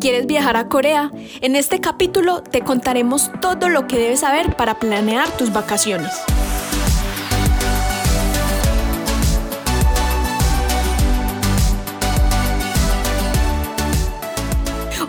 ¿Quieres 0.00 0.26
viajar 0.26 0.56
a 0.56 0.68
Corea? 0.68 1.10
En 1.40 1.56
este 1.56 1.80
capítulo 1.80 2.42
te 2.42 2.62
contaremos 2.62 3.30
todo 3.40 3.68
lo 3.68 3.86
que 3.86 3.98
debes 3.98 4.20
saber 4.20 4.56
para 4.56 4.78
planear 4.78 5.30
tus 5.36 5.52
vacaciones. 5.52 6.12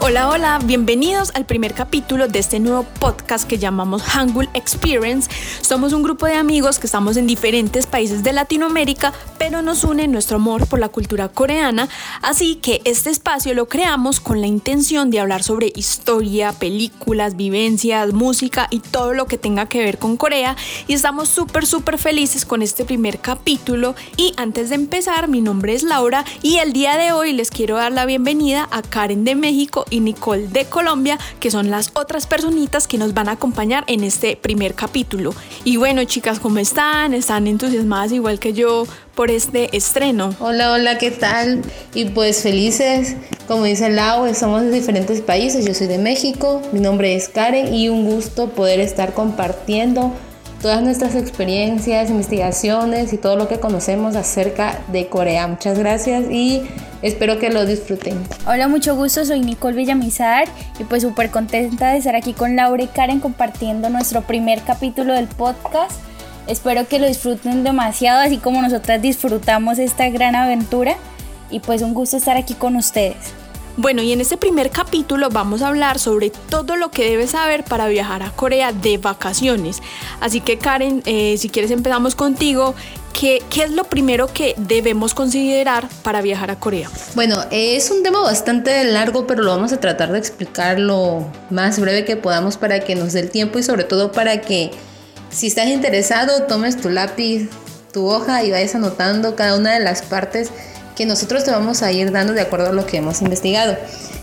Hola, 0.05 0.29
hola, 0.29 0.59
bienvenidos 0.61 1.31
al 1.33 1.45
primer 1.45 1.73
capítulo 1.73 2.27
de 2.27 2.39
este 2.39 2.59
nuevo 2.59 2.83
podcast 2.99 3.47
que 3.47 3.57
llamamos 3.57 4.03
Hangul 4.03 4.49
Experience. 4.53 5.29
Somos 5.61 5.93
un 5.93 6.03
grupo 6.03 6.25
de 6.25 6.33
amigos 6.33 6.77
que 6.77 6.87
estamos 6.87 7.15
en 7.15 7.25
diferentes 7.25 7.87
países 7.87 8.21
de 8.21 8.33
Latinoamérica, 8.33 9.13
pero 9.43 9.61
nos 9.61 9.83
une 9.83 10.07
nuestro 10.07 10.37
amor 10.37 10.67
por 10.67 10.79
la 10.79 10.87
cultura 10.87 11.27
coreana, 11.27 11.89
así 12.21 12.55
que 12.55 12.79
este 12.85 13.09
espacio 13.09 13.53
lo 13.53 13.67
creamos 13.67 14.21
con 14.21 14.39
la 14.39 14.47
intención 14.47 15.11
de 15.11 15.19
hablar 15.19 15.43
sobre 15.43 15.73
historia, 15.75 16.53
películas, 16.53 17.35
vivencias, 17.35 18.13
música 18.13 18.67
y 18.69 18.79
todo 18.79 19.13
lo 19.13 19.25
que 19.25 19.37
tenga 19.37 19.65
que 19.65 19.79
ver 19.79 19.97
con 19.97 20.15
Corea 20.15 20.55
y 20.87 20.93
estamos 20.93 21.27
súper 21.27 21.65
súper 21.65 21.97
felices 21.97 22.45
con 22.45 22.61
este 22.61 22.85
primer 22.85 23.19
capítulo 23.19 23.95
y 24.15 24.31
antes 24.37 24.69
de 24.69 24.75
empezar 24.75 25.27
mi 25.27 25.41
nombre 25.41 25.73
es 25.73 25.83
Laura 25.83 26.23
y 26.41 26.59
el 26.59 26.71
día 26.71 26.97
de 26.97 27.11
hoy 27.11 27.33
les 27.33 27.49
quiero 27.49 27.75
dar 27.75 27.91
la 27.91 28.05
bienvenida 28.05 28.69
a 28.71 28.81
Karen 28.81 29.25
de 29.25 29.35
México 29.35 29.83
y 29.89 29.99
Nicole 29.99 30.47
de 30.47 30.63
Colombia, 30.63 31.19
que 31.41 31.51
son 31.51 31.69
las 31.69 31.91
otras 31.95 32.27
personitas 32.27 32.87
que 32.87 32.97
nos 32.97 33.13
van 33.13 33.27
a 33.27 33.33
acompañar 33.33 33.83
en 33.87 34.05
este 34.05 34.37
primer 34.37 34.73
capítulo. 34.73 35.35
Y 35.65 35.75
bueno, 35.75 36.05
chicas, 36.05 36.39
¿cómo 36.39 36.59
están? 36.59 37.13
¿Están 37.13 37.47
entusiasmadas 37.47 38.13
igual 38.13 38.39
que 38.39 38.53
yo 38.53 38.85
por 39.15 39.31
este 39.31 39.75
estreno? 39.75 40.35
Hola, 40.39 40.71
hola, 40.71 40.97
¿qué 40.97 41.11
tal? 41.11 41.61
Y 41.93 42.05
pues 42.05 42.41
felices, 42.41 43.15
como 43.47 43.63
dice 43.63 43.89
Lau, 43.89 44.33
somos 44.33 44.63
de 44.63 44.71
diferentes 44.71 45.21
países. 45.21 45.65
Yo 45.65 45.73
soy 45.73 45.87
de 45.87 45.97
México, 45.97 46.61
mi 46.71 46.79
nombre 46.79 47.15
es 47.15 47.29
Karen 47.29 47.73
y 47.73 47.89
un 47.89 48.05
gusto 48.05 48.49
poder 48.49 48.79
estar 48.79 49.13
compartiendo 49.13 50.13
todas 50.61 50.81
nuestras 50.81 51.15
experiencias, 51.15 52.09
investigaciones 52.09 53.11
y 53.11 53.17
todo 53.17 53.35
lo 53.35 53.49
que 53.49 53.59
conocemos 53.59 54.15
acerca 54.15 54.79
de 54.93 55.07
Corea. 55.07 55.45
Muchas 55.45 55.77
gracias 55.77 56.31
y 56.31 56.63
espero 57.01 57.37
que 57.37 57.49
lo 57.49 57.65
disfruten. 57.65 58.17
Hola, 58.47 58.69
mucho 58.69 58.95
gusto, 58.95 59.25
soy 59.25 59.41
Nicole 59.41 59.75
Villamizar 59.75 60.47
y 60.79 60.85
pues 60.85 61.03
súper 61.03 61.31
contenta 61.31 61.91
de 61.91 61.97
estar 61.97 62.15
aquí 62.15 62.31
con 62.31 62.55
Laura 62.55 62.81
y 62.81 62.87
Karen 62.87 63.19
compartiendo 63.19 63.89
nuestro 63.89 64.21
primer 64.21 64.61
capítulo 64.61 65.13
del 65.13 65.27
podcast. 65.27 65.99
Espero 66.47 66.87
que 66.87 66.99
lo 66.99 67.07
disfruten 67.07 67.63
demasiado, 67.63 68.19
así 68.21 68.37
como 68.37 68.61
nosotras 68.61 69.01
disfrutamos 69.01 69.79
esta 69.79 70.09
gran 70.09 70.35
aventura 70.35 70.97
y 71.49 71.59
pues 71.59 71.81
un 71.81 71.93
gusto 71.93 72.17
estar 72.17 72.35
aquí 72.35 72.53
con 72.53 72.75
ustedes. 72.75 73.33
Bueno, 73.75 74.03
y 74.03 74.11
en 74.11 74.21
este 74.21 74.37
primer 74.37 74.69
capítulo 74.69 75.29
vamos 75.29 75.63
a 75.63 75.69
hablar 75.69 75.97
sobre 75.97 76.29
todo 76.29 76.75
lo 76.75 76.91
que 76.91 77.09
debes 77.09 77.31
saber 77.31 77.63
para 77.63 77.87
viajar 77.87 78.21
a 78.21 78.29
Corea 78.29 78.71
de 78.71 78.97
vacaciones. 78.97 79.81
Así 80.19 80.41
que 80.41 80.59
Karen, 80.59 81.01
eh, 81.05 81.37
si 81.39 81.49
quieres 81.49 81.71
empezamos 81.71 82.13
contigo. 82.15 82.75
¿Qué, 83.19 83.43
¿Qué 83.51 83.63
es 83.63 83.71
lo 83.71 83.83
primero 83.83 84.25
que 84.25 84.55
debemos 84.57 85.13
considerar 85.13 85.87
para 86.01 86.23
viajar 86.23 86.49
a 86.49 86.59
Corea? 86.59 86.89
Bueno, 87.13 87.37
es 87.51 87.91
un 87.91 88.01
tema 88.01 88.21
bastante 88.21 88.83
largo, 88.85 89.27
pero 89.27 89.43
lo 89.43 89.51
vamos 89.51 89.71
a 89.71 89.79
tratar 89.79 90.11
de 90.11 90.17
explicar 90.17 90.79
lo 90.79 91.27
más 91.51 91.79
breve 91.79 92.05
que 92.05 92.15
podamos 92.15 92.57
para 92.57 92.79
que 92.79 92.95
nos 92.95 93.13
dé 93.13 93.19
el 93.19 93.29
tiempo 93.29 93.59
y 93.59 93.63
sobre 93.63 93.83
todo 93.83 94.11
para 94.11 94.41
que 94.41 94.71
si 95.33 95.47
estás 95.47 95.67
interesado 95.67 96.43
tomes 96.43 96.77
tu 96.77 96.89
lápiz, 96.89 97.49
tu 97.91 98.07
hoja 98.07 98.43
y 98.43 98.51
vayas 98.51 98.75
anotando 98.75 99.35
cada 99.35 99.57
una 99.57 99.73
de 99.73 99.79
las 99.79 100.01
partes 100.01 100.49
que 100.95 101.05
nosotros 101.05 101.43
te 101.43 101.51
vamos 101.51 101.81
a 101.81 101.91
ir 101.91 102.11
dando 102.11 102.33
de 102.33 102.41
acuerdo 102.41 102.69
a 102.69 102.73
lo 102.73 102.85
que 102.85 102.97
hemos 102.97 103.21
investigado. 103.21 103.75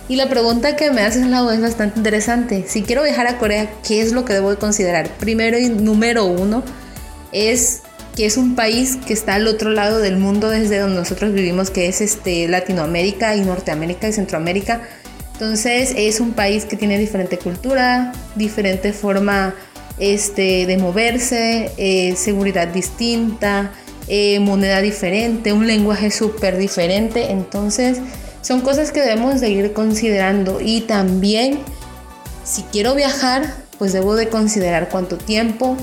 Y 0.08 0.16
la 0.16 0.28
pregunta 0.28 0.76
que 0.76 0.90
me 0.90 1.02
haces, 1.02 1.26
Lau, 1.26 1.50
es 1.50 1.60
bastante 1.60 1.98
interesante. 1.98 2.64
Si 2.66 2.82
quiero 2.82 3.02
viajar 3.02 3.26
a 3.26 3.38
Corea, 3.38 3.70
¿qué 3.86 4.00
es 4.00 4.12
lo 4.12 4.24
que 4.24 4.32
debo 4.32 4.50
de 4.50 4.56
considerar? 4.56 5.08
Primero 5.18 5.58
y 5.58 5.68
número 5.68 6.24
uno 6.26 6.62
es 7.32 7.82
que 8.16 8.26
es 8.26 8.36
un 8.36 8.56
país 8.56 8.96
que 9.06 9.12
está 9.12 9.34
al 9.34 9.46
otro 9.46 9.70
lado 9.70 9.98
del 10.00 10.16
mundo 10.16 10.50
desde 10.50 10.78
donde 10.78 10.96
nosotros 10.96 11.32
vivimos, 11.32 11.70
que 11.70 11.88
es 11.88 12.00
este, 12.00 12.48
Latinoamérica 12.48 13.36
y 13.36 13.42
Norteamérica 13.42 14.08
y 14.08 14.12
Centroamérica. 14.12 14.82
Entonces 15.34 15.94
es 15.96 16.20
un 16.20 16.32
país 16.32 16.64
que 16.64 16.76
tiene 16.76 16.98
diferente 16.98 17.38
cultura, 17.38 18.12
diferente 18.34 18.92
forma 18.92 19.54
este, 20.00 20.66
de 20.66 20.76
moverse, 20.78 21.70
eh, 21.76 22.16
seguridad 22.16 22.68
distinta, 22.68 23.72
eh, 24.08 24.40
moneda 24.40 24.80
diferente, 24.80 25.52
un 25.52 25.66
lenguaje 25.66 26.10
súper 26.10 26.58
diferente. 26.58 27.30
Entonces, 27.30 27.98
son 28.42 28.62
cosas 28.62 28.90
que 28.90 29.00
debemos 29.00 29.40
de 29.40 29.50
ir 29.50 29.72
considerando. 29.72 30.60
Y 30.60 30.80
también, 30.82 31.60
si 32.44 32.62
quiero 32.62 32.94
viajar, 32.94 33.54
pues 33.78 33.92
debo 33.92 34.16
de 34.16 34.28
considerar 34.28 34.88
cuánto 34.88 35.16
tiempo, 35.16 35.76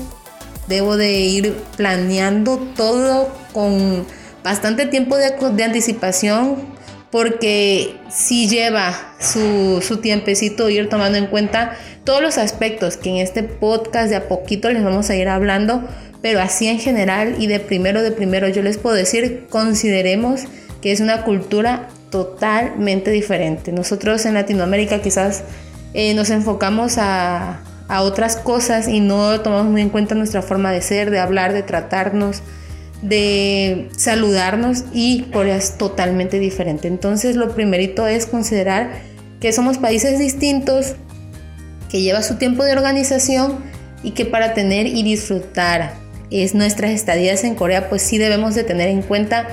debo 0.66 0.96
de 0.96 1.20
ir 1.20 1.56
planeando 1.76 2.58
todo 2.76 3.28
con 3.52 4.04
bastante 4.44 4.86
tiempo 4.86 5.16
de, 5.16 5.32
de 5.52 5.64
anticipación, 5.64 6.77
porque 7.10 7.96
si 8.10 8.48
lleva 8.48 9.14
su, 9.18 9.82
su, 9.82 9.98
tiempecito 9.98 10.68
ir 10.68 10.88
tomando 10.88 11.18
en 11.18 11.26
cuenta 11.26 11.76
todos 12.04 12.20
los 12.20 12.38
aspectos 12.38 12.96
que 12.96 13.10
en 13.10 13.16
este 13.16 13.42
podcast 13.42 14.10
de 14.10 14.16
a 14.16 14.28
poquito 14.28 14.70
les 14.70 14.84
vamos 14.84 15.08
a 15.10 15.16
ir 15.16 15.28
hablando, 15.28 15.82
pero 16.20 16.40
así 16.40 16.66
en 16.66 16.78
general 16.78 17.36
y 17.38 17.46
de 17.46 17.60
primero 17.60 18.02
de 18.02 18.10
primero 18.10 18.48
yo 18.48 18.62
les 18.62 18.78
puedo 18.78 18.96
decir, 18.96 19.46
consideremos 19.48 20.42
que 20.82 20.92
es 20.92 21.00
una 21.00 21.22
cultura 21.24 21.88
totalmente 22.10 23.10
diferente. 23.10 23.72
Nosotros 23.72 24.24
en 24.26 24.34
Latinoamérica 24.34 25.00
quizás 25.00 25.44
eh, 25.94 26.14
nos 26.14 26.30
enfocamos 26.30 26.98
a, 26.98 27.60
a 27.88 28.02
otras 28.02 28.36
cosas 28.36 28.88
y 28.88 29.00
no 29.00 29.40
tomamos 29.40 29.70
muy 29.70 29.80
en 29.80 29.90
cuenta 29.90 30.14
nuestra 30.14 30.42
forma 30.42 30.72
de 30.72 30.82
ser, 30.82 31.10
de 31.10 31.18
hablar, 31.18 31.52
de 31.52 31.62
tratarnos, 31.62 32.42
de 33.02 33.88
saludarnos 33.96 34.84
y 34.92 35.22
Corea 35.32 35.56
es 35.56 35.78
totalmente 35.78 36.38
diferente. 36.38 36.88
Entonces 36.88 37.36
lo 37.36 37.54
primerito 37.54 38.06
es 38.06 38.26
considerar 38.26 38.90
que 39.40 39.52
somos 39.52 39.78
países 39.78 40.18
distintos, 40.18 40.94
que 41.88 42.02
lleva 42.02 42.22
su 42.22 42.36
tiempo 42.36 42.64
de 42.64 42.72
organización 42.72 43.58
y 44.02 44.12
que 44.12 44.24
para 44.24 44.54
tener 44.54 44.86
y 44.86 45.02
disfrutar 45.02 45.94
es 46.30 46.54
nuestras 46.54 46.90
estadías 46.90 47.44
en 47.44 47.54
Corea, 47.54 47.88
pues 47.88 48.02
sí 48.02 48.18
debemos 48.18 48.54
de 48.54 48.64
tener 48.64 48.88
en 48.88 49.02
cuenta 49.02 49.48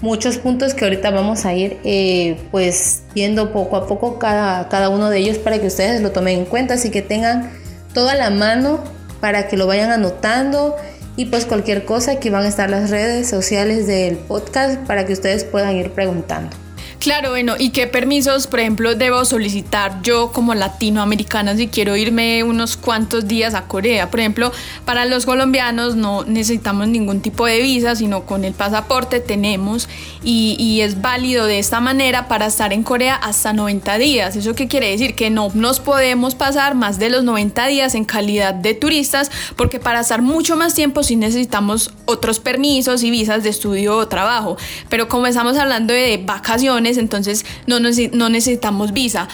muchos 0.00 0.36
puntos 0.38 0.74
que 0.74 0.84
ahorita 0.84 1.10
vamos 1.10 1.44
a 1.44 1.54
ir 1.54 1.78
eh, 1.84 2.36
pues 2.50 3.02
viendo 3.14 3.52
poco 3.52 3.76
a 3.76 3.86
poco 3.86 4.18
cada, 4.18 4.68
cada 4.68 4.90
uno 4.90 5.10
de 5.10 5.18
ellos 5.18 5.38
para 5.38 5.58
que 5.58 5.66
ustedes 5.66 6.02
lo 6.02 6.12
tomen 6.12 6.40
en 6.40 6.44
cuenta, 6.44 6.74
así 6.74 6.90
que 6.90 7.02
tengan 7.02 7.50
toda 7.94 8.14
la 8.14 8.30
mano 8.30 8.84
para 9.20 9.48
que 9.48 9.56
lo 9.56 9.66
vayan 9.66 9.90
anotando 9.90 10.76
y 11.18 11.26
pues 11.26 11.46
cualquier 11.46 11.84
cosa 11.84 12.12
aquí 12.12 12.30
van 12.30 12.44
a 12.44 12.48
estar 12.48 12.70
las 12.70 12.90
redes 12.90 13.28
sociales 13.28 13.88
del 13.88 14.16
podcast 14.16 14.78
para 14.86 15.04
que 15.04 15.12
ustedes 15.12 15.42
puedan 15.42 15.74
ir 15.74 15.90
preguntando. 15.90 16.56
Claro, 17.00 17.30
bueno, 17.30 17.54
¿y 17.56 17.70
qué 17.70 17.86
permisos, 17.86 18.48
por 18.48 18.58
ejemplo, 18.58 18.96
debo 18.96 19.24
solicitar 19.24 20.02
yo 20.02 20.32
como 20.32 20.56
latinoamericana 20.56 21.54
si 21.54 21.68
quiero 21.68 21.96
irme 21.96 22.42
unos 22.42 22.76
cuantos 22.76 23.28
días 23.28 23.54
a 23.54 23.66
Corea? 23.66 24.10
Por 24.10 24.18
ejemplo, 24.18 24.50
para 24.84 25.04
los 25.04 25.24
colombianos 25.24 25.94
no 25.94 26.24
necesitamos 26.24 26.88
ningún 26.88 27.20
tipo 27.20 27.46
de 27.46 27.62
visa, 27.62 27.94
sino 27.94 28.24
con 28.24 28.44
el 28.44 28.52
pasaporte 28.52 29.20
tenemos 29.20 29.88
y, 30.24 30.78
es 30.78 31.00
válido 31.00 31.46
de 31.46 31.58
esta 31.58 31.80
manera 31.80 32.28
para 32.28 32.46
estar 32.46 32.72
en 32.72 32.82
Corea 32.82 33.14
hasta 33.16 33.52
90 33.52 33.98
días. 33.98 34.36
¿Eso 34.36 34.54
qué 34.54 34.68
quiere 34.68 34.90
decir? 34.90 35.14
Que 35.14 35.28
no 35.28 35.50
nos 35.54 35.80
podemos 35.80 36.34
pasar 36.34 36.74
más 36.74 36.98
de 36.98 37.10
los 37.10 37.24
90 37.24 37.66
días 37.66 37.94
en 37.94 38.04
calidad 38.04 38.54
de 38.54 38.74
turistas, 38.74 39.30
porque 39.56 39.80
para 39.80 40.00
estar 40.00 40.22
mucho 40.22 40.56
más 40.56 40.74
tiempo 40.74 41.02
sí 41.02 41.16
necesitamos 41.16 41.92
otros 42.04 42.38
permisos 42.38 43.02
y 43.02 43.10
visas 43.10 43.42
de 43.42 43.50
estudio 43.50 43.96
o 43.96 44.08
trabajo. 44.08 44.56
Pero 44.88 45.08
como 45.08 45.26
estamos 45.26 45.56
hablando 45.58 45.92
de 45.92 46.22
vacaciones, 46.24 46.87
entonces 46.96 47.44
no, 47.66 47.78
no 47.80 48.28
necesitamos 48.28 48.92
visa. 48.92 49.28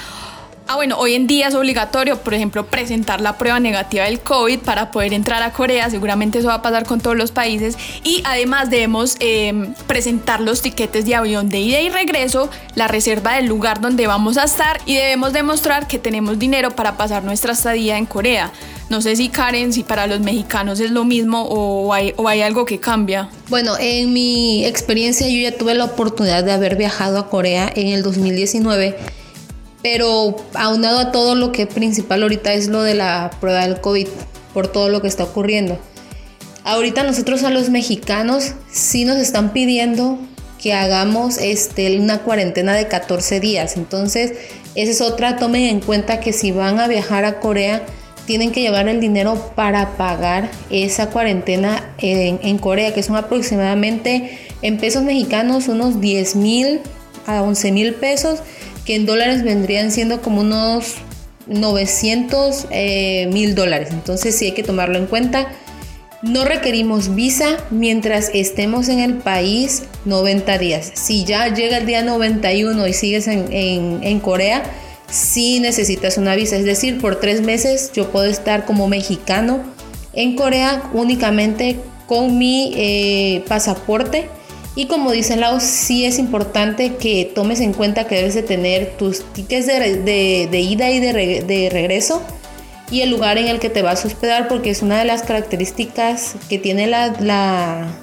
Ah, 0.67 0.77
bueno, 0.77 0.97
hoy 0.99 1.13
en 1.13 1.27
día 1.27 1.49
es 1.49 1.55
obligatorio, 1.55 2.17
por 2.17 2.33
ejemplo, 2.33 2.65
presentar 2.65 3.21
la 3.21 3.37
prueba 3.37 3.61
negativa 3.61 4.05
del 4.05 4.21
COVID 4.21 4.61
para 4.61 4.91
poder 4.91 5.13
entrar 5.13 5.43
a 5.43 5.53
Corea. 5.53 5.91
Seguramente 5.91 6.39
eso 6.39 6.49
va 6.49 6.55
a 6.55 6.63
pasar 6.63 6.87
con 6.87 7.01
todos 7.01 7.19
los 7.19 7.33
países. 7.33 7.77
Y 8.03 8.23
además 8.25 8.71
debemos 8.71 9.17
em, 9.21 9.75
presentar 9.87 10.41
los 10.41 10.63
tiquetes 10.63 11.05
de 11.05 11.17
avión 11.17 11.51
de 11.51 11.61
ida 11.61 11.83
y 11.83 11.91
regreso, 11.91 12.49
la 12.77 12.89
reserva 12.89 13.35
del 13.35 13.45
lugar 13.45 13.83
donde 13.83 14.07
vamos 14.07 14.39
a 14.39 14.45
estar 14.45 14.81
y 14.87 14.95
debemos 14.95 15.35
demostrar 15.35 15.87
que 15.87 15.99
tenemos 15.99 16.39
dinero 16.39 16.71
para 16.71 16.97
pasar 16.97 17.25
nuestra 17.25 17.53
estadía 17.53 17.99
en 17.99 18.07
Corea. 18.07 18.51
No 18.89 19.03
sé 19.03 19.17
si 19.17 19.29
Karen, 19.29 19.71
si 19.71 19.83
para 19.83 20.07
los 20.07 20.21
mexicanos 20.21 20.81
es 20.81 20.91
lo 20.91 21.05
mismo 21.05 21.43
o 21.43 21.93
hay, 21.93 22.15
o 22.17 22.27
hay 22.27 22.41
algo 22.41 22.65
que 22.65 22.81
cambia. 22.81 23.29
Bueno, 23.51 23.77
en 23.79 24.15
mi 24.15 24.65
experiencia 24.65 25.29
yo 25.29 25.43
ya 25.43 25.59
tuve 25.59 25.75
la 25.75 25.85
oportunidad 25.85 26.43
de 26.43 26.53
haber 26.53 26.77
viajado 26.77 27.19
a 27.19 27.29
Corea 27.29 27.71
en 27.75 27.89
el 27.89 28.03
2019 28.03 29.24
pero 29.85 30.35
aunado 30.55 30.99
a 30.99 31.13
todo 31.13 31.35
lo 31.35 31.53
que 31.53 31.67
principal 31.67 32.23
ahorita 32.23 32.55
es 32.55 32.69
lo 32.69 32.83
de 32.83 32.95
la 32.95 33.31
prueba 33.39 33.67
del 33.67 33.83
COVID, 33.83 34.09
por 34.55 34.67
todo 34.67 34.89
lo 34.89 35.03
que 35.03 35.09
está 35.09 35.25
ocurriendo. 35.25 35.79
Ahorita 36.65 37.03
nosotros 37.03 37.45
a 37.45 37.51
los 37.51 37.69
mexicanos 37.69 38.55
sí 38.73 39.05
nos 39.05 39.19
están 39.19 39.53
pidiendo 39.53 40.19
que 40.59 40.73
hagamos 40.73 41.37
este, 41.37 42.01
una 42.01 42.21
cuarentena 42.21 42.73
de 42.73 42.89
14 42.89 43.41
días. 43.41 43.77
Entonces, 43.77 44.33
esa 44.75 44.91
es 44.91 45.01
otra, 45.03 45.37
tomen 45.37 45.65
en 45.65 45.81
cuenta 45.81 46.19
que 46.19 46.33
si 46.33 46.51
van 46.51 46.81
a 46.81 46.89
viajar 46.89 47.27
a 47.27 47.39
Corea, 47.39 47.83
tienen 48.25 48.53
que 48.53 48.63
llevar 48.63 48.89
el 48.89 49.01
dinero 49.03 49.53
para 49.55 49.99
pagar 49.99 50.51
esa 50.71 51.11
cuarentena 51.11 51.95
en, 51.99 52.41
en 52.43 52.57
Corea, 52.57 52.95
que 52.95 53.03
son 53.03 53.17
aproximadamente 53.17 54.39
en 54.63 54.79
pesos 54.79 55.03
mexicanos 55.03 55.69
unos 55.69 56.01
10 56.01 56.37
mil 56.37 56.81
a 57.27 57.43
11 57.43 57.73
mil 57.73 57.95
pesos, 57.95 58.41
que 58.85 58.95
en 58.95 59.07
dólares 59.07 59.43
vendrían 59.43 59.91
siendo 59.91 60.21
como 60.21 60.41
unos 60.41 60.97
900 61.47 62.67
eh, 62.71 63.29
mil 63.33 63.55
dólares. 63.55 63.89
Entonces 63.93 64.37
sí 64.37 64.47
hay 64.47 64.53
que 64.53 64.63
tomarlo 64.63 64.99
en 64.99 65.07
cuenta. 65.07 65.49
No 66.23 66.45
requerimos 66.45 67.15
visa 67.15 67.59
mientras 67.71 68.31
estemos 68.33 68.89
en 68.89 69.01
el 69.01 69.15
país 69.15 69.83
90 70.07 70.59
días. 70.59 70.93
Si 70.95 71.25
ya 71.25 71.53
llega 71.53 71.77
el 71.77 71.87
día 71.87 72.03
91 72.03 72.87
y 72.87 72.93
sigues 72.95 73.27
en, 73.27 73.53
en, 74.03 74.21
Corea, 74.21 74.63
sí 75.11 75.61
necesitas 75.61 76.17
una 76.17 76.35
visa. 76.35 76.57
Es 76.57 76.65
decir, 76.65 76.99
por 76.99 77.21
tres 77.21 77.43
meses 77.43 77.91
yo 77.93 78.11
puedo 78.11 78.27
estar 78.27 78.65
como 78.65 78.89
mexicano 78.89 79.61
en 80.15 80.35
Corea 80.35 80.91
únicamente 80.95 81.77
con 82.07 82.39
mi 82.39 82.73
eh, 82.75 83.45
pasaporte 83.47 84.29
y 84.77 84.87
como 84.87 85.13
dice 85.13 85.37
Lau, 85.37 85.61
sí 85.61 86.05
es 86.05 86.19
importante 86.19 86.97
que 86.97 87.31
tomes 87.33 87.61
en 87.61 87.73
cuenta 87.73 88.07
que 88.07 88.17
debes 88.17 88.35
de 88.35 88.43
tener 88.43 88.97
tus 88.97 89.23
tickets 89.33 89.67
de, 89.67 90.49
ida 90.53 90.91
y 90.91 91.01
de, 91.01 91.69
regreso 91.71 92.23
y 92.91 93.03
el 93.03 93.11
lugar 93.11 93.39
en 93.39 93.47
el 93.47 93.61
que 93.61 93.71
te 93.71 93.83
vas 93.83 94.05
a 94.05 94.09
hospedar 94.09 94.49
porque 94.49 94.71
es 94.71 94.83
una 94.83 94.99
de 94.99 95.05
las 95.05 95.23
características 95.23 96.35
que 96.49 96.59
tiene 96.59 96.87
la, 96.87 97.15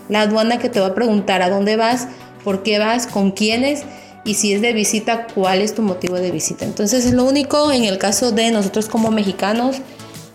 la 0.10 0.22
aduana 0.22 0.60
que 0.60 0.70
te 0.70 0.80
va 0.80 0.88
a 0.88 0.96
preguntar 0.96 1.42
a 1.42 1.50
dónde 1.50 1.76
vas, 1.76 2.08
por 2.44 2.64
qué 2.64 2.80
vas, 2.80 3.06
con 3.06 3.32
quiénes 3.32 3.84
y 4.24 4.36
si 4.36 4.54
es 4.54 4.62
de 4.62 4.74
visita, 4.74 5.28
cuál 5.34 5.62
es 5.62 5.74
tu 5.74 5.82
motivo 5.82 6.16
de 6.16 6.32
visita. 6.32 6.66
Entonces 6.66 7.06
es 7.06 7.14
lo 7.14 7.26
único 7.26 7.72
en 7.72 7.84
el 7.86 7.98
caso 7.98 8.32
de 8.32 8.52
nosotros 8.52 8.88
como 8.88 9.12
mexicanos 9.12 9.78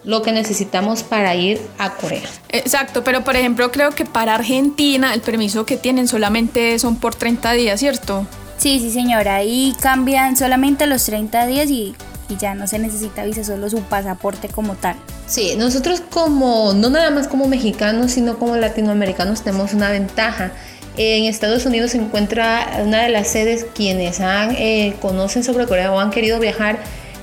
lo 0.07 0.23
que 0.23 0.33
necesitamos 0.33 1.03
para 1.03 1.35
ir 1.35 1.61
a 1.79 1.91
Corea. 1.91 2.23
Exacto, 2.49 3.05
pero 3.05 3.25
por 3.25 3.37
ejemplo 3.37 3.71
creo 3.73 3.91
que 3.91 4.07
para 4.07 4.37
Argentina 4.37 5.13
el 5.13 5.21
permiso 5.21 5.67
que 5.67 5.77
tienen 5.77 6.07
solamente 6.09 6.79
son 6.79 6.97
por 6.97 7.15
30 7.15 7.53
días, 7.53 7.81
¿cierto? 7.81 8.25
Sí, 8.57 8.79
sí 8.79 8.91
señora, 8.91 9.35
ahí 9.35 9.75
cambian 9.81 10.37
solamente 10.37 10.87
los 10.87 11.05
30 11.05 11.47
días 11.49 11.69
y, 11.71 11.97
y 12.29 12.37
ya 12.37 12.55
no 12.55 12.69
se 12.69 12.79
necesita 12.79 13.25
visa, 13.25 13.43
solo 13.43 13.69
su 13.69 13.83
pasaporte 13.83 14.49
como 14.49 14.77
tal. 14.77 14.95
Sí, 15.27 15.57
nosotros 15.59 16.01
como, 16.09 16.73
no 16.73 16.89
nada 16.89 17.11
más 17.11 17.27
como 17.27 17.49
mexicanos, 17.49 18.13
sino 18.13 18.39
como 18.39 18.57
latinoamericanos 18.57 19.43
tenemos 19.43 19.75
una 19.75 19.91
ventaja. 19.91 20.53
En 20.97 21.25
Estados 21.25 21.67
Unidos 21.67 21.91
se 21.91 21.99
encuentra 21.99 22.81
una 22.83 23.03
de 23.03 23.09
las 23.11 23.29
sedes 23.29 23.67
quienes 23.75 24.21
han, 24.21 24.53
eh, 24.53 24.95
conocen 25.03 25.43
sobre 25.43 25.67
Corea 25.67 25.93
o 25.93 25.99
han 25.99 26.11
querido 26.11 26.39
viajar, 26.39 26.79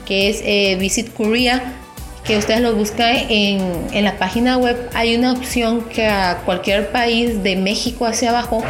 que 0.05 0.29
es 0.29 0.41
eh, 0.43 0.75
Visit 0.77 1.13
Korea 1.13 1.79
que 2.23 2.37
ustedes 2.37 2.61
lo 2.61 2.73
buscan 2.75 3.15
en, 3.29 3.87
en, 3.91 4.03
la 4.03 4.17
página 4.17 4.57
web, 4.57 4.89
hay 4.93 5.15
una 5.15 5.33
opción 5.33 5.81
que 5.89 6.07
a 6.07 6.41
cualquier 6.45 6.91
país 6.91 7.43
de 7.43 7.55
México 7.55 8.05
hacia 8.05 8.29
abajo 8.29 8.63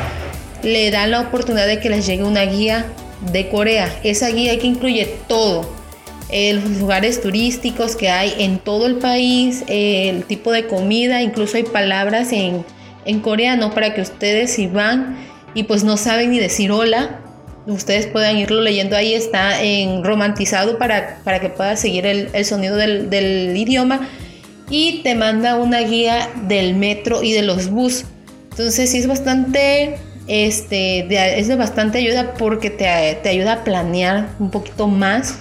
le 0.64 0.90
dan 0.92 1.12
la 1.12 1.22
oportunidad 1.22 1.68
de 1.68 1.80
que 1.80 1.90
les 1.90 2.08
llegue 2.08 2.24
una 2.24 2.44
guía 2.44 2.86
de 3.32 3.50
Corea. 3.50 3.94
Esa 4.04 4.30
guía 4.30 4.58
que 4.58 4.68
incluye 4.68 5.06
todo, 5.28 5.70
eh, 6.30 6.54
los 6.54 6.64
lugares 6.80 7.22
turísticos 7.22 7.96
que 7.96 8.10
hay 8.10 8.34
en 8.40 8.58
todo 8.58 8.88
el 8.88 8.96
país, 8.96 9.64
el 9.68 10.24
tipo 10.24 10.52
de 10.52 10.66
comida, 10.66 11.22
incluso 11.22 11.58
hay 11.58 11.64
palabras 11.64 12.32
en, 12.32 12.66
en 13.06 13.20
coreano 13.20 13.74
para 13.74 13.94
que 13.94 14.02
ustedes 14.02 14.54
si 14.54 14.68
van 14.68 15.16
y 15.54 15.64
pues 15.64 15.84
no 15.84 15.98
saben 15.98 16.32
ni 16.32 16.40
decir 16.40 16.72
hola, 16.72 17.20
ustedes 17.66 18.08
puedan 18.08 18.38
irlo 18.38 18.62
leyendo 18.62 18.96
ahí, 18.96 19.14
está 19.14 19.62
en 19.62 20.04
romantizado 20.04 20.78
para, 20.78 21.20
para 21.24 21.40
que 21.40 21.50
puedas 21.50 21.80
seguir 21.80 22.06
el, 22.06 22.30
el 22.34 22.46
sonido 22.46 22.76
del, 22.76 23.10
del, 23.10 23.56
idioma 23.56 24.08
y 24.70 25.02
te 25.04 25.16
manda 25.16 25.56
una 25.56 25.80
guía 25.82 26.30
del 26.48 26.76
metro 26.76 27.24
y 27.24 27.34
de 27.34 27.44
los 27.44 27.70
bus. 27.70 28.06
Entonces 28.52 28.90
sí 28.90 28.98
es 28.98 29.08
bastante, 29.08 29.98
este, 30.28 31.08
es 31.40 31.48
de 31.48 31.56
bastante 31.56 32.00
ayuda 32.00 32.34
porque 32.34 32.70
te, 32.70 33.20
te 33.22 33.30
ayuda 33.30 33.54
a 33.54 33.64
planear 33.64 34.30
un 34.40 34.52
poquito 34.52 34.88
más 34.88 35.36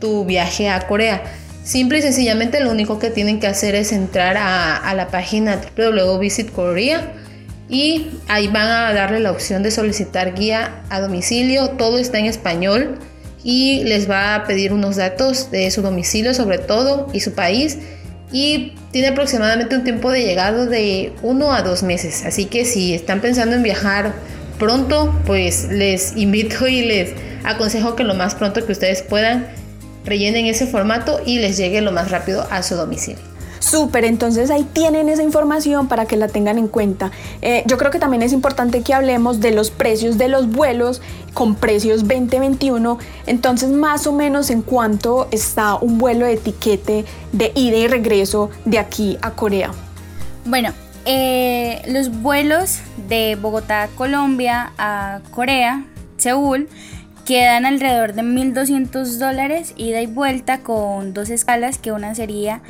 tu 0.00 0.24
viaje 0.24 0.68
a 0.68 0.86
Corea. 0.86 1.22
Simple 1.64 1.98
y 1.98 2.02
sencillamente 2.02 2.60
lo 2.60 2.70
único 2.70 2.98
que 2.98 3.10
tienen 3.10 3.38
que 3.38 3.46
hacer 3.46 3.76
es 3.76 3.92
entrar 3.92 4.36
a, 4.36 4.76
a 4.76 4.94
la 4.94 5.08
página 5.08 5.60
www.visitkorea 5.76 7.21
y 7.72 8.10
ahí 8.28 8.48
van 8.48 8.68
a 8.68 8.92
darle 8.92 9.18
la 9.18 9.32
opción 9.32 9.62
de 9.62 9.70
solicitar 9.70 10.34
guía 10.34 10.82
a 10.90 11.00
domicilio. 11.00 11.70
Todo 11.70 11.98
está 11.98 12.18
en 12.18 12.26
español 12.26 12.98
y 13.42 13.82
les 13.84 14.08
va 14.08 14.34
a 14.34 14.44
pedir 14.44 14.74
unos 14.74 14.96
datos 14.96 15.50
de 15.50 15.70
su 15.70 15.80
domicilio 15.80 16.34
sobre 16.34 16.58
todo 16.58 17.08
y 17.14 17.20
su 17.20 17.32
país 17.32 17.78
y 18.30 18.74
tiene 18.90 19.08
aproximadamente 19.08 19.74
un 19.74 19.84
tiempo 19.84 20.12
de 20.12 20.22
llegado 20.22 20.66
de 20.66 21.14
uno 21.22 21.54
a 21.54 21.62
dos 21.62 21.82
meses. 21.82 22.24
Así 22.26 22.44
que 22.44 22.66
si 22.66 22.92
están 22.92 23.22
pensando 23.22 23.56
en 23.56 23.62
viajar 23.62 24.12
pronto, 24.58 25.18
pues 25.24 25.68
les 25.70 26.12
invito 26.16 26.68
y 26.68 26.82
les 26.82 27.14
aconsejo 27.42 27.96
que 27.96 28.04
lo 28.04 28.14
más 28.14 28.34
pronto 28.34 28.66
que 28.66 28.72
ustedes 28.72 29.00
puedan 29.00 29.46
rellenen 30.04 30.44
ese 30.44 30.66
formato 30.66 31.22
y 31.24 31.38
les 31.38 31.56
llegue 31.56 31.80
lo 31.80 31.90
más 31.90 32.10
rápido 32.10 32.46
a 32.50 32.62
su 32.62 32.74
domicilio. 32.74 33.31
Súper, 33.72 34.04
entonces 34.04 34.50
ahí 34.50 34.64
tienen 34.70 35.08
esa 35.08 35.22
información 35.22 35.88
para 35.88 36.04
que 36.04 36.18
la 36.18 36.28
tengan 36.28 36.58
en 36.58 36.68
cuenta. 36.68 37.10
Eh, 37.40 37.62
yo 37.66 37.78
creo 37.78 37.90
que 37.90 37.98
también 37.98 38.22
es 38.22 38.34
importante 38.34 38.82
que 38.82 38.92
hablemos 38.92 39.40
de 39.40 39.50
los 39.50 39.70
precios 39.70 40.18
de 40.18 40.28
los 40.28 40.50
vuelos 40.50 41.00
con 41.32 41.54
precios 41.54 42.06
2021. 42.06 42.98
Entonces, 43.26 43.70
más 43.70 44.06
o 44.06 44.12
menos 44.12 44.50
en 44.50 44.60
cuánto 44.60 45.26
está 45.30 45.76
un 45.76 45.96
vuelo 45.96 46.26
de 46.26 46.34
etiquete 46.34 47.06
de 47.32 47.50
ida 47.54 47.78
y 47.78 47.86
regreso 47.86 48.50
de 48.66 48.78
aquí 48.78 49.16
a 49.22 49.30
Corea. 49.30 49.70
Bueno, 50.44 50.74
eh, 51.06 51.80
los 51.88 52.20
vuelos 52.20 52.80
de 53.08 53.38
Bogotá, 53.40 53.88
Colombia 53.96 54.74
a 54.76 55.20
Corea, 55.30 55.86
Seúl, 56.18 56.68
quedan 57.24 57.64
alrededor 57.64 58.12
de 58.12 58.20
1.200 58.20 59.16
dólares 59.16 59.72
ida 59.78 60.02
y 60.02 60.06
vuelta 60.06 60.58
con 60.58 61.14
dos 61.14 61.30
escalas, 61.30 61.78
que 61.78 61.90
una 61.90 62.14
sería 62.14 62.60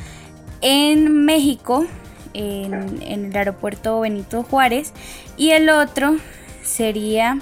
en 0.63 1.25
México, 1.25 1.85
en, 2.33 3.01
el 3.03 3.35
aeropuerto 3.35 3.99
Benito 3.99 4.43
Juárez, 4.43 4.93
y 5.37 5.51
el 5.51 5.69
otro 5.69 6.17
sería 6.63 7.39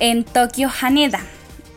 en 0.00 0.24
Tokio 0.24 0.68
Haneda. 0.80 1.20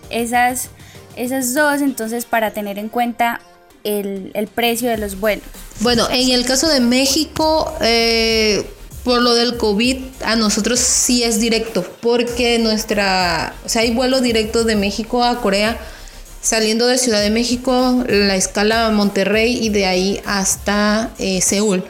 Esas, 0.10 0.70
esas 1.16 1.54
dos, 1.54 1.82
entonces, 1.82 2.26
para 2.26 2.52
tener 2.52 2.78
en 2.78 2.90
cuenta 2.90 3.40
el, 3.84 4.50
precio 4.54 4.90
de 4.90 4.98
los 4.98 5.20
vuelos. 5.20 5.46
Bueno, 5.80 6.08
en 6.12 6.32
el 6.32 6.46
caso 6.46 6.68
de 6.68 6.82
México, 6.82 7.74
eh, 7.82 8.66
por 9.04 9.22
lo 9.22 9.34
del 9.34 9.58
COVID, 9.58 9.98
a 10.26 10.36
nosotros 10.36 10.80
sí 10.80 11.24
es 11.24 11.40
directo, 11.40 11.86
porque 12.02 12.60
nuestra, 12.60 13.54
o 13.64 13.70
sea, 13.70 13.84
hay 13.84 13.92
vuelo 13.94 14.20
directo 14.20 14.64
de 14.64 14.76
México 14.76 15.24
a 15.24 15.42
Corea 15.42 15.80
Saliendo 16.42 16.88
de 16.88 16.98
Ciudad 16.98 17.22
de 17.22 17.30
México, 17.30 18.04
la 18.08 18.36
escala 18.36 18.90
Monterrey 18.90 19.60
y 19.62 19.70
de 19.70 19.86
ahí 19.86 20.22
hasta 20.26 21.12
eh, 21.20 21.40
Seúl. 21.40 21.84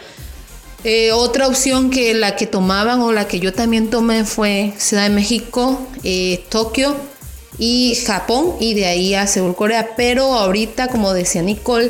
Eh, 0.83 1.13
otra 1.13 1.47
opción 1.47 1.89
que 1.89 2.13
la 2.13 2.35
que 2.35 2.47
tomaban 2.47 2.99
o 2.99 3.13
la 3.13 3.29
que 3.29 3.39
yo 3.39 3.53
también 3.53 3.89
tomé 3.89 4.25
fue 4.25 4.73
Ciudad 4.77 5.03
de 5.03 5.09
México, 5.09 5.87
eh, 6.03 6.43
Tokio 6.49 6.97
y 7.59 7.95
Japón 8.05 8.55
y 8.59 8.73
de 8.73 8.87
ahí 8.87 9.15
a 9.15 9.25
Seúl, 9.25 9.55
Corea. 9.55 9.95
Pero 9.95 10.25
ahorita, 10.33 10.89
como 10.89 11.13
decía 11.13 11.41
Nicole, 11.41 11.89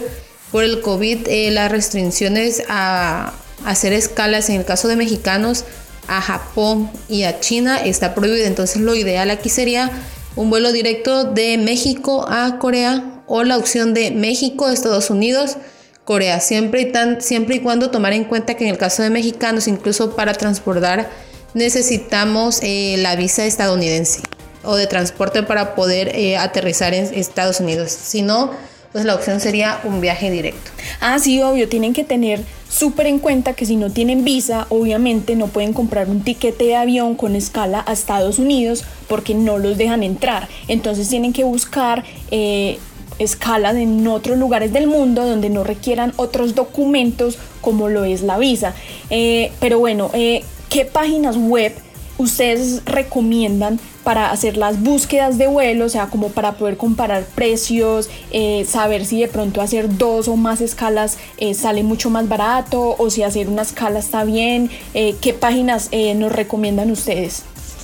por 0.51 0.63
el 0.63 0.81
COVID, 0.81 1.27
las 1.51 1.71
restricciones 1.71 2.61
a 2.69 3.33
hacer 3.65 3.91
escalas 3.91 4.49
en 4.49 4.57
el 4.57 4.65
caso 4.65 4.87
de 4.87 4.97
mexicanos 4.97 5.65
a 6.07 6.21
Japón 6.21 6.91
y 7.09 7.23
a 7.23 7.39
China 7.39 7.77
está 7.77 8.13
prohibido. 8.13 8.45
Entonces 8.45 8.83
lo 8.83 8.93
ideal 8.93 9.31
aquí 9.31 9.49
sería 9.49 9.89
un 10.35 10.49
vuelo 10.49 10.71
directo 10.71 11.23
de 11.23 11.57
México 11.57 12.25
a 12.29 12.57
Corea 12.59 13.23
o 13.27 13.43
la 13.43 13.57
opción 13.57 13.93
de 13.93 14.11
México, 14.11 14.69
Estados 14.69 15.09
Unidos, 15.09 15.57
Corea, 16.03 16.39
siempre 16.39 16.81
y, 16.81 16.91
tan, 16.91 17.21
siempre 17.21 17.55
y 17.55 17.59
cuando 17.59 17.91
tomar 17.91 18.13
en 18.13 18.23
cuenta 18.23 18.55
que 18.55 18.65
en 18.65 18.71
el 18.71 18.77
caso 18.77 19.03
de 19.03 19.09
mexicanos, 19.09 19.67
incluso 19.67 20.15
para 20.15 20.33
transportar, 20.33 21.09
necesitamos 21.53 22.59
eh, 22.63 22.95
la 22.97 23.15
visa 23.15 23.45
estadounidense 23.45 24.21
o 24.63 24.75
de 24.75 24.87
transporte 24.87 25.43
para 25.43 25.75
poder 25.75 26.15
eh, 26.15 26.37
aterrizar 26.37 26.93
en 26.93 27.05
Estados 27.13 27.59
Unidos. 27.59 27.91
Si 27.91 28.21
no, 28.21 28.51
pues 28.91 29.05
la 29.05 29.15
opción 29.15 29.39
sería 29.39 29.79
un 29.83 30.01
viaje 30.01 30.29
directo. 30.29 30.71
Ah, 30.99 31.19
sí, 31.19 31.41
obvio, 31.41 31.69
tienen 31.69 31.93
que 31.93 32.03
tener 32.03 32.41
súper 32.71 33.07
en 33.07 33.19
cuenta 33.19 33.53
que 33.53 33.65
si 33.65 33.75
no 33.75 33.91
tienen 33.91 34.23
visa, 34.23 34.65
obviamente 34.69 35.35
no 35.35 35.47
pueden 35.47 35.73
comprar 35.73 36.09
un 36.09 36.21
tiquete 36.21 36.65
de 36.65 36.75
avión 36.75 37.15
con 37.15 37.35
escala 37.35 37.83
a 37.85 37.93
Estados 37.93 38.39
Unidos 38.39 38.85
porque 39.07 39.35
no 39.35 39.57
los 39.57 39.77
dejan 39.77 40.03
entrar. 40.03 40.47
Entonces 40.67 41.09
tienen 41.09 41.33
que 41.33 41.43
buscar 41.43 42.05
eh, 42.31 42.79
escalas 43.19 43.75
en 43.75 44.07
otros 44.07 44.37
lugares 44.37 44.71
del 44.71 44.87
mundo 44.87 45.25
donde 45.25 45.49
no 45.49 45.63
requieran 45.63 46.13
otros 46.15 46.55
documentos 46.55 47.37
como 47.59 47.89
lo 47.89 48.05
es 48.05 48.21
la 48.21 48.37
visa. 48.37 48.73
Eh, 49.09 49.51
pero 49.59 49.77
bueno, 49.77 50.09
eh, 50.13 50.43
¿qué 50.69 50.85
páginas 50.85 51.35
web 51.37 51.73
ustedes 52.17 52.83
recomiendan 52.85 53.79
para 54.03 54.31
hacer 54.31 54.57
las 54.57 54.81
búsquedas 54.81 55.37
de 55.37 55.47
vuelo, 55.47 55.85
o 55.85 55.89
sea, 55.89 56.07
como 56.07 56.29
para 56.29 56.53
poder 56.53 56.77
comparar 56.77 57.23
precios, 57.35 58.09
eh, 58.31 58.65
saber 58.67 59.05
si 59.05 59.21
de 59.21 59.27
pronto 59.27 59.61
hacer 59.61 59.97
dos 59.97 60.27
o 60.27 60.35
más 60.35 60.61
escalas 60.61 61.17
eh, 61.37 61.53
sale 61.53 61.83
mucho 61.83 62.09
más 62.09 62.27
barato 62.27 62.95
o 62.97 63.09
si 63.09 63.23
hacer 63.23 63.47
una 63.47 63.61
escala 63.61 63.99
está 63.99 64.23
bien. 64.23 64.69
Eh, 64.93 65.15
¿Qué 65.21 65.33
páginas 65.33 65.89
nos 66.15 66.31
recomiendan 66.31 66.91
ustedes? 66.91 67.43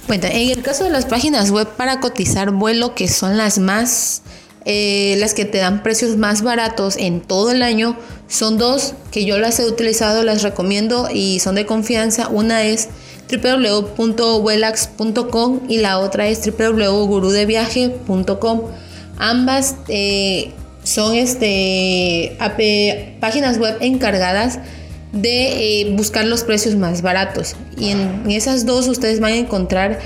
En 0.10 0.24
el 0.24 0.62
caso 0.62 0.86
de 0.86 0.90
las 0.90 1.06
páginas 1.06 1.52
web 1.52 1.68
para 1.76 2.00
cotizar 2.00 2.52
vuelo, 2.52 2.96
que 2.96 3.08
son 3.10 3.38
las 3.38 3.60
más, 3.60 4.22
las 4.66 5.34
que 5.34 5.46
te 5.46 5.58
dan 5.58 5.84
precios 5.84 6.16
más 6.16 6.42
baratos 6.42 6.96
en 6.98 7.20
todo 7.20 7.52
el 7.52 7.62
año, 7.62 7.98
son 8.28 8.58
dos 8.58 8.96
que 9.12 9.26
yo 9.26 9.38
las 9.38 9.60
he 9.60 9.66
utilizado, 9.66 10.24
las 10.24 10.42
recomiendo 10.44 11.10
y 11.14 11.40
son 11.40 11.56
de 11.56 11.66
confianza. 11.66 12.28
Una 12.28 12.64
es 12.64 12.90
www.welax.com 13.32 15.62
y 15.68 15.78
la 15.78 16.00
otra 16.00 16.28
es 16.28 16.42
www.gurudeviaje.com. 16.46 18.62
Ambas 19.18 19.76
eh, 19.88 20.52
son 20.84 21.16
este, 21.16 22.38
páginas 23.20 23.58
web 23.60 23.78
encargadas 23.82 24.60
de 25.12 25.82
eh, 25.82 25.96
buscar 25.96 26.26
los 26.26 26.44
precios 26.44 26.76
más 26.76 27.02
baratos. 27.02 27.56
Y 27.78 27.90
en, 27.90 28.30
esas 28.30 28.66
dos 28.66 28.88
ustedes 28.88 29.20
van 29.20 29.34
a 29.34 29.38
encontrar 29.38 30.00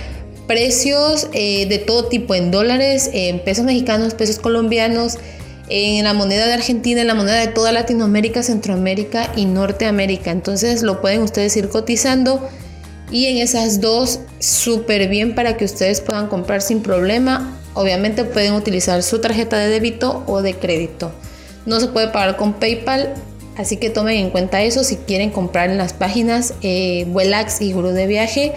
precios 0.47 1.27
eh, 1.33 1.65
de 1.67 1.77
todo 1.77 2.05
tipo, 2.05 2.33
en 2.35 2.51
dólares, 2.51 3.09
en 3.13 3.43
pesos 3.43 3.65
mexicanos, 3.65 4.13
pesos 4.13 4.39
colombianos, 4.39 5.17
en 5.73 6.03
la 6.03 6.13
moneda 6.13 6.47
de 6.47 6.53
Argentina, 6.53 6.99
en 6.99 7.07
la 7.07 7.15
moneda 7.15 7.39
de 7.39 7.47
toda 7.47 7.71
Latinoamérica, 7.71 8.43
Centroamérica 8.43 9.31
y 9.37 9.45
Norteamérica. 9.45 10.31
Entonces 10.31 10.83
lo 10.83 10.99
pueden 10.99 11.21
ustedes 11.21 11.55
ir 11.55 11.69
cotizando 11.69 12.45
y 13.09 13.27
en 13.27 13.37
esas 13.37 13.79
dos 13.79 14.19
súper 14.39 15.07
bien 15.07 15.33
para 15.33 15.55
que 15.55 15.63
ustedes 15.63 16.01
puedan 16.01 16.27
comprar 16.27 16.61
sin 16.61 16.81
problema. 16.81 17.57
Obviamente 17.73 18.25
pueden 18.25 18.53
utilizar 18.53 19.01
su 19.01 19.21
tarjeta 19.21 19.57
de 19.57 19.69
débito 19.69 20.23
o 20.27 20.41
de 20.41 20.55
crédito. 20.55 21.13
No 21.65 21.79
se 21.79 21.87
puede 21.87 22.09
pagar 22.09 22.35
con 22.35 22.53
PayPal, 22.53 23.13
así 23.55 23.77
que 23.77 23.89
tomen 23.89 24.17
en 24.17 24.29
cuenta 24.29 24.61
eso 24.63 24.83
si 24.83 24.97
quieren 24.97 25.29
comprar 25.29 25.69
en 25.69 25.77
las 25.77 25.93
páginas 25.93 26.53
eh, 26.63 27.07
y 27.61 27.71
Guru 27.71 27.89
de 27.89 28.07
Viaje. 28.07 28.53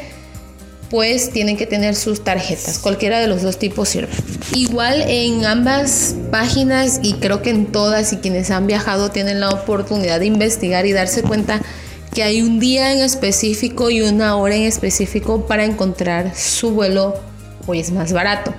Pues 0.90 1.30
tienen 1.30 1.56
que 1.56 1.66
tener 1.66 1.96
sus 1.96 2.22
tarjetas, 2.22 2.78
cualquiera 2.78 3.18
de 3.18 3.26
los 3.26 3.42
dos 3.42 3.58
tipos 3.58 3.88
sirve. 3.88 4.12
Igual 4.54 5.02
en 5.08 5.44
ambas 5.44 6.14
páginas 6.30 7.00
y 7.02 7.14
creo 7.14 7.42
que 7.42 7.50
en 7.50 7.66
todas 7.66 8.12
y 8.12 8.18
quienes 8.18 8.50
han 8.50 8.66
viajado 8.66 9.10
tienen 9.10 9.40
la 9.40 9.50
oportunidad 9.50 10.20
de 10.20 10.26
investigar 10.26 10.86
y 10.86 10.92
darse 10.92 11.22
cuenta 11.22 11.60
que 12.14 12.22
hay 12.22 12.42
un 12.42 12.60
día 12.60 12.92
en 12.92 13.00
específico 13.00 13.90
y 13.90 14.02
una 14.02 14.36
hora 14.36 14.54
en 14.54 14.62
específico 14.62 15.46
para 15.46 15.64
encontrar 15.64 16.36
su 16.36 16.70
vuelo 16.70 17.14
pues 17.66 17.90
más 17.90 18.12
barato. 18.12 18.54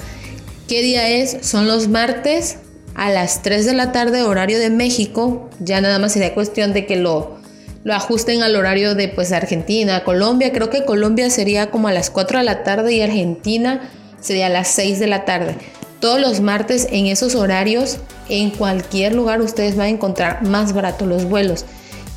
¿Qué 0.68 0.82
día 0.82 1.10
es? 1.10 1.38
Son 1.42 1.68
los 1.68 1.88
martes 1.88 2.58
a 2.96 3.10
las 3.12 3.44
3 3.44 3.66
de 3.66 3.74
la 3.74 3.92
tarde 3.92 4.24
horario 4.24 4.60
de 4.60 4.70
México. 4.70 5.50
Ya 5.60 5.80
nada 5.80 6.00
más 6.00 6.14
sería 6.14 6.34
cuestión 6.34 6.74
de 6.74 6.86
que 6.86 6.96
lo, 6.96 7.38
lo 7.86 7.94
ajusten 7.94 8.42
al 8.42 8.56
horario 8.56 8.96
de 8.96 9.08
pues 9.08 9.32
Argentina, 9.32 10.04
Colombia. 10.04 10.52
Creo 10.52 10.72
que 10.72 10.86
Colombia 10.86 11.30
sería 11.30 11.70
como 11.70 11.88
a 11.88 11.94
las 11.94 12.10
4 12.10 12.40
de 12.40 12.44
la 12.44 12.64
tarde 12.64 12.94
y 12.96 13.02
Argentina 13.02 13.92
sería 14.20 14.48
a 14.48 14.50
las 14.50 14.70
6 14.70 15.00
de 15.00 15.06
la 15.06 15.24
tarde. 15.24 15.56
Todos 16.00 16.20
los 16.20 16.42
martes 16.42 16.88
en 16.90 17.06
esos 17.06 17.36
horarios, 17.36 18.00
en 18.28 18.50
cualquier 18.50 19.14
lugar 19.14 19.40
ustedes 19.40 19.76
van 19.76 19.86
a 19.86 19.90
encontrar 19.90 20.42
más 20.42 20.74
barato 20.74 21.06
los 21.06 21.26
vuelos. 21.26 21.66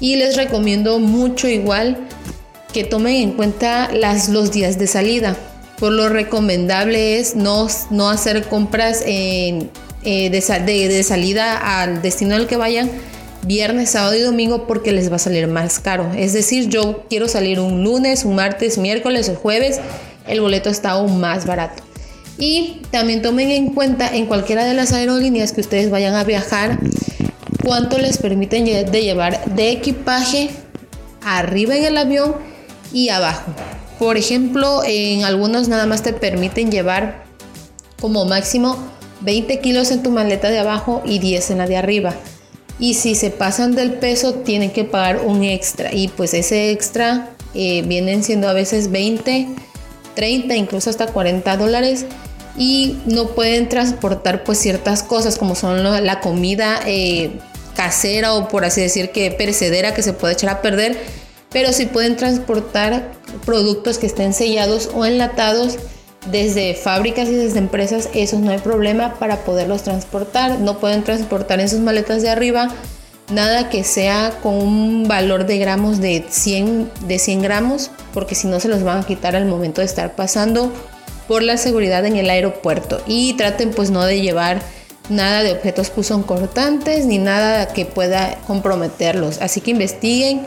Y 0.01 0.17
les 0.17 0.37
recomiendo 0.37 1.01
mucho 1.01 1.49
igual 1.49 1.99
que 2.73 2.85
tomen 2.85 3.17
en 3.17 3.33
cuenta 3.33 3.91
los 3.93 4.51
días 4.51 4.79
de 4.79 4.87
salida. 4.87 5.37
Por 5.79 5.93
lo 5.93 6.09
recomendable 6.09 7.21
es 7.21 7.37
no, 7.37 7.67
no 7.91 8.09
hacer 8.09 8.49
compras 8.49 9.03
en, 9.05 9.71
eh, 10.03 10.31
de, 10.31 11.03
salida 11.03 11.83
al 11.83 12.01
destino 12.01 12.37
al 12.37 12.47
que 12.47 12.57
vayan 12.57 12.91
viernes, 13.49 13.91
sábado 13.91 14.15
y 14.15 14.21
domingo 14.21 14.67
porque 14.67 14.93
les 14.93 15.11
va 15.11 15.17
a 15.17 15.19
salir 15.19 15.49
más 15.49 15.81
caro. 15.81 16.13
Es 16.17 16.35
decir, 16.35 16.69
yo 16.69 17.05
quiero 17.09 17.27
salir 17.27 17.59
un 17.59 17.83
lunes, 17.83 18.25
un 18.25 18.37
martes, 18.37 18.79
miércoles 18.79 19.29
o 19.31 19.35
jueves, 19.35 19.81
el 20.29 20.41
boleto 20.43 20.69
está 20.69 20.91
aún 20.91 21.19
más 21.19 21.47
barato. 21.47 21.83
Y 22.37 22.83
también 22.93 23.23
tomen 23.23 23.51
en 23.51 23.75
cuenta 23.75 24.15
en 24.15 24.27
cualquiera 24.27 24.65
de 24.65 24.75
las 24.75 24.93
aerolíneas 24.93 25.53
que 25.53 25.63
ustedes 25.63 25.91
vayan 25.91 26.15
a 26.15 26.25
viajar 26.25 26.79
cuánto 27.65 27.99
les 27.99 28.19
permiten 28.19 28.65
de 28.65 29.03
llevar 29.03 29.45
de 29.47 29.73
equipaje 29.73 30.51
arriba 31.25 31.75
en 31.75 31.85
el 31.87 31.97
avión 31.97 32.37
y 32.93 33.09
abajo. 33.09 33.53
Por 33.99 34.17
ejemplo, 34.17 34.83
en 34.87 35.25
algunos 35.25 35.69
nada 35.69 35.87
más 35.87 36.03
te 36.03 36.13
permiten 36.13 36.71
llevar 36.71 37.25
como 38.01 38.27
máximo 38.27 38.77
20 39.23 39.59
kilos 39.61 39.91
en 39.91 40.03
tu 40.03 40.11
maleta 40.11 40.51
de 40.51 40.59
abajo 40.59 41.03
y 41.05 41.19
10 41.19 41.51
en 41.51 41.59
la 41.59 41.67
de 41.67 41.77
arriba. 41.79 42.15
Y 42.79 42.95
si 42.95 43.15
se 43.15 43.31
pasan 43.31 43.75
del 43.75 43.95
peso, 43.95 44.35
tienen 44.35 44.71
que 44.71 44.85
pagar 44.85 45.21
un 45.25 45.45
extra. 45.45 45.93
Y 45.93 46.09
pues 46.09 46.35
ese 46.35 46.71
extra 46.71 47.31
eh, 47.55 47.83
vienen 47.83 48.23
siendo 48.23 48.49
a 48.49 48.53
veces 48.53 48.91
20, 48.91 49.49
30, 50.15 50.55
incluso 50.55 50.91
hasta 50.91 51.07
40 51.07 51.57
dólares. 51.57 52.07
Y 52.57 52.99
no 53.07 53.29
pueden 53.29 53.69
transportar 53.69 54.45
pues 54.45 54.59
ciertas 54.59 55.03
cosas 55.03 55.39
como 55.39 55.55
son 55.55 55.83
la 55.83 56.21
comida 56.21 56.81
eh, 56.87 57.39
casera 57.79 58.35
o 58.35 58.49
por 58.49 58.65
así 58.65 58.81
decir 58.81 59.13
que 59.13 59.31
perecedera 59.31 59.95
que 59.95 60.03
se 60.03 60.13
puede 60.13 60.35
echar 60.35 60.51
a 60.51 60.63
perder, 60.63 60.99
pero 61.51 61.73
si 61.73 61.87
pueden 61.87 62.17
transportar 62.17 63.13
productos 63.47 63.99
que 63.99 64.07
estén 64.07 64.35
sellados 64.35 64.91
o 64.93 65.07
enlatados 65.07 65.79
desde 66.31 66.75
fábricas 66.75 67.29
y 67.29 67.35
desde 67.35 67.59
empresas, 67.59 68.09
esos 68.15 68.41
no 68.41 68.51
hay 68.51 68.59
problema 68.59 69.15
para 69.15 69.39
poderlos 69.45 69.83
transportar. 69.83 70.61
No 70.61 70.79
pueden 70.79 71.05
transportar 71.05 71.61
en 71.61 71.69
sus 71.69 71.81
maletas 71.81 72.23
de 72.23 72.31
arriba 72.31 72.69
nada 73.31 73.69
que 73.69 73.85
sea 73.85 74.39
con 74.43 74.55
un 74.55 75.07
valor 75.07 75.47
de 75.47 75.59
gramos 75.59 76.01
de 76.01 76.25
100, 76.29 76.91
de 77.07 77.19
100 77.19 77.43
gramos, 77.43 77.91
porque 78.15 78.35
si 78.35 78.47
no 78.47 78.61
se 78.61 78.69
los 78.69 78.83
van 78.83 79.01
a 79.01 79.07
quitar 79.07 79.37
al 79.37 79.47
momento 79.47 79.81
de 79.81 79.87
estar 79.87 80.15
pasando 80.15 80.73
por 81.27 81.43
la 81.43 81.57
seguridad 81.57 82.07
en 82.07 82.17
el 82.17 82.31
aeropuerto. 82.31 83.03
Y 83.07 83.35
traten 83.35 83.71
pues 83.71 83.91
no 83.91 84.05
de 84.05 84.21
llevar 84.21 84.61
nada 85.11 85.43
de 85.43 85.53
objetos 85.53 85.91
cortantes 86.27 87.07
ni 87.07 87.19
nada 87.19 87.69
que 87.69 87.85
pueda 87.85 88.39
comprometerlos. 88.47 89.41
Así 89.41 89.61
que 89.61 89.73
investiguen 89.73 90.47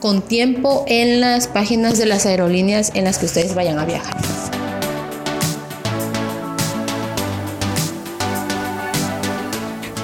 con 0.00 0.22
tiempo 0.22 0.84
en 0.88 1.20
las 1.20 1.48
páginas 1.48 1.98
de 1.98 2.06
las 2.06 2.26
aerolíneas 2.26 2.92
en 2.94 3.04
las 3.04 3.18
que 3.18 3.26
ustedes 3.26 3.54
vayan 3.54 3.78
a 3.78 3.84
viajar. 3.84 4.16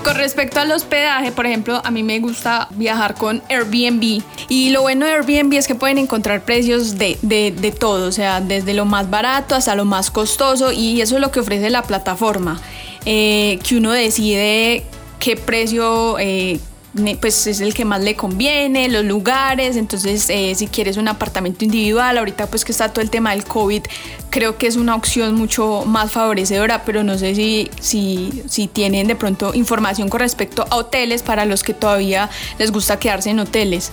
Con 0.08 0.16
respecto 0.16 0.58
al 0.58 0.72
hospedaje, 0.72 1.32
por 1.32 1.44
ejemplo, 1.44 1.82
a 1.84 1.90
mí 1.90 2.02
me 2.02 2.18
gusta 2.18 2.66
viajar 2.70 3.12
con 3.12 3.42
Airbnb. 3.50 4.22
Y 4.48 4.70
lo 4.70 4.80
bueno 4.80 5.04
de 5.04 5.12
Airbnb 5.12 5.52
es 5.52 5.66
que 5.66 5.74
pueden 5.74 5.98
encontrar 5.98 6.46
precios 6.46 6.96
de, 6.96 7.18
de 7.20 7.74
todo, 7.78 8.08
o 8.08 8.12
sea, 8.12 8.40
desde 8.40 8.72
lo 8.72 8.86
más 8.86 9.10
barato 9.10 9.54
hasta 9.54 9.74
lo 9.74 9.84
más 9.84 10.10
costoso. 10.10 10.72
Y 10.72 11.02
eso 11.02 11.16
es 11.16 11.20
lo 11.20 11.30
que 11.30 11.40
ofrece 11.40 11.68
la 11.68 11.82
plataforma. 11.82 12.58
Eh, 13.04 13.58
que 13.62 13.76
uno 13.76 13.92
decide 13.92 14.86
qué 15.18 15.36
precio 15.36 16.18
eh, 16.18 16.58
pues 17.20 17.46
es 17.46 17.60
el 17.60 17.74
que 17.74 17.84
más 17.84 18.02
le 18.02 18.16
conviene, 18.16 18.88
los 18.88 19.04
lugares, 19.04 19.76
entonces 19.76 20.28
eh, 20.30 20.54
si 20.54 20.66
quieres 20.66 20.96
un 20.96 21.08
apartamento 21.08 21.64
individual, 21.64 22.18
ahorita 22.18 22.46
pues 22.46 22.64
que 22.64 22.72
está 22.72 22.88
todo 22.88 23.02
el 23.02 23.10
tema 23.10 23.32
del 23.32 23.44
COVID, 23.44 23.82
creo 24.30 24.56
que 24.56 24.66
es 24.66 24.76
una 24.76 24.94
opción 24.94 25.34
mucho 25.34 25.84
más 25.86 26.10
favorecedora, 26.10 26.82
pero 26.84 27.04
no 27.04 27.18
sé 27.18 27.34
si, 27.34 27.70
si, 27.80 28.42
si 28.48 28.68
tienen 28.68 29.06
de 29.06 29.16
pronto 29.16 29.54
información 29.54 30.08
con 30.08 30.20
respecto 30.20 30.64
a 30.70 30.76
hoteles 30.76 31.22
para 31.22 31.44
los 31.44 31.62
que 31.62 31.74
todavía 31.74 32.30
les 32.58 32.72
gusta 32.72 32.98
quedarse 32.98 33.30
en 33.30 33.40
hoteles. 33.40 33.92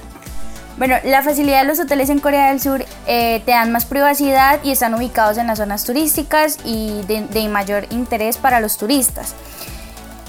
Bueno, 0.77 0.97
la 1.05 1.23
facilidad 1.23 1.61
de 1.61 1.67
los 1.69 1.79
hoteles 1.79 2.09
en 2.09 2.19
Corea 2.19 2.49
del 2.49 2.59
Sur 2.59 2.85
eh, 3.07 3.41
te 3.45 3.51
dan 3.51 3.71
más 3.71 3.85
privacidad 3.85 4.59
y 4.61 4.71
están 4.71 4.93
ubicados 4.93 5.37
en 5.37 5.47
las 5.47 5.59
zonas 5.59 5.85
turísticas 5.85 6.57
y 6.65 7.01
de, 7.03 7.47
mayor 7.47 7.87
interés 7.91 8.37
para 8.37 8.59
los 8.59 8.77
turistas. 8.77 9.35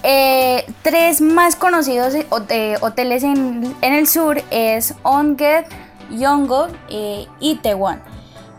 Eh, 0.09 0.65
tres 0.83 1.21
más 1.21 1.57
conocidos 1.57 2.15
eh, 2.15 2.77
hoteles 2.81 3.25
en, 3.25 3.75
el 3.83 4.07
sur 4.07 4.41
es 4.53 4.95
Onget, 5.03 5.67
Yongo 6.17 6.69
y 6.89 7.27
Itaewon. 7.41 8.01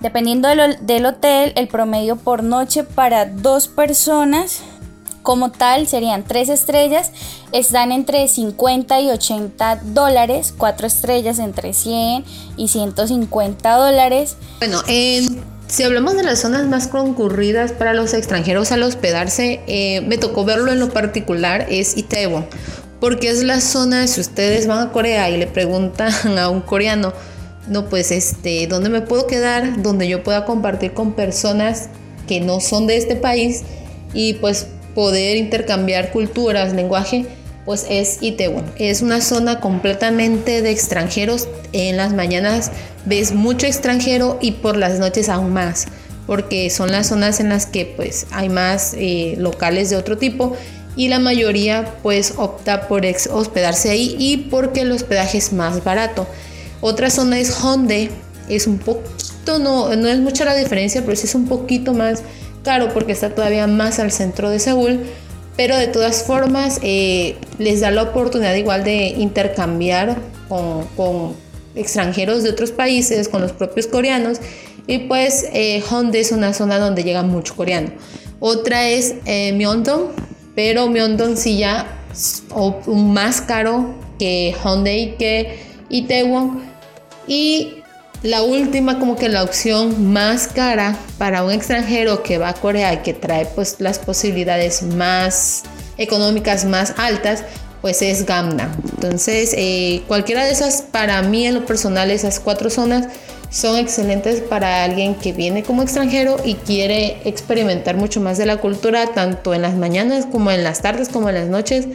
Dependiendo 0.02 0.50
del 0.50 1.06
hotel, 1.06 1.54
el 1.56 1.70
promedio 1.70 2.18
por 2.18 2.44
noche 2.44 2.84
para 2.84 3.26
dos 3.26 3.70
personas 3.70 4.62
como 5.24 5.50
tal 5.52 5.88
serían 5.88 6.24
tres 6.24 6.50
estrellas, 6.50 7.12
están 7.54 7.94
entre 7.94 8.28
50 8.28 9.00
y 9.00 9.10
80 9.10 9.82
dólares, 9.86 10.54
cuatro 10.58 10.86
estrellas 10.86 11.40
entre 11.40 11.74
100 11.74 12.26
y 12.58 12.68
150 12.68 13.76
dólares. 13.76 14.36
Bueno, 14.60 14.82
si 15.68 15.84
hablamos 15.84 16.16
de 16.16 16.24
las 16.24 16.40
zonas 16.40 16.66
más 16.68 16.88
concurridas 16.88 17.74
para 17.74 17.94
los 17.94 18.14
extranjeros 18.14 18.72
al 18.72 18.84
hospedarse, 18.84 19.60
eh, 19.68 20.02
me 20.02 20.18
tocó 20.18 20.46
verlo 20.46 20.72
en 20.72 20.80
lo 20.80 20.90
particular, 20.90 21.68
es 21.70 21.98
Itaewon, 21.98 22.46
porque 23.00 23.30
es 23.30 23.44
la 23.44 23.60
zona, 23.60 24.08
si 24.08 24.22
ustedes 24.22 24.66
van 24.68 24.88
a 24.88 24.92
Corea 24.92 25.30
y 25.30 25.38
le 25.38 25.48
preguntan 25.48 26.12
a 26.38 26.50
un 26.50 26.62
coreano, 26.62 27.14
no, 27.68 27.90
pues 27.90 28.12
este, 28.12 28.66
¿dónde 28.68 28.90
me 28.90 29.02
puedo 29.02 29.28
quedar? 29.28 29.82
Donde 29.82 30.08
yo 30.08 30.24
pueda 30.24 30.46
compartir 30.46 30.94
con 30.94 31.14
personas 31.14 31.90
que 32.28 32.40
no 32.40 32.62
son 32.62 32.88
de 32.88 32.96
este 32.96 33.18
país 33.18 33.64
y 34.14 34.36
pues 34.36 34.68
poder 34.96 35.36
intercambiar 35.36 36.12
culturas, 36.12 36.74
lenguaje, 36.74 37.26
pues 37.68 37.86
es 37.90 38.20
Itaewon. 38.22 38.64
Es 38.78 39.02
una 39.02 39.20
zona 39.20 39.60
completamente 39.60 40.62
de 40.62 40.72
extranjeros. 40.72 41.50
En 41.74 41.98
las 41.98 42.14
mañanas 42.14 42.72
ves 43.06 43.34
mucho 43.34 43.68
extranjero 43.68 44.40
y 44.42 44.54
por 44.54 44.78
las 44.78 45.00
noches 45.00 45.28
aún 45.28 45.52
más, 45.52 45.86
porque 46.28 46.70
son 46.70 46.94
las 46.94 47.08
zonas 47.08 47.42
en 47.42 47.50
las 47.50 47.66
que 47.66 47.86
pues 47.86 48.26
hay 48.32 48.48
más 48.48 48.94
eh, 48.98 49.36
locales 49.38 49.90
de 49.90 49.98
otro 49.98 50.18
tipo 50.18 50.56
y 50.96 51.10
la 51.10 51.20
mayoría 51.20 51.94
pues 52.04 52.36
opta 52.38 52.88
por 52.88 53.06
hospedarse 53.06 53.90
ahí 53.90 54.16
y 54.18 54.38
porque 54.50 54.82
el 54.82 54.92
hospedaje 54.94 55.38
es 55.38 55.52
más 55.52 55.84
barato. 55.84 56.26
Otra 56.80 57.10
zona 57.10 57.38
es 57.38 57.52
Honde, 57.62 58.12
es 58.48 58.66
un 58.66 58.78
poquito, 58.78 59.60
no, 59.60 59.94
no 59.94 60.08
es 60.08 60.20
mucha 60.20 60.46
la 60.46 60.56
diferencia, 60.56 61.02
pero 61.04 61.18
sí 61.18 61.28
es 61.28 61.36
un 61.36 61.50
poquito 61.50 61.94
más 61.94 62.24
caro 62.64 62.94
porque 62.94 63.12
está 63.12 63.36
todavía 63.36 63.68
más 63.68 64.00
al 64.00 64.14
centro 64.14 64.50
de 64.50 64.60
Seúl 64.60 65.02
pero 65.58 65.76
de 65.76 65.88
todas 65.88 66.24
formas 66.24 66.80
eh, 66.84 67.36
les 67.58 67.82
da 67.82 67.92
la 67.92 68.04
oportunidad 68.04 68.54
igual 68.54 68.84
de 68.84 69.08
intercambiar 69.08 70.16
con, 70.48 71.36
extranjeros 71.76 72.44
de 72.44 72.50
otros 72.50 72.72
países, 72.72 73.28
con 73.28 73.42
los 73.42 73.52
propios 73.52 73.86
coreanos, 73.88 74.40
y 74.88 75.00
pues 75.00 75.46
eh, 75.54 75.84
es 76.14 76.32
una 76.32 76.54
zona 76.54 76.80
donde 76.80 77.04
llega 77.04 77.24
mucho 77.24 77.56
coreano. 77.56 77.92
Otra 78.40 78.88
es 78.88 79.16
eh, 79.26 79.52
Myeongdong, 79.54 80.12
pero 80.56 80.88
Myeongdong 80.88 81.36
sí 81.36 81.58
ya 81.58 81.88
es 82.12 82.44
más 82.88 83.42
caro 83.42 83.96
que 84.18 84.56
Hyundai 84.64 85.16
que 85.18 85.60
Itaewon. 85.90 86.62
Y 87.28 87.77
la 88.24 88.42
última, 88.42 89.00
como 89.00 89.16
que 89.16 89.30
la 89.30 89.44
opción 89.44 90.12
más 90.12 90.48
cara 90.48 90.98
para 91.18 91.44
un 91.44 91.52
extranjero 91.52 92.24
que 92.24 92.38
va 92.38 92.50
a 92.50 92.54
Corea 92.54 92.94
y 92.94 92.98
que 92.98 93.14
trae 93.14 93.46
pues 93.46 93.76
las 93.80 94.00
posibilidades 94.00 94.82
más 94.82 95.64
económicas 95.98 96.66
más 96.66 96.96
altas, 96.98 97.44
pues 97.82 98.02
es 98.02 98.26
Gamna. 98.26 98.76
Entonces, 98.96 99.54
eh, 99.56 100.04
cualquiera 100.08 100.46
de 100.46 100.52
esas, 100.52 100.82
para 100.82 101.22
mí 101.22 101.46
en 101.46 101.54
lo 101.54 101.66
personal, 101.66 102.10
esas 102.10 102.40
cuatro 102.40 102.70
zonas 102.70 103.08
son 103.50 103.78
excelentes 103.78 104.42
para 104.42 104.84
alguien 104.84 105.16
que 105.16 105.32
viene 105.32 105.64
como 105.64 105.82
extranjero 105.82 106.38
y 106.44 106.56
quiere 106.56 107.22
experimentar 107.24 107.96
mucho 107.96 108.20
más 108.20 108.38
de 108.38 108.46
la 108.46 108.58
cultura, 108.58 109.08
tanto 109.14 109.54
en 109.54 109.62
las 109.62 109.76
mañanas 109.76 110.26
como 110.26 110.52
en 110.52 110.64
las 110.64 110.82
tardes, 110.82 111.10
como 111.10 111.30
en 111.30 111.36
las 111.36 111.48
noches. 111.48 111.88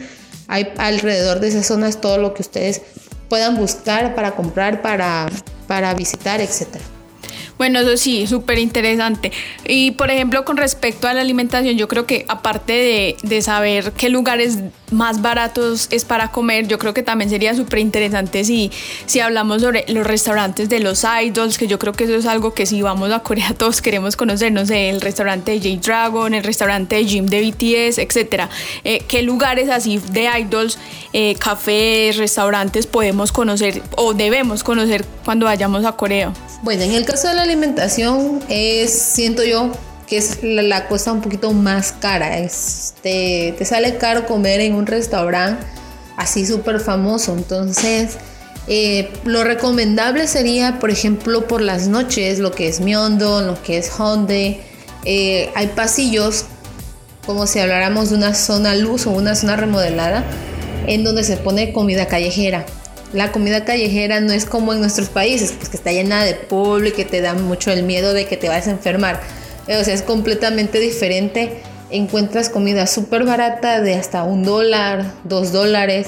Hay 0.47 0.71
alrededor 0.77 1.39
de 1.39 1.49
esas 1.49 1.67
zonas 1.67 2.01
todo 2.01 2.17
lo 2.17 2.33
que 2.33 2.41
ustedes 2.41 2.81
puedan 3.29 3.55
buscar 3.55 4.15
para 4.15 4.31
comprar, 4.31 4.81
para 4.81 5.27
para 5.67 5.93
visitar, 5.93 6.41
etcétera. 6.41 6.83
Bueno, 7.57 7.79
eso 7.79 7.97
sí, 7.97 8.27
súper 8.27 8.57
interesante. 8.57 9.31
Y 9.65 9.91
por 9.91 10.09
ejemplo, 10.09 10.43
con 10.43 10.57
respecto 10.57 11.07
a 11.07 11.13
la 11.13 11.21
alimentación, 11.21 11.77
yo 11.77 11.87
creo 11.87 12.05
que 12.05 12.25
aparte 12.27 12.73
de, 12.73 13.17
de 13.21 13.41
saber 13.41 13.91
qué 13.93 14.09
lugares 14.09 14.59
más 14.93 15.21
baratos 15.21 15.87
es 15.91 16.05
para 16.05 16.31
comer, 16.31 16.67
yo 16.67 16.77
creo 16.77 16.93
que 16.93 17.03
también 17.03 17.29
sería 17.29 17.53
súper 17.55 17.79
interesante 17.79 18.43
si, 18.43 18.71
si 19.05 19.19
hablamos 19.19 19.61
sobre 19.61 19.85
los 19.87 20.05
restaurantes 20.05 20.69
de 20.69 20.79
los 20.79 21.05
idols, 21.23 21.57
que 21.57 21.67
yo 21.67 21.79
creo 21.79 21.93
que 21.93 22.05
eso 22.05 22.15
es 22.15 22.25
algo 22.25 22.53
que 22.53 22.65
si 22.65 22.81
vamos 22.81 23.11
a 23.11 23.19
Corea 23.19 23.53
todos 23.57 23.81
queremos 23.81 24.15
conocer, 24.15 24.51
no 24.51 24.65
sé, 24.65 24.89
el 24.89 25.01
restaurante 25.01 25.57
de 25.57 25.75
J-Dragon, 25.75 26.33
el 26.33 26.43
restaurante 26.43 26.95
de 26.95 27.05
Jim 27.05 27.25
de 27.25 27.41
BTS, 27.41 27.97
etcétera. 27.97 28.49
Eh, 28.83 29.03
¿Qué 29.07 29.21
lugares 29.21 29.69
así 29.69 29.99
de 30.11 30.29
idols, 30.39 30.77
eh, 31.13 31.35
cafés, 31.35 32.17
restaurantes 32.17 32.87
podemos 32.87 33.31
conocer 33.31 33.81
o 33.95 34.13
debemos 34.13 34.63
conocer 34.63 35.05
cuando 35.25 35.45
vayamos 35.45 35.85
a 35.85 35.93
Corea? 35.93 36.33
Bueno, 36.61 36.83
en 36.83 36.91
el 36.91 37.05
caso 37.05 37.27
de 37.27 37.35
la 37.35 37.43
alimentación 37.43 38.41
es, 38.49 38.91
siento 38.93 39.43
yo, 39.43 39.71
que 40.07 40.17
es 40.17 40.43
la, 40.43 40.87
cosa 40.87 41.11
un 41.11 41.21
poquito 41.21 41.51
más 41.53 41.93
cara. 41.93 42.37
Este, 42.39 43.55
te 43.57 43.65
sale 43.65 43.97
caro 43.97 44.25
comer 44.25 44.59
en 44.61 44.75
un 44.75 44.85
restaurante 44.85 45.65
así 46.17 46.45
súper 46.45 46.79
famoso. 46.79 47.33
Entonces, 47.33 48.17
eh, 48.67 49.11
lo 49.25 49.43
recomendable 49.43 50.27
sería, 50.27 50.79
por 50.79 50.89
ejemplo, 50.89 51.47
por 51.47 51.61
las 51.61 51.87
noches, 51.87 52.39
lo 52.39 52.51
que 52.51 52.67
es 52.67 52.79
Myeongdong, 52.79 53.47
lo 53.47 53.61
que 53.61 53.77
es 53.77 53.91
Honde. 53.99 54.61
Eh, 55.05 55.49
hay 55.55 55.67
pasillos, 55.67 56.45
como 57.25 57.47
si 57.47 57.59
habláramos 57.59 58.09
de 58.09 58.17
una 58.17 58.33
zona 58.33 58.75
luz 58.75 59.07
o 59.07 59.11
una 59.11 59.35
zona 59.35 59.55
remodelada, 59.55 60.23
en 60.87 61.03
donde 61.03 61.23
se 61.23 61.37
pone 61.37 61.73
comida 61.73 62.07
callejera. 62.07 62.65
La 63.13 63.31
comida 63.31 63.63
callejera 63.63 64.21
no 64.21 64.33
es 64.33 64.45
como 64.45 64.73
en 64.73 64.79
nuestros 64.79 65.09
países, 65.09 65.51
pues 65.51 65.69
que 65.69 65.77
está 65.77 65.91
llena 65.91 66.23
de 66.23 66.33
polvo 66.33 66.87
y 66.87 66.91
que 66.91 67.05
te 67.05 67.21
da 67.21 67.35
mucho 67.35 67.71
el 67.71 67.83
miedo 67.83 68.13
de 68.13 68.25
que 68.25 68.37
te 68.37 68.49
vayas 68.49 68.67
a 68.67 68.71
enfermar 68.71 69.21
o 69.67 69.83
sea, 69.83 69.93
es 69.93 70.01
completamente 70.01 70.79
diferente. 70.79 71.61
Encuentras 71.89 72.49
comida 72.49 72.87
súper 72.87 73.23
barata 73.23 73.81
de 73.81 73.95
hasta 73.95 74.23
un 74.23 74.43
dólar, 74.43 75.05
dos 75.23 75.51
dólares 75.51 76.07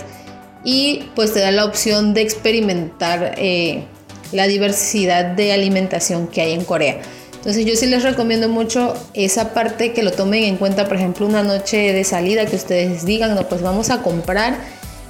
y 0.64 1.04
pues 1.16 1.32
te 1.34 1.40
da 1.40 1.52
la 1.52 1.64
opción 1.66 2.14
de 2.14 2.22
experimentar 2.22 3.36
eh, 3.38 3.84
la 4.32 4.48
diversidad 4.48 5.26
de 5.26 5.54
alimentación 5.54 6.28
que 6.28 6.42
hay 6.42 6.54
en 6.54 6.66
Corea. 6.66 6.98
Entonces 7.36 7.66
yo 7.66 7.76
sí 7.76 7.86
les 7.86 8.02
recomiendo 8.02 8.50
mucho 8.50 8.96
esa 9.14 9.54
parte 9.54 9.94
que 9.94 10.02
lo 10.02 10.12
tomen 10.12 10.44
en 10.46 10.58
cuenta, 10.58 10.88
por 10.88 10.98
ejemplo, 10.98 11.28
una 11.28 11.44
noche 11.44 11.94
de 11.94 12.04
salida 12.04 12.48
que 12.48 12.56
ustedes 12.56 13.06
digan, 13.06 13.36
no, 13.36 13.48
pues 13.48 13.62
vamos 13.62 13.92
a 13.92 14.02
comprar 14.02 14.58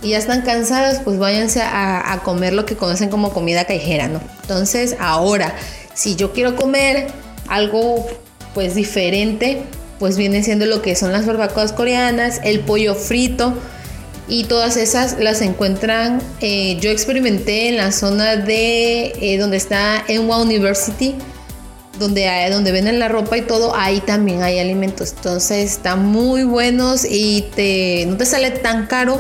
y 0.01 0.10
ya 0.10 0.17
están 0.17 0.41
cansados, 0.41 0.99
pues 1.05 1.17
váyanse 1.17 1.62
a, 1.62 2.12
a 2.12 2.23
comer 2.23 2.51
lo 2.51 2.65
que 2.65 2.75
conocen 2.75 3.08
como 3.08 3.31
comida 3.31 3.63
callejera, 3.63 4.10
¿no? 4.10 4.19
Entonces 4.41 4.97
ahora, 4.99 5.55
si 5.93 6.17
yo 6.17 6.34
quiero 6.34 6.58
comer 6.58 7.08
algo 7.47 8.05
pues 8.56 8.74
diferente, 8.74 9.62
pues 10.00 10.18
viene 10.18 10.41
siendo 10.41 10.65
lo 10.65 10.82
que 10.82 10.96
son 10.96 11.12
las 11.12 11.28
barbacoas 11.28 11.74
coreanas, 11.74 12.39
el 12.44 12.62
pollo 12.62 12.96
frito 12.96 13.54
y 14.28 14.46
todas 14.46 14.78
esas 14.78 15.20
las 15.20 15.41
encuentran. 15.41 16.22
Eh, 16.39 16.78
yo 16.80 16.89
experimenté 16.89 17.68
en 17.68 17.78
la 17.78 17.91
zona 17.91 18.38
de 18.38 19.13
eh, 19.22 19.38
donde 19.38 19.58
está 19.58 20.04
Enwa 20.08 20.41
University, 20.41 21.15
donde, 22.00 22.28
hay, 22.28 22.50
donde 22.50 22.72
venden 22.72 22.98
la 22.98 23.10
ropa 23.10 23.38
y 23.38 23.41
todo, 23.41 23.76
ahí 23.76 24.00
también 24.00 24.41
hay 24.41 24.58
alimentos. 24.58 25.13
Entonces 25.18 25.72
están 25.72 26.06
muy 26.06 26.44
buenos 26.44 27.06
y 27.08 27.46
te, 27.56 28.06
no 28.08 28.18
te 28.18 28.26
sale 28.26 28.52
tan 28.52 28.88
caro 28.88 29.20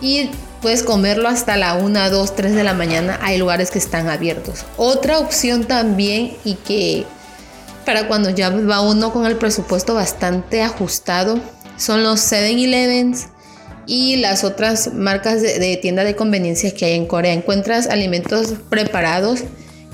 y 0.00 0.30
puedes 0.62 0.82
comerlo 0.82 1.28
hasta 1.28 1.56
la 1.56 1.74
1, 1.74 2.10
2, 2.10 2.36
3 2.36 2.54
de 2.54 2.64
la 2.64 2.72
mañana. 2.72 3.18
Hay 3.22 3.38
lugares 3.38 3.70
que 3.70 3.78
están 3.78 4.08
abiertos. 4.08 4.64
Otra 4.78 5.18
opción 5.18 5.64
también 5.64 6.32
y 6.44 6.54
que 6.54 7.06
para 7.86 8.08
cuando 8.08 8.28
ya 8.28 8.50
va 8.50 8.80
uno 8.82 9.12
con 9.12 9.24
el 9.24 9.36
presupuesto 9.36 9.94
bastante 9.94 10.60
ajustado. 10.60 11.40
Son 11.78 12.02
los 12.02 12.20
7-Elevens 12.20 13.28
y 13.86 14.16
las 14.16 14.44
otras 14.44 14.92
marcas 14.92 15.40
de, 15.40 15.78
tienda 15.80 16.04
de 16.04 16.16
conveniencia 16.16 16.74
que 16.74 16.84
hay 16.84 16.94
en 16.94 17.06
Corea. 17.06 17.32
Encuentras 17.32 17.86
alimentos 17.86 18.54
preparados 18.68 19.44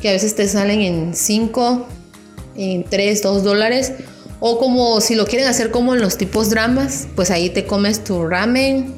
que 0.00 0.08
a 0.08 0.12
veces 0.12 0.34
te 0.34 0.48
salen 0.48 0.80
en 0.80 1.14
5, 1.14 1.86
en 2.56 2.84
3, 2.84 3.22
2 3.22 3.44
dólares. 3.44 3.92
O 4.40 4.58
como 4.58 5.00
si 5.00 5.14
lo 5.14 5.26
quieren 5.26 5.46
hacer 5.46 5.70
como 5.70 5.94
en 5.94 6.00
los 6.00 6.16
tipos 6.16 6.50
dramas, 6.50 7.06
pues 7.14 7.30
ahí 7.30 7.50
te 7.50 7.66
comes 7.66 8.02
tu 8.02 8.26
ramen, 8.26 8.94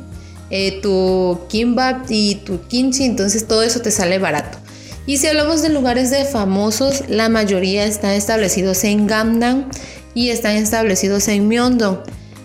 eh, 0.48 0.80
tu 0.80 1.40
kimbap 1.48 2.06
y 2.08 2.36
tu 2.36 2.62
kimchi. 2.66 3.04
Entonces 3.04 3.46
todo 3.46 3.62
eso 3.62 3.80
te 3.80 3.90
sale 3.90 4.18
barato. 4.18 4.63
Y 5.06 5.18
si 5.18 5.26
hablamos 5.26 5.60
de 5.60 5.68
lugares 5.68 6.10
de 6.10 6.24
famosos, 6.24 7.04
la 7.08 7.28
mayoría 7.28 7.84
están 7.84 8.12
establecidos 8.12 8.84
en 8.84 9.06
Gamdang 9.06 9.68
y 10.14 10.30
están 10.30 10.56
establecidos 10.56 11.28
en 11.28 11.46
Myeongdong. 11.46 11.98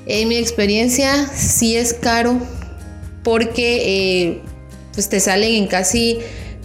En 0.05 0.27
mi 0.27 0.35
experiencia 0.35 1.29
sí 1.33 1.77
es 1.77 1.93
caro 1.93 2.37
porque 3.23 3.77
eh, 3.85 4.41
pues 4.93 5.07
te 5.07 5.21
salen 5.21 5.55
en 5.55 5.67
casi 5.67 6.19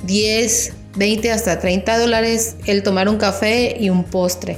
10, 0.07 0.73
20 0.97 1.31
hasta 1.31 1.61
30 1.61 1.99
dólares 1.99 2.57
el 2.67 2.83
tomar 2.83 3.09
un 3.09 3.17
café 3.17 3.77
y 3.79 3.91
un 3.91 4.03
postre. 4.03 4.57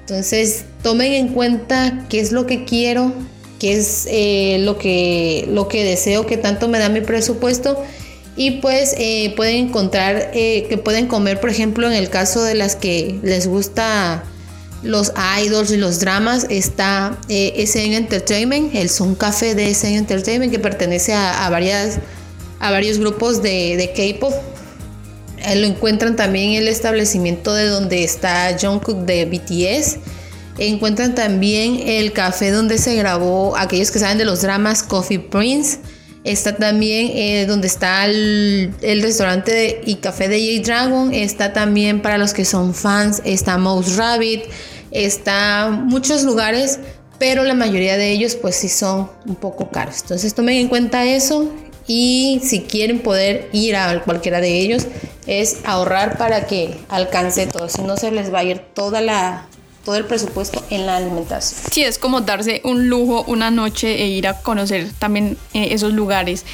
Entonces 0.00 0.64
tomen 0.82 1.12
en 1.14 1.28
cuenta 1.28 2.04
qué 2.10 2.20
es 2.20 2.32
lo 2.32 2.46
que 2.46 2.64
quiero, 2.64 3.14
qué 3.58 3.72
es 3.72 4.06
eh, 4.10 4.58
lo, 4.60 4.78
que, 4.78 5.48
lo 5.50 5.68
que 5.68 5.84
deseo, 5.84 6.26
qué 6.26 6.36
tanto 6.36 6.68
me 6.68 6.78
da 6.78 6.90
mi 6.90 7.00
presupuesto 7.00 7.82
y 8.36 8.52
pues 8.52 8.94
eh, 8.98 9.32
pueden 9.34 9.68
encontrar 9.68 10.30
eh, 10.34 10.66
que 10.68 10.76
pueden 10.76 11.06
comer, 11.06 11.40
por 11.40 11.48
ejemplo, 11.48 11.86
en 11.86 11.94
el 11.94 12.10
caso 12.10 12.42
de 12.42 12.54
las 12.54 12.76
que 12.76 13.18
les 13.22 13.46
gusta 13.46 14.24
los 14.82 15.12
idols 15.42 15.70
y 15.70 15.78
los 15.78 16.00
dramas, 16.00 16.46
está 16.50 17.18
eh, 17.30 17.54
SN 17.66 17.94
Entertainment, 17.94 18.74
el 18.74 18.90
Son 18.90 19.14
Café 19.14 19.54
de 19.54 19.74
SN 19.74 19.96
Entertainment, 19.96 20.52
que 20.52 20.58
pertenece 20.58 21.14
a, 21.14 21.48
varias, 21.48 21.98
a 22.60 22.70
varios 22.70 22.98
grupos 22.98 23.42
de, 23.42 23.90
K-pop. 23.96 24.34
lo 25.56 25.66
encuentran 25.66 26.14
también 26.14 26.50
en 26.50 26.62
el 26.62 26.68
establecimiento 26.68 27.54
de 27.54 27.68
donde 27.68 28.04
está 28.04 28.54
Jungkook 28.60 29.06
de 29.06 29.24
BTS. 29.24 29.96
Encuentran 30.58 31.14
también 31.14 31.80
el 31.86 32.12
café 32.12 32.50
donde 32.50 32.76
se 32.76 32.94
grabó, 32.96 33.56
aquellos 33.56 33.90
que 33.90 33.98
saben 33.98 34.18
de 34.18 34.26
los 34.26 34.42
dramas, 34.42 34.82
Coffee 34.82 35.20
Prince 35.20 35.78
Está 36.26 36.56
también 36.56 37.12
eh, 37.14 37.46
donde 37.46 37.68
está 37.68 38.04
el, 38.04 38.74
restaurante 38.82 39.80
y 39.86 39.94
café 39.94 40.28
de 40.28 40.58
J-Dragon. 40.58 41.14
Está 41.14 41.52
también 41.52 42.02
para 42.02 42.18
los 42.18 42.34
que 42.34 42.44
son 42.44 42.74
fans, 42.74 43.22
está 43.24 43.56
Mouse 43.58 43.94
Rabbit. 43.94 44.42
está 44.90 45.70
muchos 45.70 46.24
lugares, 46.24 46.80
pero 47.20 47.44
la 47.44 47.54
mayoría 47.54 47.96
de 47.96 48.10
ellos 48.10 48.34
pues 48.34 48.56
sí 48.56 48.68
son 48.68 49.08
un 49.24 49.36
poco 49.36 49.70
caros. 49.70 50.00
Entonces 50.02 50.34
tomen 50.34 50.56
en 50.56 50.68
cuenta 50.68 51.04
eso 51.04 51.48
y 51.86 52.40
si 52.42 52.62
quieren 52.62 52.98
poder 52.98 53.48
ir 53.52 53.76
a 53.76 54.02
cualquiera 54.02 54.40
de 54.40 54.58
ellos 54.58 54.88
es 55.28 55.58
ahorrar 55.64 56.18
para 56.18 56.48
que 56.48 56.76
alcance 56.88 57.46
todo, 57.46 57.68
si 57.68 57.82
no 57.82 57.96
se 57.96 58.10
les 58.10 58.34
va 58.34 58.40
a 58.40 58.44
ir 58.44 58.58
toda 58.74 59.00
la 59.00 59.46
todo 59.86 59.96
el 59.96 60.04
presupuesto 60.04 60.62
en 60.68 60.84
la 60.84 60.96
alimentación. 60.96 61.60
Sí, 61.70 61.82
es 61.84 61.96
como 61.96 62.20
darse 62.20 62.60
un 62.64 62.88
lujo 62.88 63.24
una 63.28 63.52
noche 63.52 64.02
e 64.02 64.08
ir 64.08 64.26
a 64.26 64.42
conocer 64.42 64.90
también 64.98 65.38
eh, 65.54 65.68
esos 65.70 65.92
lugares. 65.92 66.44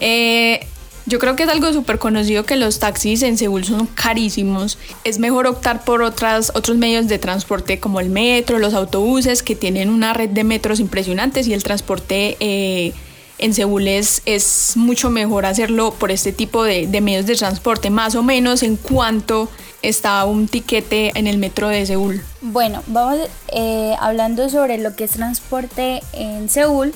Eh, 0.00 0.66
yo 1.06 1.20
creo 1.20 1.36
que 1.36 1.44
es 1.44 1.48
algo 1.48 1.72
súper 1.72 2.00
conocido 2.00 2.44
que 2.44 2.56
los 2.56 2.80
taxis 2.80 3.22
en 3.22 3.38
Seúl 3.38 3.64
son 3.64 3.86
carísimos. 3.86 4.78
Es 5.04 5.20
mejor 5.20 5.46
optar 5.46 5.84
por 5.84 6.02
otras, 6.02 6.50
otros 6.56 6.76
medios 6.76 7.06
de 7.06 7.20
transporte 7.20 7.78
como 7.78 8.00
el 8.00 8.10
metro, 8.10 8.58
los 8.58 8.74
autobuses, 8.74 9.44
que 9.44 9.54
tienen 9.54 9.88
una 9.88 10.12
red 10.12 10.30
de 10.30 10.42
metros 10.42 10.80
impresionantes 10.80 11.46
y 11.46 11.54
el 11.54 11.62
transporte 11.62 12.36
eh, 12.40 12.92
en 13.38 13.54
Seúl 13.54 13.86
es, 13.86 14.22
es, 14.26 14.72
mucho 14.74 15.08
mejor 15.08 15.46
hacerlo 15.46 15.94
por 15.94 16.10
este 16.10 16.32
tipo 16.32 16.64
de, 16.64 16.88
de 16.88 17.00
medios 17.00 17.26
de 17.26 17.36
transporte, 17.36 17.90
más 17.90 18.16
o 18.16 18.24
menos 18.24 18.64
en 18.64 18.76
cuanto 18.76 19.48
está 19.82 20.24
un 20.24 20.48
tiquete 20.48 21.12
en 21.14 21.26
el 21.26 21.38
metro 21.38 21.68
de 21.68 21.84
Seúl. 21.84 22.22
Bueno, 22.40 22.82
vamos 22.86 23.18
eh, 23.48 23.94
hablando 24.00 24.48
sobre 24.48 24.78
lo 24.78 24.96
que 24.96 25.04
es 25.04 25.12
transporte 25.12 26.02
en 26.12 26.48
Seúl, 26.48 26.92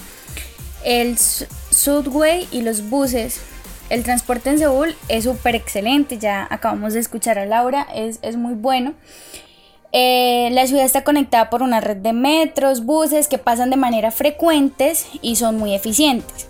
el 0.85 1.19
subway 1.19 2.49
y 2.51 2.63
los 2.63 2.89
buses. 2.89 3.41
El 3.91 4.03
transporte 4.03 4.51
en 4.51 4.59
Seúl 4.59 4.97
es 5.09 5.25
súper 5.25 5.55
excelente, 5.55 6.19
ya 6.19 6.47
acabamos 6.51 6.95
de 6.95 7.01
escuchar 7.01 7.39
a 7.39 7.47
Laura, 7.47 7.87
es, 7.95 8.19
es 8.23 8.37
muy 8.37 8.55
bueno. 8.55 8.95
Eh, 9.93 10.51
la 10.53 10.67
ciudad 10.67 10.85
está 10.85 11.05
conectada 11.05 11.49
por 11.49 11.63
una 11.63 11.81
red 11.81 11.97
de 11.97 12.13
metros, 12.13 12.85
buses 12.85 13.29
que 13.29 13.39
pasan 13.39 13.71
de 13.71 13.77
manera 13.77 14.11
frecuentes 14.11 15.07
y 15.23 15.37
son 15.37 15.57
muy 15.57 15.75
eficientes. 15.75 16.49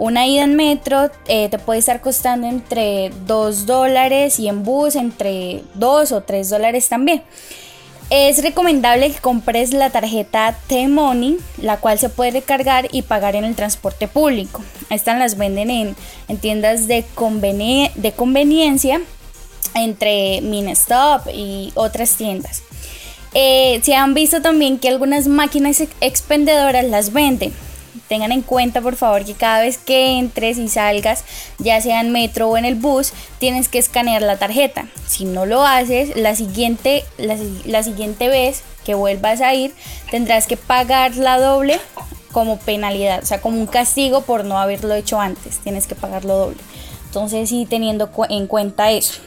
Una 0.00 0.26
ida 0.26 0.44
en 0.44 0.56
metro 0.56 1.10
eh, 1.28 1.50
te 1.50 1.58
puede 1.58 1.78
estar 1.78 2.00
costando 2.00 2.46
entre 2.46 3.10
2 3.26 3.66
dólares 3.66 4.40
y 4.40 4.48
en 4.48 4.62
bus 4.62 4.96
entre 4.96 5.62
2 5.74 6.12
o 6.12 6.22
3 6.22 6.48
dólares 6.48 6.88
también. 6.88 7.22
Es 8.08 8.42
recomendable 8.42 9.12
que 9.12 9.18
compres 9.18 9.74
la 9.74 9.90
tarjeta 9.90 10.56
T-Money, 10.68 11.36
la 11.60 11.76
cual 11.76 11.98
se 11.98 12.08
puede 12.08 12.30
recargar 12.30 12.88
y 12.90 13.02
pagar 13.02 13.36
en 13.36 13.44
el 13.44 13.54
transporte 13.54 14.08
público. 14.08 14.64
Estas 14.88 15.18
las 15.18 15.36
venden 15.36 15.68
en, 15.68 15.94
tiendas 16.40 16.88
de, 16.88 17.04
conveniencia 17.14 19.02
entre 19.74 20.40
Minestop 20.40 21.26
y 21.30 21.72
otras 21.74 22.16
tiendas. 22.16 22.62
Eh, 23.34 23.80
se 23.82 23.94
han 23.94 24.14
visto 24.14 24.40
también 24.40 24.78
que 24.78 24.88
algunas 24.88 25.28
máquinas 25.28 25.82
expendedoras 26.00 26.86
las 26.86 27.12
venden 27.12 27.52
tengan 28.08 28.32
en 28.32 28.42
cuenta 28.42 28.80
por 28.80 28.96
favor 28.96 29.24
que 29.24 29.34
cada 29.34 29.60
vez 29.60 29.78
que 29.78 30.18
entres 30.18 30.58
y 30.58 30.68
salgas, 30.68 31.24
ya 31.58 31.80
sea 31.80 32.00
en 32.00 32.10
metro 32.10 32.48
o 32.48 32.56
en 32.56 32.64
el 32.64 32.74
bus, 32.74 33.12
tienes 33.38 33.68
que 33.68 33.78
escanear 33.78 34.22
la 34.22 34.38
tarjeta. 34.38 34.86
Si 35.06 35.24
no 35.24 35.46
lo 35.46 35.64
haces, 35.64 36.16
la 36.16 36.34
siguiente, 36.34 37.04
la, 37.18 37.82
siguiente 37.82 38.28
vez 38.28 38.62
que 38.84 38.94
vuelvas 38.94 39.40
a 39.40 39.54
ir, 39.54 39.74
tendrás 40.10 40.46
que 40.46 40.56
pagar 40.56 41.16
la 41.16 41.38
doble 41.38 41.80
como 42.32 42.58
penalidad, 42.58 43.22
o 43.22 43.26
sea, 43.26 43.40
como 43.40 43.58
un 43.58 43.66
castigo 43.66 44.22
por 44.22 44.44
no 44.44 44.58
haberlo 44.58 44.94
hecho 44.94 45.20
antes, 45.20 45.58
tienes 45.58 45.86
que 45.86 45.94
pagarlo 45.94 46.36
doble. 46.36 46.58
Entonces, 47.06 47.48
sí, 47.48 47.66
teniendo 47.68 48.10
en 48.28 48.46
cuenta 48.46 48.92
eso. 48.92 49.20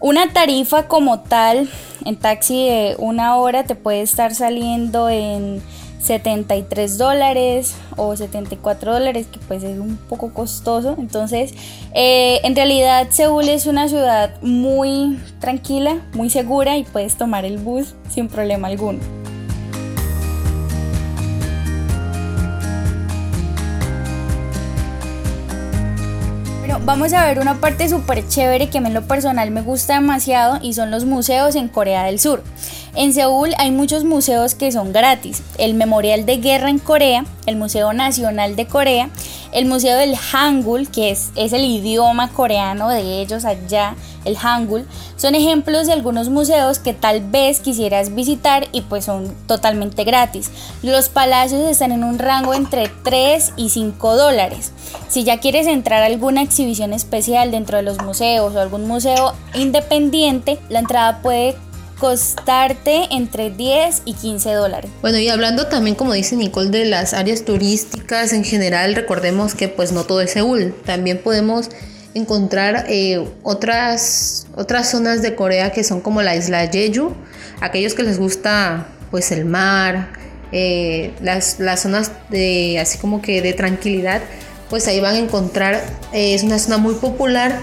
Una 0.00 0.32
tarifa 0.32 0.86
como 0.86 1.20
tal 1.20 1.68
en 2.06 2.16
taxi 2.16 2.66
de 2.66 2.94
una 2.98 3.36
hora 3.36 3.64
te 3.64 3.74
puede 3.74 4.00
estar 4.00 4.34
saliendo 4.34 5.10
en 5.10 5.62
73 6.00 6.98
dólares 6.98 7.74
o 7.96 8.16
74 8.16 8.92
dólares, 8.92 9.26
que 9.30 9.38
pues 9.46 9.62
es 9.62 9.78
un 9.78 9.96
poco 9.96 10.32
costoso. 10.32 10.96
Entonces, 10.98 11.52
eh, 11.94 12.40
en 12.44 12.56
realidad 12.56 13.08
Seúl 13.10 13.48
es 13.48 13.66
una 13.66 13.88
ciudad 13.88 14.40
muy 14.42 15.18
tranquila, 15.40 16.00
muy 16.14 16.30
segura 16.30 16.76
y 16.76 16.84
puedes 16.84 17.16
tomar 17.16 17.44
el 17.44 17.58
bus 17.58 17.94
sin 18.08 18.28
problema 18.28 18.68
alguno. 18.68 19.00
Vamos 26.92 27.12
a 27.12 27.24
ver 27.24 27.38
una 27.38 27.60
parte 27.60 27.88
súper 27.88 28.26
chévere 28.26 28.68
que 28.68 28.78
a 28.78 28.80
mí 28.80 28.88
en 28.88 28.94
lo 28.94 29.02
personal 29.02 29.50
me 29.52 29.62
gusta 29.62 29.94
demasiado 29.94 30.58
y 30.60 30.74
son 30.74 30.90
los 30.90 31.04
museos 31.04 31.54
en 31.54 31.68
Corea 31.68 32.02
del 32.02 32.18
Sur. 32.18 32.42
En 32.96 33.14
Seúl 33.14 33.54
hay 33.58 33.70
muchos 33.70 34.02
museos 34.02 34.56
que 34.56 34.72
son 34.72 34.92
gratis. 34.92 35.42
El 35.58 35.74
Memorial 35.74 36.26
de 36.26 36.38
Guerra 36.38 36.70
en 36.70 36.80
Corea, 36.80 37.24
el 37.46 37.54
Museo 37.54 37.92
Nacional 37.92 38.56
de 38.56 38.66
Corea, 38.66 39.10
el 39.52 39.66
Museo 39.66 39.96
del 39.96 40.16
Hangul, 40.16 40.90
que 40.90 41.10
es, 41.10 41.30
es 41.36 41.52
el 41.52 41.64
idioma 41.64 42.28
coreano 42.30 42.88
de 42.88 43.20
ellos 43.20 43.44
allá, 43.44 43.94
el 44.24 44.36
Hangul, 44.36 44.86
son 45.16 45.36
ejemplos 45.36 45.86
de 45.86 45.92
algunos 45.92 46.30
museos 46.30 46.80
que 46.80 46.92
tal 46.92 47.20
vez 47.20 47.60
quisieras 47.60 48.14
visitar 48.14 48.68
y 48.72 48.80
pues 48.82 49.04
son 49.04 49.34
totalmente 49.46 50.02
gratis. 50.02 50.50
Los 50.82 51.08
palacios 51.08 51.62
están 51.62 51.92
en 51.92 52.02
un 52.02 52.18
rango 52.18 52.54
entre 52.54 52.90
3 53.04 53.52
y 53.56 53.68
5 53.68 54.16
dólares. 54.16 54.72
Si 55.08 55.22
ya 55.22 55.38
quieres 55.38 55.68
entrar 55.68 56.02
a 56.02 56.06
alguna 56.06 56.42
exhibición 56.42 56.92
especial 56.92 57.52
dentro 57.52 57.76
de 57.76 57.84
los 57.84 58.02
museos 58.02 58.54
o 58.54 58.60
algún 58.60 58.88
museo 58.88 59.34
independiente, 59.54 60.58
la 60.68 60.80
entrada 60.80 61.22
puede 61.22 61.56
costarte 62.00 63.08
entre 63.12 63.50
10 63.50 64.02
y 64.06 64.14
15 64.14 64.52
dólares. 64.54 64.90
Bueno, 65.02 65.18
y 65.18 65.28
hablando 65.28 65.66
también, 65.66 65.94
como 65.94 66.14
dice 66.14 66.34
Nicole, 66.34 66.70
de 66.70 66.86
las 66.86 67.12
áreas 67.12 67.44
turísticas 67.44 68.32
en 68.32 68.42
general, 68.42 68.94
recordemos 68.94 69.54
que 69.54 69.68
pues 69.68 69.92
no 69.92 70.04
todo 70.04 70.22
es 70.22 70.32
Seúl, 70.32 70.74
también 70.84 71.18
podemos 71.18 71.68
encontrar 72.14 72.86
eh, 72.88 73.24
otras, 73.42 74.46
otras 74.56 74.90
zonas 74.90 75.22
de 75.22 75.34
Corea 75.34 75.70
que 75.70 75.84
son 75.84 76.00
como 76.00 76.22
la 76.22 76.34
isla 76.34 76.66
Jeju, 76.68 77.12
aquellos 77.60 77.94
que 77.94 78.02
les 78.02 78.18
gusta 78.18 78.88
pues 79.10 79.30
el 79.30 79.44
mar, 79.44 80.08
eh, 80.52 81.12
las, 81.20 81.60
las, 81.60 81.82
zonas 81.82 82.10
de 82.30 82.78
así 82.80 82.98
como 82.98 83.20
que 83.20 83.42
de 83.42 83.52
tranquilidad, 83.52 84.22
pues 84.70 84.88
ahí 84.88 85.00
van 85.00 85.16
a 85.16 85.18
encontrar, 85.18 85.84
eh, 86.12 86.34
es 86.34 86.42
una 86.42 86.58
zona 86.58 86.78
muy 86.78 86.94
popular 86.94 87.60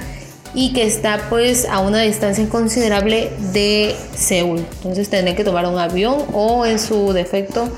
y 0.58 0.74
que 0.74 0.88
está 0.88 1.30
pues 1.30 1.68
a 1.70 1.82
una 1.82 2.02
distancia 2.02 2.50
considerable 2.50 3.30
de 3.54 3.96
Seúl. 4.16 4.66
Entonces 4.78 5.08
tendrán 5.08 5.36
que 5.36 5.44
tomar 5.44 5.68
un 5.68 5.78
avión 5.78 6.24
o 6.34 6.66
en 6.66 6.80
su 6.80 7.14
defecto 7.14 7.70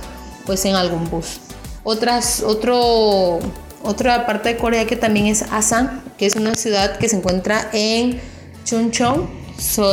pues 0.45 0.63
en 0.63 0.75
algún 0.75 1.09
bus. 1.09 1.41
Otras, 1.83 2.41
otro, 2.41 3.39
otra 3.83 4.25
parte 4.25 4.53
de 4.53 4.57
Corea 4.57 4.87
que 4.87 4.95
también 4.95 5.25
es 5.25 5.41
Asan, 5.51 6.01
que 6.17 6.25
es 6.25 6.37
una 6.37 6.55
ciudad 6.55 6.97
que 6.97 7.09
se 7.09 7.17
encuentra 7.17 7.69
en 7.73 8.21
Chuncheon, 8.63 9.29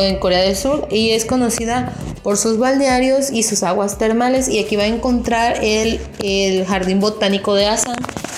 en 0.02 0.18
Corea 0.20 0.42
del 0.42 0.54
Sur, 0.54 0.86
y 0.88 1.10
es 1.10 1.24
conocida 1.24 1.92
por 2.22 2.36
sus 2.36 2.56
balnearios 2.56 3.32
y 3.32 3.42
sus 3.42 3.64
aguas 3.64 3.98
termales. 3.98 4.46
Y 4.48 4.60
aquí 4.60 4.76
va 4.76 4.84
a 4.84 4.86
encontrar 4.86 5.58
el, 5.60 5.98
el 6.22 6.64
jardín 6.64 7.00
botánico 7.00 7.52
de 7.54 7.66
Asan, 7.66 7.96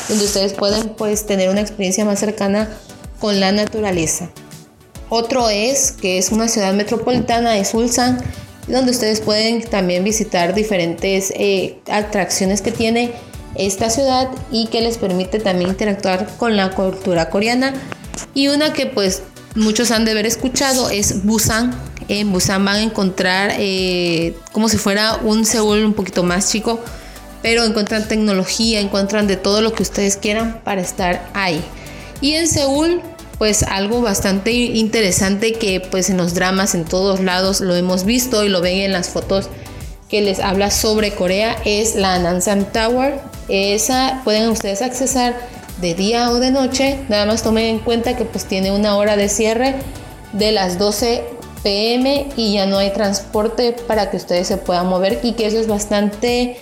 donde 0.08 0.24
ustedes 0.24 0.54
pueden 0.54 0.88
pues 0.96 1.26
tener 1.26 1.50
una 1.50 1.60
experiencia 1.60 2.06
más 2.06 2.18
cercana 2.18 2.70
con 3.18 3.40
la 3.40 3.52
naturaleza. 3.52 4.30
Otro 5.08 5.48
es 5.48 5.92
que 5.92 6.18
es 6.18 6.30
una 6.30 6.48
ciudad 6.48 6.74
metropolitana, 6.74 7.56
es 7.56 7.72
Ulsan, 7.72 8.18
donde 8.66 8.90
ustedes 8.90 9.20
pueden 9.20 9.62
también 9.62 10.04
visitar 10.04 10.54
diferentes 10.54 11.32
eh, 11.34 11.78
atracciones 11.90 12.60
que 12.60 12.72
tiene 12.72 13.12
esta 13.54 13.88
ciudad 13.88 14.28
y 14.50 14.66
que 14.66 14.82
les 14.82 14.98
permite 14.98 15.40
también 15.40 15.70
interactuar 15.70 16.28
con 16.36 16.56
la 16.56 16.70
cultura 16.70 17.30
coreana. 17.30 17.72
Y 18.34 18.48
una 18.48 18.72
que 18.72 18.86
pues 18.86 19.22
muchos 19.54 19.90
han 19.90 20.04
de 20.04 20.10
haber 20.12 20.26
escuchado 20.26 20.90
es 20.90 21.24
Busan. 21.24 21.74
En 22.08 22.30
Busan 22.30 22.64
van 22.64 22.76
a 22.76 22.82
encontrar 22.82 23.54
eh, 23.58 24.36
como 24.52 24.68
si 24.68 24.76
fuera 24.76 25.16
un 25.16 25.46
Seúl 25.46 25.84
un 25.84 25.94
poquito 25.94 26.22
más 26.22 26.50
chico, 26.50 26.80
pero 27.42 27.64
encuentran 27.64 28.06
tecnología, 28.06 28.80
encuentran 28.80 29.26
de 29.26 29.36
todo 29.36 29.62
lo 29.62 29.72
que 29.72 29.82
ustedes 29.82 30.18
quieran 30.18 30.60
para 30.64 30.82
estar 30.82 31.28
ahí. 31.32 31.62
Y 32.20 32.34
en 32.34 32.48
Seúl, 32.48 33.00
pues 33.38 33.62
algo 33.62 34.02
bastante 34.02 34.52
interesante 34.52 35.52
que 35.52 35.80
pues 35.80 36.10
en 36.10 36.16
los 36.16 36.34
dramas 36.34 36.74
en 36.74 36.84
todos 36.84 37.20
lados 37.20 37.60
lo 37.60 37.74
hemos 37.76 38.04
visto 38.04 38.44
y 38.44 38.48
lo 38.48 38.60
ven 38.60 38.78
en 38.78 38.92
las 38.92 39.08
fotos 39.08 39.48
que 40.08 40.20
les 40.22 40.40
habla 40.40 40.70
sobre 40.70 41.12
Corea 41.12 41.56
es 41.64 41.94
la 41.94 42.18
Nansam 42.18 42.64
Tower. 42.72 43.20
Esa 43.48 44.22
pueden 44.24 44.48
ustedes 44.48 44.82
accesar 44.82 45.36
de 45.80 45.94
día 45.94 46.30
o 46.30 46.40
de 46.40 46.50
noche. 46.50 46.98
Nada 47.08 47.26
más 47.26 47.42
tomen 47.42 47.66
en 47.66 47.78
cuenta 47.78 48.16
que 48.16 48.24
pues 48.24 48.44
tiene 48.46 48.72
una 48.72 48.96
hora 48.96 49.16
de 49.16 49.28
cierre 49.28 49.74
de 50.32 50.50
las 50.52 50.78
12 50.78 51.24
pm 51.62 52.28
y 52.36 52.54
ya 52.54 52.66
no 52.66 52.78
hay 52.78 52.90
transporte 52.92 53.72
para 53.86 54.10
que 54.10 54.16
ustedes 54.16 54.48
se 54.48 54.56
puedan 54.56 54.86
mover 54.86 55.20
y 55.22 55.32
que 55.32 55.46
eso 55.46 55.58
es 55.58 55.66
bastante 55.66 56.56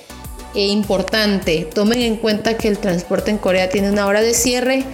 eh, 0.55 0.67
importante. 0.67 1.69
Tomen 1.73 2.03
en 2.03 2.17
cuenta 2.17 2.57
que 2.57 2.69
el 2.69 2.79
transporte 2.79 3.31
en 3.31 3.39
Corea 3.39 3.71
tiene 3.71 3.91
una 3.91 4.07
hora 4.07 4.23
de 4.23 4.35
cierre 4.35 4.85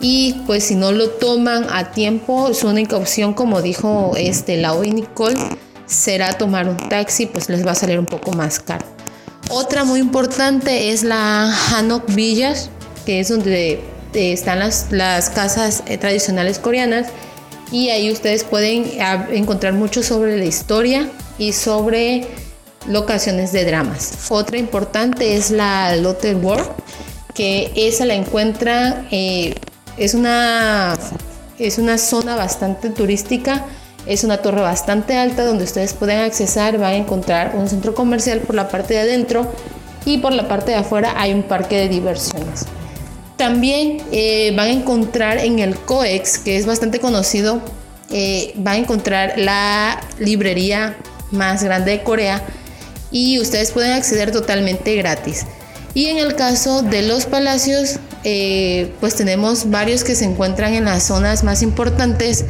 y 0.00 0.34
pues 0.46 0.64
si 0.64 0.74
no 0.74 0.92
lo 0.92 1.10
toman 1.10 1.66
a 1.70 1.92
tiempo, 1.92 2.52
su 2.54 2.68
única 2.68 2.96
opción, 2.96 3.34
como 3.34 3.62
dijo 3.62 4.12
este 4.16 4.56
Lau 4.56 4.84
y 4.84 4.90
Nicole, 4.90 5.38
será 5.86 6.32
tomar 6.32 6.68
un 6.68 6.76
taxi, 6.76 7.26
pues 7.26 7.48
les 7.48 7.66
va 7.66 7.72
a 7.72 7.74
salir 7.74 7.98
un 7.98 8.06
poco 8.06 8.32
más 8.32 8.60
caro. 8.60 8.86
Otra 9.50 9.84
muy 9.84 10.00
importante 10.00 10.90
es 10.90 11.02
la 11.02 11.52
Hanok 11.52 12.14
Villas, 12.14 12.70
que 13.04 13.20
es 13.20 13.28
donde 13.28 13.80
eh, 14.14 14.32
están 14.32 14.58
las, 14.58 14.88
las 14.90 15.30
casas 15.30 15.82
eh, 15.86 15.98
tradicionales 15.98 16.58
coreanas 16.58 17.08
y 17.70 17.90
ahí 17.90 18.10
ustedes 18.10 18.44
pueden 18.44 18.90
encontrar 19.32 19.72
mucho 19.72 20.02
sobre 20.02 20.36
la 20.36 20.44
historia 20.44 21.08
y 21.38 21.52
sobre 21.52 22.26
locaciones 22.86 23.52
de 23.52 23.64
dramas. 23.64 24.12
Otra 24.28 24.58
importante 24.58 25.36
es 25.36 25.50
la 25.50 25.96
Lotte 25.96 26.34
World, 26.34 26.68
que 27.34 27.72
esa 27.74 28.04
la 28.04 28.14
encuentra, 28.14 29.06
eh, 29.10 29.54
es, 29.96 30.14
una, 30.14 30.96
es 31.58 31.78
una 31.78 31.98
zona 31.98 32.36
bastante 32.36 32.90
turística 32.90 33.64
es 34.06 34.24
una 34.24 34.38
torre 34.38 34.60
bastante 34.60 35.16
alta 35.16 35.44
donde 35.44 35.64
ustedes 35.64 35.94
pueden 35.94 36.20
accesar, 36.20 36.78
van 36.78 36.92
a 36.92 36.96
encontrar 36.96 37.54
un 37.56 37.68
centro 37.68 37.94
comercial 37.94 38.40
por 38.40 38.54
la 38.54 38.68
parte 38.68 38.94
de 38.94 39.00
adentro 39.00 39.50
y 40.04 40.18
por 40.18 40.32
la 40.32 40.46
parte 40.46 40.72
de 40.72 40.76
afuera 40.76 41.14
hay 41.16 41.32
un 41.32 41.42
parque 41.42 41.76
de 41.76 41.88
diversiones. 41.88 42.66
También 43.36 44.02
eh, 44.12 44.52
van 44.54 44.66
a 44.66 44.72
encontrar 44.72 45.38
en 45.38 45.58
el 45.58 45.76
COEX, 45.76 46.38
que 46.38 46.56
es 46.56 46.66
bastante 46.66 47.00
conocido, 47.00 47.60
eh, 48.10 48.52
van 48.56 48.74
a 48.74 48.78
encontrar 48.78 49.38
la 49.38 50.00
librería 50.18 50.96
más 51.30 51.64
grande 51.64 51.92
de 51.92 52.02
Corea 52.02 52.42
y 53.10 53.40
ustedes 53.40 53.70
pueden 53.70 53.92
acceder 53.92 54.30
totalmente 54.30 54.94
gratis. 54.96 55.46
Y 55.94 56.06
en 56.06 56.18
el 56.18 56.34
caso 56.34 56.82
de 56.82 57.02
los 57.02 57.26
palacios, 57.26 58.00
eh, 58.24 58.92
pues 59.00 59.14
tenemos 59.14 59.70
varios 59.70 60.02
que 60.02 60.16
se 60.16 60.24
encuentran 60.24 60.74
en 60.74 60.86
las 60.86 61.04
zonas 61.04 61.44
más 61.44 61.62
importantes 61.62 62.44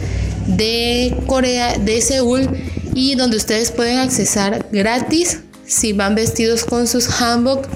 de 0.47 1.17
Corea, 1.27 1.79
de 1.79 2.01
Seúl, 2.01 2.49
y 2.95 3.17
donde 3.17 3.37
ustedes 3.37 3.71
pueden 3.71 3.99
accesar 3.99 4.67
gratis 4.73 5.41
si 5.67 5.93
van 5.93 6.15
vestidos 6.15 6.65
con 6.65 6.87
sus 6.87 7.09
hanbok 7.21 7.67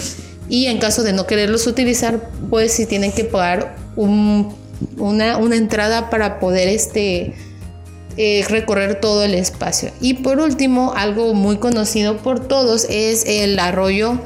y 0.49 0.67
en 0.67 0.79
caso 0.79 1.03
de 1.03 1.13
no 1.13 1.27
quererlos 1.27 1.67
utilizar, 1.67 2.31
pues 2.49 2.73
si 2.73 2.87
tienen 2.87 3.13
que 3.13 3.25
pagar 3.25 3.77
una, 3.97 5.39
entrada 5.55 6.09
para 6.09 6.39
poder 6.39 6.69
este, 6.69 7.35
eh, 8.17 8.45
recorrer 8.49 9.01
todo 9.01 9.25
el 9.25 9.35
espacio. 9.35 9.91
Y 10.01 10.15
por 10.15 10.39
último, 10.39 10.95
algo 10.97 11.35
muy 11.35 11.57
conocido 11.59 12.19
por 12.19 12.47
todos 12.47 12.87
es 12.89 13.25
el 13.27 13.59
arroyo 13.59 14.21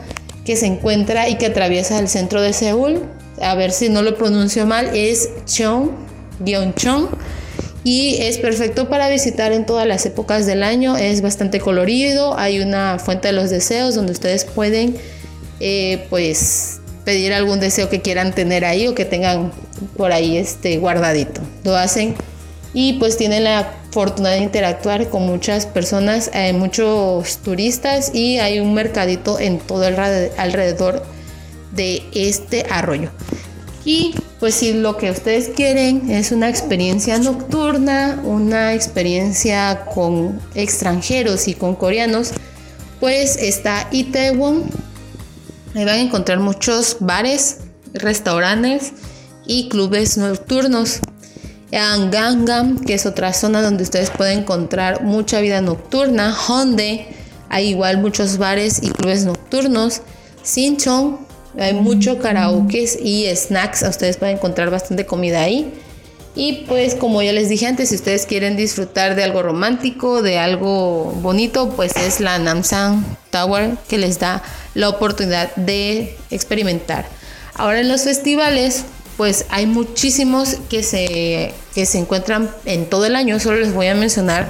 que 0.45 0.57
se 0.57 0.67
encuentra 0.67 1.29
y 1.29 1.37
que 1.37 1.47
atraviesa 1.47 1.99
el 1.99 2.09
centro 2.09 2.41
de 2.41 2.53
Seúl. 2.53 3.03
A 3.41 3.55
ver 3.55 3.73
si 3.73 3.89
no 3.89 4.03
lo 4.03 4.17
pronuncio 4.17 4.67
mal, 4.67 4.91
es 4.95 5.31
Cheong, 5.47 5.91
Gyeongchong 6.45 7.09
y 7.85 8.19
es 8.21 8.39
perfecto 8.39 8.89
para 8.89 9.09
visitar 9.09 9.53
en 9.53 9.67
todas 9.67 9.87
las 9.87 10.07
épocas 10.07 10.47
del 10.47 10.63
año. 10.63 10.97
Es 10.97 11.21
bastante 11.21 11.59
colorido. 11.59 12.39
Hay 12.39 12.61
una 12.61 12.99
fuente 12.99 13.29
de 13.29 13.33
los 13.33 13.51
deseos 13.51 13.95
donde 13.95 14.13
ustedes 14.13 14.45
pueden 14.45 14.97
eh, 15.61 16.07
pues 16.09 16.81
pedir 17.05 17.33
algún 17.33 17.59
deseo 17.59 17.89
que 17.89 18.01
quieran 18.01 18.33
tener 18.33 18.65
ahí 18.65 18.87
o 18.87 18.95
que 18.95 19.05
tengan 19.05 19.53
por 19.97 20.13
ahí 20.13 20.37
este 20.37 20.79
guardadito. 20.79 21.41
Lo 21.65 21.77
hacen 21.77 22.15
y 22.75 22.95
pues 22.95 23.17
tienen 23.17 23.45
la 23.45 23.75
fortuna 23.91 24.31
de 24.31 24.39
interactuar 24.39 25.11
con 25.11 25.27
muchas 25.27 25.67
personas, 25.67 26.31
eh, 26.33 26.53
muchos 26.53 27.39
turistas 27.39 28.15
y 28.15 28.39
hay 28.39 28.61
un 28.61 28.73
mercadito 28.75 29.39
en 29.39 29.59
todo 29.59 29.87
el 29.87 29.99
alrededor 29.99 31.05
de 31.73 32.03
este 32.15 32.67
arroyo. 32.71 33.11
Y 33.85 34.15
pues 34.39 34.55
si 34.55 34.73
lo 34.73 34.97
que 34.97 35.11
ustedes 35.11 35.51
quieren 35.51 36.11
es 36.11 36.33
una 36.33 36.49
experiencia 36.49 37.19
nocturna, 37.19 38.21
una 38.25 38.75
experiencia 38.75 39.85
con 39.93 40.41
extranjeros 40.55 41.49
y 41.49 41.55
con 41.55 41.75
coreanos, 41.75 42.33
pues 43.01 43.37
está 43.37 43.89
Itaewon. 43.91 44.65
Ahí 45.75 45.85
van 45.85 45.95
a 45.95 46.01
encontrar 46.01 46.39
muchos 46.39 46.99
bares, 47.01 47.59
restaurantes 47.93 48.93
y 49.47 49.69
clubes 49.69 50.17
nocturnos. 50.17 51.01
En 51.73 52.11
Gangnam, 52.11 52.79
que 52.79 52.93
es 52.93 53.07
otra 53.07 53.33
zona 53.33 53.63
donde 53.63 53.83
ustedes 53.83 54.11
pueden 54.11 54.41
encontrar 54.41 55.03
mucha 55.05 55.41
vida 55.41 55.63
nocturna. 55.63 56.37
Honde, 56.47 57.07
hay 57.49 57.69
igual 57.69 57.97
muchos 57.97 58.37
bares 58.37 58.83
y 58.83 58.91
clubes 58.91 59.25
nocturnos. 59.25 60.03
Sinchon, 60.43 61.19
hay 61.59 61.73
mucho 61.73 62.19
karaoke 62.19 62.87
y 63.03 63.27
snacks. 63.35 63.83
Ustedes 63.89 64.19
pueden 64.19 64.37
encontrar 64.37 64.69
bastante 64.71 65.07
comida 65.07 65.41
ahí. 65.41 65.73
Y 66.35 66.65
pues 66.69 66.95
como 66.95 67.23
ya 67.23 67.33
les 67.33 67.49
dije 67.49 67.67
antes, 67.67 67.89
si 67.89 67.95
ustedes 67.95 68.27
quieren 68.27 68.55
disfrutar 68.55 69.15
de 69.15 69.25
algo 69.25 69.43
romántico, 69.43 70.21
de 70.21 70.39
algo 70.39 71.13
bonito, 71.23 71.71
pues 71.71 71.97
es 71.97 72.21
la 72.21 72.39
Namsan 72.39 73.05
Tower 73.31 73.79
que 73.89 73.97
les 73.97 74.19
da 74.19 74.43
la 74.75 74.91
oportunidad 74.91 75.55
de 75.57 76.19
experimentar. 76.31 77.07
Ahora 77.55 77.81
en 77.81 77.89
los 77.89 78.03
festivales, 78.03 78.85
pues 79.23 79.45
hay 79.51 79.67
muchísimos 79.67 80.57
que 80.69 80.83
se, 80.83 81.53
que 81.77 81.87
se 81.87 81.99
encuentran 81.99 82.51
en 82.65 82.87
todo 82.87 83.07
el 83.07 83.15
año. 83.15 83.39
Solo 83.39 83.59
les 83.59 83.73
voy 83.73 83.87
a 83.87 83.95
mencionar 83.95 84.49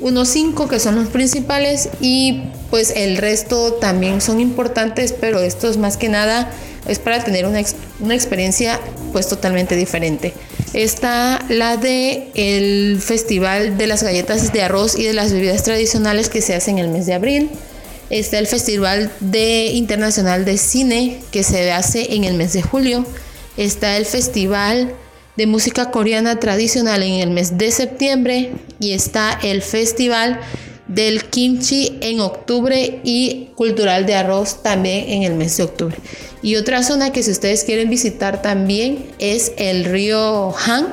unos 0.00 0.28
cinco 0.28 0.68
que 0.68 0.80
son 0.80 0.94
los 0.94 1.08
principales 1.08 1.90
y 2.00 2.44
pues 2.70 2.94
el 2.96 3.18
resto 3.18 3.74
también 3.74 4.22
son 4.22 4.40
importantes, 4.40 5.12
pero 5.12 5.38
estos 5.40 5.76
más 5.76 5.98
que 5.98 6.08
nada 6.08 6.50
es 6.88 6.98
para 6.98 7.22
tener 7.22 7.44
una, 7.44 7.60
una 8.00 8.14
experiencia 8.14 8.80
pues 9.12 9.28
totalmente 9.28 9.76
diferente. 9.76 10.32
Está 10.72 11.44
la 11.50 11.76
de 11.76 12.28
el 12.32 13.02
Festival 13.02 13.76
de 13.76 13.86
las 13.86 14.02
Galletas 14.02 14.50
de 14.54 14.62
Arroz 14.62 14.98
y 14.98 15.02
de 15.02 15.12
las 15.12 15.30
Bebidas 15.30 15.62
Tradicionales 15.62 16.30
que 16.30 16.40
se 16.40 16.54
hace 16.54 16.70
en 16.70 16.78
el 16.78 16.88
mes 16.88 17.04
de 17.04 17.12
abril. 17.12 17.50
Está 18.08 18.38
el 18.38 18.46
Festival 18.46 19.12
de 19.20 19.66
Internacional 19.66 20.46
de 20.46 20.56
Cine 20.56 21.20
que 21.30 21.42
se 21.42 21.70
hace 21.70 22.14
en 22.14 22.24
el 22.24 22.32
mes 22.32 22.54
de 22.54 22.62
julio. 22.62 23.04
Está 23.56 23.96
el 23.96 24.06
Festival 24.06 24.94
de 25.36 25.46
música 25.46 25.90
coreana 25.90 26.38
tradicional 26.38 27.02
en 27.02 27.14
el 27.14 27.30
mes 27.30 27.58
de 27.58 27.70
septiembre 27.70 28.52
y 28.80 28.92
está 28.92 29.38
el 29.42 29.62
festival 29.62 30.40
del 30.88 31.24
kimchi 31.24 31.98
en 32.02 32.20
octubre 32.20 33.00
y 33.02 33.48
cultural 33.54 34.04
de 34.04 34.14
arroz 34.14 34.62
también 34.62 35.08
en 35.08 35.22
el 35.22 35.34
mes 35.34 35.56
de 35.56 35.62
octubre. 35.62 35.96
Y 36.42 36.56
otra 36.56 36.82
zona 36.82 37.12
que 37.12 37.22
si 37.22 37.30
ustedes 37.30 37.64
quieren 37.64 37.88
visitar 37.88 38.42
también 38.42 39.06
es 39.18 39.52
el 39.56 39.84
río 39.84 40.54
Han. 40.66 40.88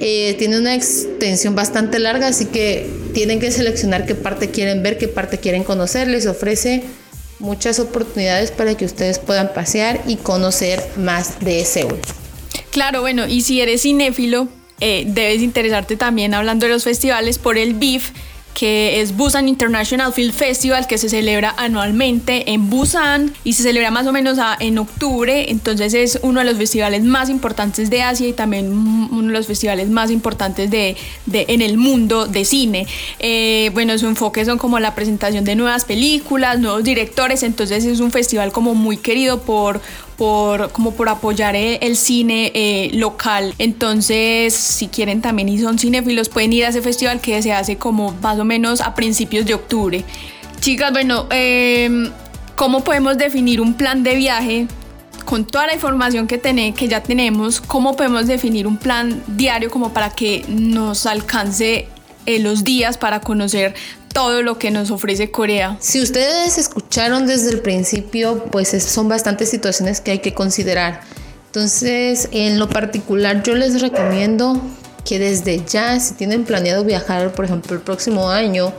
Eh, 0.00 0.36
tiene 0.38 0.58
una 0.58 0.76
extensión 0.76 1.56
bastante 1.56 1.98
larga, 1.98 2.28
así 2.28 2.44
que 2.46 2.88
tienen 3.14 3.40
que 3.40 3.50
seleccionar 3.50 4.06
qué 4.06 4.14
parte 4.14 4.48
quieren 4.50 4.82
ver, 4.84 4.96
qué 4.96 5.08
parte 5.08 5.38
quieren 5.38 5.64
conocer. 5.64 6.06
Les 6.06 6.26
ofrece 6.26 6.84
muchas 7.38 7.78
oportunidades 7.78 8.50
para 8.50 8.76
que 8.76 8.84
ustedes 8.84 9.18
puedan 9.18 9.52
pasear 9.52 10.02
y 10.06 10.16
conocer 10.16 10.84
más 10.96 11.40
de 11.40 11.64
Seúl. 11.64 11.98
Claro, 12.70 13.00
bueno, 13.00 13.26
y 13.26 13.42
si 13.42 13.60
eres 13.60 13.82
cinéfilo, 13.82 14.48
eh, 14.80 15.04
debes 15.06 15.42
interesarte 15.42 15.96
también 15.96 16.34
hablando 16.34 16.66
de 16.66 16.72
los 16.72 16.84
festivales 16.84 17.38
por 17.38 17.58
el 17.58 17.74
BIF, 17.74 18.10
que 18.54 19.00
es 19.00 19.16
Busan 19.16 19.48
International 19.48 20.12
Film 20.12 20.32
Festival, 20.32 20.86
que 20.86 20.98
se 20.98 21.08
celebra 21.08 21.54
anualmente 21.56 22.52
en 22.52 22.68
Busan 22.70 23.32
y 23.44 23.52
se 23.52 23.62
celebra 23.62 23.90
más 23.90 24.06
o 24.06 24.12
menos 24.12 24.38
en 24.60 24.78
octubre. 24.78 25.50
Entonces 25.50 25.94
es 25.94 26.18
uno 26.22 26.40
de 26.40 26.46
los 26.46 26.56
festivales 26.56 27.04
más 27.04 27.28
importantes 27.28 27.90
de 27.90 28.02
Asia 28.02 28.28
y 28.28 28.32
también 28.32 28.72
uno 28.72 29.28
de 29.28 29.32
los 29.32 29.46
festivales 29.46 29.88
más 29.88 30.10
importantes 30.10 30.70
de, 30.70 30.96
en 31.32 31.62
el 31.62 31.78
mundo 31.78 32.26
de 32.26 32.44
cine. 32.44 32.86
Eh, 33.18 33.70
bueno, 33.74 33.96
su 33.98 34.06
enfoque 34.06 34.44
son 34.44 34.58
como 34.58 34.80
la 34.80 34.94
presentación 34.94 35.44
de 35.44 35.54
nuevas 35.54 35.84
películas, 35.84 36.58
nuevos 36.58 36.84
directores. 36.84 37.42
Entonces 37.42 37.84
es 37.84 38.00
un 38.00 38.10
festival 38.10 38.52
como 38.52 38.74
muy 38.74 38.96
querido 38.96 39.40
por 39.40 39.80
por, 40.18 40.72
como 40.72 40.94
por 40.94 41.08
apoyar 41.08 41.54
eh, 41.54 41.78
el 41.80 41.96
cine 41.96 42.50
eh, 42.54 42.90
local. 42.94 43.54
Entonces, 43.58 44.52
si 44.52 44.88
quieren 44.88 45.22
también 45.22 45.48
y 45.48 45.58
son 45.58 45.78
cinéfilos, 45.78 46.28
pueden 46.28 46.52
ir 46.52 46.66
a 46.66 46.68
ese 46.68 46.82
festival 46.82 47.20
que 47.20 47.40
se 47.40 47.52
hace 47.52 47.76
como 47.76 48.12
más 48.20 48.37
o 48.38 48.44
menos 48.44 48.80
a 48.80 48.94
principios 48.94 49.46
de 49.46 49.54
octubre. 49.54 50.04
Chicas, 50.60 50.92
bueno, 50.92 51.26
em, 51.30 52.10
¿cómo 52.56 52.82
podemos 52.84 53.18
definir 53.18 53.60
un 53.60 53.74
plan 53.74 54.02
de 54.02 54.16
viaje? 54.16 54.66
Con 55.24 55.44
toda 55.44 55.66
la 55.66 55.74
información 55.74 56.26
que, 56.26 56.40
que 56.40 56.88
ya 56.88 57.02
tenemos, 57.02 57.60
¿cómo 57.60 57.96
podemos 57.96 58.26
definir 58.26 58.66
un 58.66 58.78
plan 58.78 59.22
diario 59.26 59.70
como 59.70 59.92
para 59.92 60.10
que 60.10 60.44
nos 60.48 61.04
alcance 61.06 61.88
eh, 62.28 62.38
los 62.40 62.62
días 62.64 62.98
para 62.98 63.20
conocer 63.20 63.74
todo 64.12 64.42
lo 64.42 64.58
que 64.58 64.70
nos 64.70 64.90
ofrece 64.90 65.30
Corea. 65.30 65.76
Si 65.80 66.02
ustedes 66.02 66.58
escucharon 66.58 67.26
desde 67.26 67.50
el 67.50 67.60
principio, 67.60 68.44
pues 68.50 68.68
son 68.82 69.08
bastantes 69.08 69.48
situaciones 69.48 70.00
que 70.00 70.10
hay 70.10 70.18
que 70.18 70.34
considerar. 70.34 71.00
Entonces, 71.46 72.28
en 72.32 72.58
lo 72.58 72.68
particular, 72.68 73.42
yo 73.42 73.54
les 73.54 73.80
recomiendo 73.80 74.60
que 75.08 75.18
desde 75.18 75.64
ya, 75.64 75.98
si 76.00 76.12
tienen 76.12 76.44
planeado 76.44 76.84
viajar, 76.84 77.32
por 77.32 77.46
ejemplo, 77.46 77.74
el 77.74 77.80
próximo 77.80 78.28
año 78.28 78.74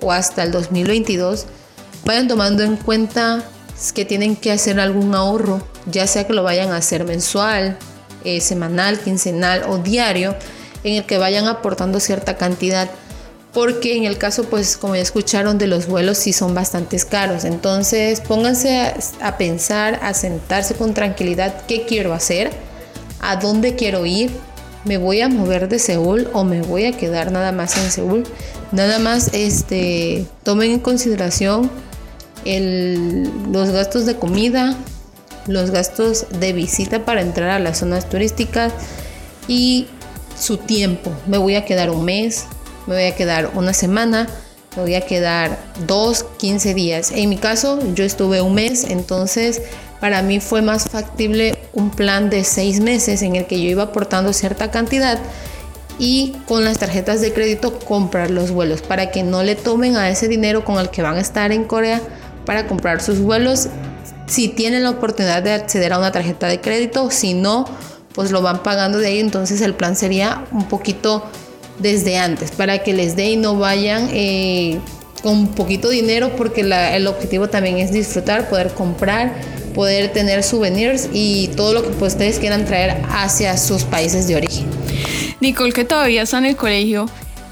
o 0.00 0.12
hasta 0.12 0.42
el 0.42 0.50
2022, 0.50 1.44
vayan 2.06 2.26
tomando 2.26 2.62
en 2.62 2.76
cuenta 2.76 3.44
que 3.94 4.06
tienen 4.06 4.34
que 4.34 4.50
hacer 4.50 4.80
algún 4.80 5.14
ahorro, 5.14 5.62
ya 5.84 6.06
sea 6.06 6.26
que 6.26 6.32
lo 6.32 6.42
vayan 6.42 6.70
a 6.72 6.78
hacer 6.78 7.04
mensual, 7.04 7.76
eh, 8.24 8.40
semanal, 8.40 8.98
quincenal 8.98 9.64
o 9.68 9.76
diario, 9.76 10.34
en 10.84 10.94
el 10.94 11.04
que 11.04 11.18
vayan 11.18 11.48
aportando 11.48 12.00
cierta 12.00 12.38
cantidad. 12.38 12.90
Porque 13.52 13.94
en 13.94 14.04
el 14.04 14.16
caso, 14.16 14.44
pues 14.44 14.78
como 14.78 14.96
ya 14.96 15.02
escucharon, 15.02 15.58
de 15.58 15.66
los 15.66 15.86
vuelos 15.86 16.16
sí 16.16 16.32
son 16.32 16.54
bastante 16.54 16.98
caros. 16.98 17.44
Entonces 17.44 18.22
pónganse 18.22 18.80
a, 18.80 18.96
a, 19.20 19.36
pensar, 19.36 20.00
a 20.02 20.14
sentarse 20.14 20.76
con 20.76 20.94
tranquilidad 20.94 21.66
qué 21.66 21.84
quiero 21.84 22.14
hacer, 22.14 22.52
a 23.20 23.36
dónde 23.36 23.76
quiero 23.76 24.06
ir, 24.06 24.30
me 24.84 24.98
voy 24.98 25.20
a 25.20 25.28
mover 25.28 25.68
de 25.68 25.78
Seúl 25.78 26.28
o 26.32 26.44
me 26.44 26.62
voy 26.62 26.84
a 26.86 26.96
quedar 26.96 27.32
nada 27.32 27.52
más 27.52 27.76
en 27.76 27.90
Seúl. 27.90 28.24
Nada 28.72 28.98
más 28.98 29.30
este, 29.32 30.26
tomen 30.42 30.72
en 30.72 30.80
consideración 30.80 31.70
el, 32.44 33.30
los 33.50 33.70
gastos 33.70 34.06
de 34.06 34.16
comida, 34.16 34.76
los 35.46 35.70
gastos 35.70 36.26
de 36.38 36.52
visita 36.52 37.04
para 37.04 37.22
entrar 37.22 37.50
a 37.50 37.58
las 37.58 37.78
zonas 37.78 38.08
turísticas 38.08 38.72
y 39.48 39.86
su 40.38 40.58
tiempo. 40.58 41.12
Me 41.26 41.38
voy 41.38 41.56
a 41.56 41.64
quedar 41.64 41.90
un 41.90 42.04
mes, 42.04 42.46
me 42.86 42.94
voy 42.94 43.04
a 43.04 43.14
quedar 43.14 43.50
una 43.54 43.72
semana, 43.72 44.28
me 44.76 44.82
voy 44.82 44.94
a 44.94 45.02
quedar 45.02 45.58
dos, 45.86 46.26
15 46.38 46.74
días. 46.74 47.12
En 47.12 47.28
mi 47.28 47.36
caso, 47.36 47.78
yo 47.94 48.04
estuve 48.04 48.40
un 48.40 48.54
mes, 48.54 48.84
entonces 48.84 49.62
para 50.04 50.20
mí 50.20 50.38
fue 50.38 50.60
más 50.60 50.90
factible 50.90 51.56
un 51.72 51.88
plan 51.88 52.28
de 52.28 52.44
seis 52.44 52.78
meses 52.78 53.22
en 53.22 53.36
el 53.36 53.46
que 53.46 53.58
yo 53.58 53.70
iba 53.70 53.84
aportando 53.84 54.34
cierta 54.34 54.70
cantidad 54.70 55.18
y 55.98 56.36
con 56.46 56.62
las 56.62 56.76
tarjetas 56.76 57.22
de 57.22 57.32
crédito 57.32 57.78
comprar 57.78 58.30
los 58.30 58.50
vuelos 58.50 58.82
para 58.82 59.10
que 59.10 59.22
no 59.22 59.42
le 59.42 59.54
tomen 59.54 59.96
a 59.96 60.10
ese 60.10 60.28
dinero 60.28 60.62
con 60.62 60.78
el 60.78 60.90
que 60.90 61.00
van 61.00 61.16
a 61.16 61.20
estar 61.20 61.52
en 61.52 61.64
Corea 61.64 62.02
para 62.44 62.66
comprar 62.66 63.00
sus 63.00 63.20
vuelos. 63.20 63.68
Si 64.26 64.48
tienen 64.48 64.82
la 64.82 64.90
oportunidad 64.90 65.42
de 65.42 65.52
acceder 65.54 65.94
a 65.94 65.98
una 65.98 66.12
tarjeta 66.12 66.48
de 66.48 66.60
crédito, 66.60 67.10
si 67.10 67.32
no, 67.32 67.64
pues 68.14 68.30
lo 68.30 68.42
van 68.42 68.62
pagando 68.62 68.98
de 68.98 69.06
ahí, 69.06 69.20
entonces 69.20 69.62
el 69.62 69.72
plan 69.72 69.96
sería 69.96 70.44
un 70.52 70.68
poquito 70.68 71.24
desde 71.78 72.18
antes 72.18 72.50
para 72.50 72.82
que 72.82 72.92
les 72.92 73.16
dé 73.16 73.30
y 73.30 73.36
no 73.38 73.56
vayan 73.56 74.10
eh, 74.12 74.80
con 75.22 75.48
poquito 75.54 75.88
dinero 75.88 76.36
porque 76.36 76.60
el 76.60 77.06
objetivo 77.06 77.48
también 77.48 77.78
es 77.78 77.90
disfrutar, 77.90 78.50
poder 78.50 78.74
comprar, 78.74 79.32
poder 79.74 80.12
tener 80.12 80.42
souvenirs 80.42 81.08
y 81.12 81.48
todo 81.48 81.74
lo 81.74 81.82
que 81.82 81.90
pues, 81.90 82.14
ustedes 82.14 82.38
quieran 82.38 82.64
traer 82.64 83.02
hacia 83.10 83.56
sus 83.58 83.84
países 83.84 84.26
de 84.26 84.36
origen. 84.36 84.66
Nicole, 85.40 85.72
que 85.72 85.84
todavía 85.84 86.22
está 86.22 86.38
en 86.38 86.46
el 86.46 86.56
colegio, 86.56 87.06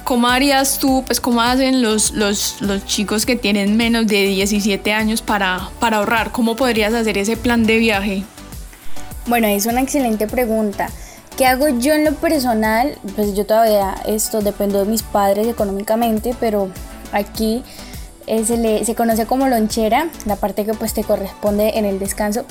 ¿cómo 0.05 0.29
harías 0.29 0.79
tú, 0.79 1.03
pues 1.07 1.21
cómo 1.21 1.43
hacen 1.43 1.83
los, 1.83 2.13
los, 2.13 2.61
los, 2.61 2.87
chicos 2.87 3.27
que 3.27 3.37
tienen 3.37 3.77
menos 3.77 4.07
de 4.07 4.23
17 4.27 4.93
años 4.93 5.21
para, 5.21 5.69
para 5.79 5.99
ahorrar? 5.99 6.33
¿Cómo 6.33 6.57
podrías 6.57 6.95
hacer 6.95 7.19
ese 7.19 7.37
plan 7.37 7.65
de 7.65 7.77
viaje? 7.79 8.23
Bueno, 9.27 9.47
es 9.47 9.67
una 9.67 9.83
excelente 9.83 10.27
pregunta. 10.27 10.91
¿Qué 11.37 11.47
hago 11.47 11.69
yo 11.69 11.95
en 11.95 12.05
lo 12.05 12.15
personal? 12.15 12.99
Pues 13.17 13.35
yo 13.35 13.47
todavía 13.47 13.95
esto 14.07 14.41
dependo 14.41 14.79
de 14.81 14.85
mis 14.85 15.03
padres 15.03 15.47
económicamente, 15.47 16.35
pero 16.39 16.71
aquí 17.13 17.63
eh, 18.27 18.45
se, 18.45 18.57
le, 18.57 18.85
se 18.85 18.95
conoce 18.95 19.27
como 19.27 19.49
lonchera, 19.49 20.09
la 20.27 20.37
parte 20.37 20.65
que 20.65 20.75
pues 20.75 20.95
te 20.95 21.05
corresponde 21.05 21.79
en 21.79 21.85
el 21.85 21.99
descanso. 21.99 22.45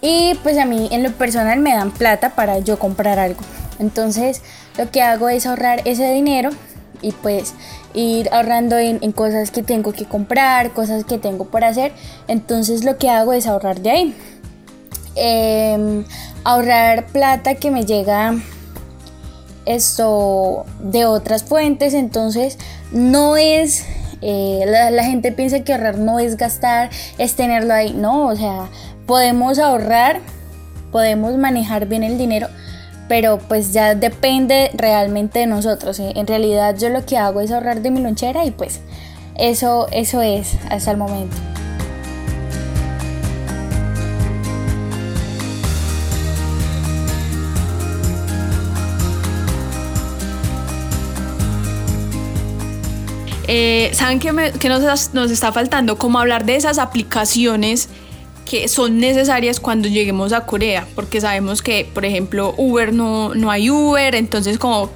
Y 0.00 0.34
pues 0.42 0.58
a 0.58 0.64
mí 0.64 0.88
en 0.92 1.02
lo 1.02 1.12
personal 1.12 1.58
me 1.58 1.74
dan 1.74 1.90
plata 1.90 2.34
para 2.34 2.58
yo 2.58 2.78
comprar 2.78 3.18
algo. 3.18 3.40
Entonces 3.78 4.42
lo 4.76 4.90
que 4.90 5.02
hago 5.02 5.28
es 5.28 5.46
ahorrar 5.46 5.82
ese 5.84 6.12
dinero 6.12 6.50
y 7.02 7.12
pues 7.12 7.54
ir 7.94 8.28
ahorrando 8.32 8.78
en, 8.78 9.12
cosas 9.12 9.50
que 9.50 9.62
tengo 9.62 9.92
que 9.92 10.04
comprar, 10.04 10.72
cosas 10.72 11.04
que 11.04 11.18
tengo 11.18 11.46
por 11.46 11.64
hacer. 11.64 11.92
Entonces 12.28 12.84
lo 12.84 12.96
que 12.96 13.10
hago 13.10 13.32
es 13.32 13.46
ahorrar 13.46 13.80
de 13.80 13.90
ahí. 13.90 14.14
Em, 15.16 16.04
ahorrar 16.44 17.06
plata 17.06 17.56
que 17.56 17.70
me 17.70 17.84
llega 17.84 18.34
esto 19.66 20.64
de 20.80 21.06
otras 21.06 21.44
fuentes. 21.44 21.94
Entonces 21.94 22.58
no 22.92 23.36
es... 23.36 23.84
Eh, 24.20 24.64
la, 24.66 25.04
gente 25.04 25.32
piensa 25.32 25.60
que 25.60 25.72
ahorrar 25.72 25.98
no 25.98 26.18
es 26.18 26.36
gastar, 26.36 26.90
es 27.18 27.34
tenerlo 27.34 27.74
ahí. 27.74 27.92
No, 27.92 28.26
o 28.26 28.36
sea, 28.36 28.68
podemos 29.06 29.58
ahorrar, 29.58 30.20
podemos 30.92 31.36
manejar 31.36 31.86
bien 31.86 32.02
el 32.02 32.18
dinero 32.18 32.48
pero 33.08 33.38
pues 33.38 33.72
ya 33.72 33.94
depende 33.94 34.70
realmente 34.74 35.38
de 35.38 35.46
nosotros. 35.46 35.98
En 35.98 36.26
realidad 36.26 36.76
yo 36.76 36.90
lo 36.90 37.06
que 37.06 37.16
hago 37.16 37.40
es 37.40 37.50
ahorrar 37.50 37.80
de 37.80 37.90
mi 37.90 38.02
lonchera 38.02 38.44
y 38.44 38.50
pues 38.50 38.80
eso, 39.36 39.88
eso 39.90 40.20
es 40.20 40.56
hasta 40.68 40.90
el 40.90 40.98
momento. 40.98 41.36
Eh, 53.48 53.90
¿Saben 53.94 54.20
qué, 54.20 54.32
nos, 54.68 55.14
nos, 55.14 55.30
está 55.30 55.50
faltando? 55.52 55.98
Como 55.98 56.20
hablar 56.20 56.44
de 56.44 56.54
esas 56.54 56.78
aplicaciones 56.78 57.88
que 58.48 58.68
son 58.68 58.98
necesarias 58.98 59.58
cuando 59.58 59.88
lleguemos 59.88 60.32
a 60.32 60.46
Corea, 60.46 60.86
porque 60.94 61.20
sabemos 61.20 61.60
que, 61.60 61.88
por 61.92 62.04
ejemplo, 62.04 62.54
Uber 62.56 62.92
no, 62.92 63.34
no 63.34 63.50
hay 63.50 63.70
Uber, 63.70 64.14
entonces 64.14 64.58
como 64.58 64.90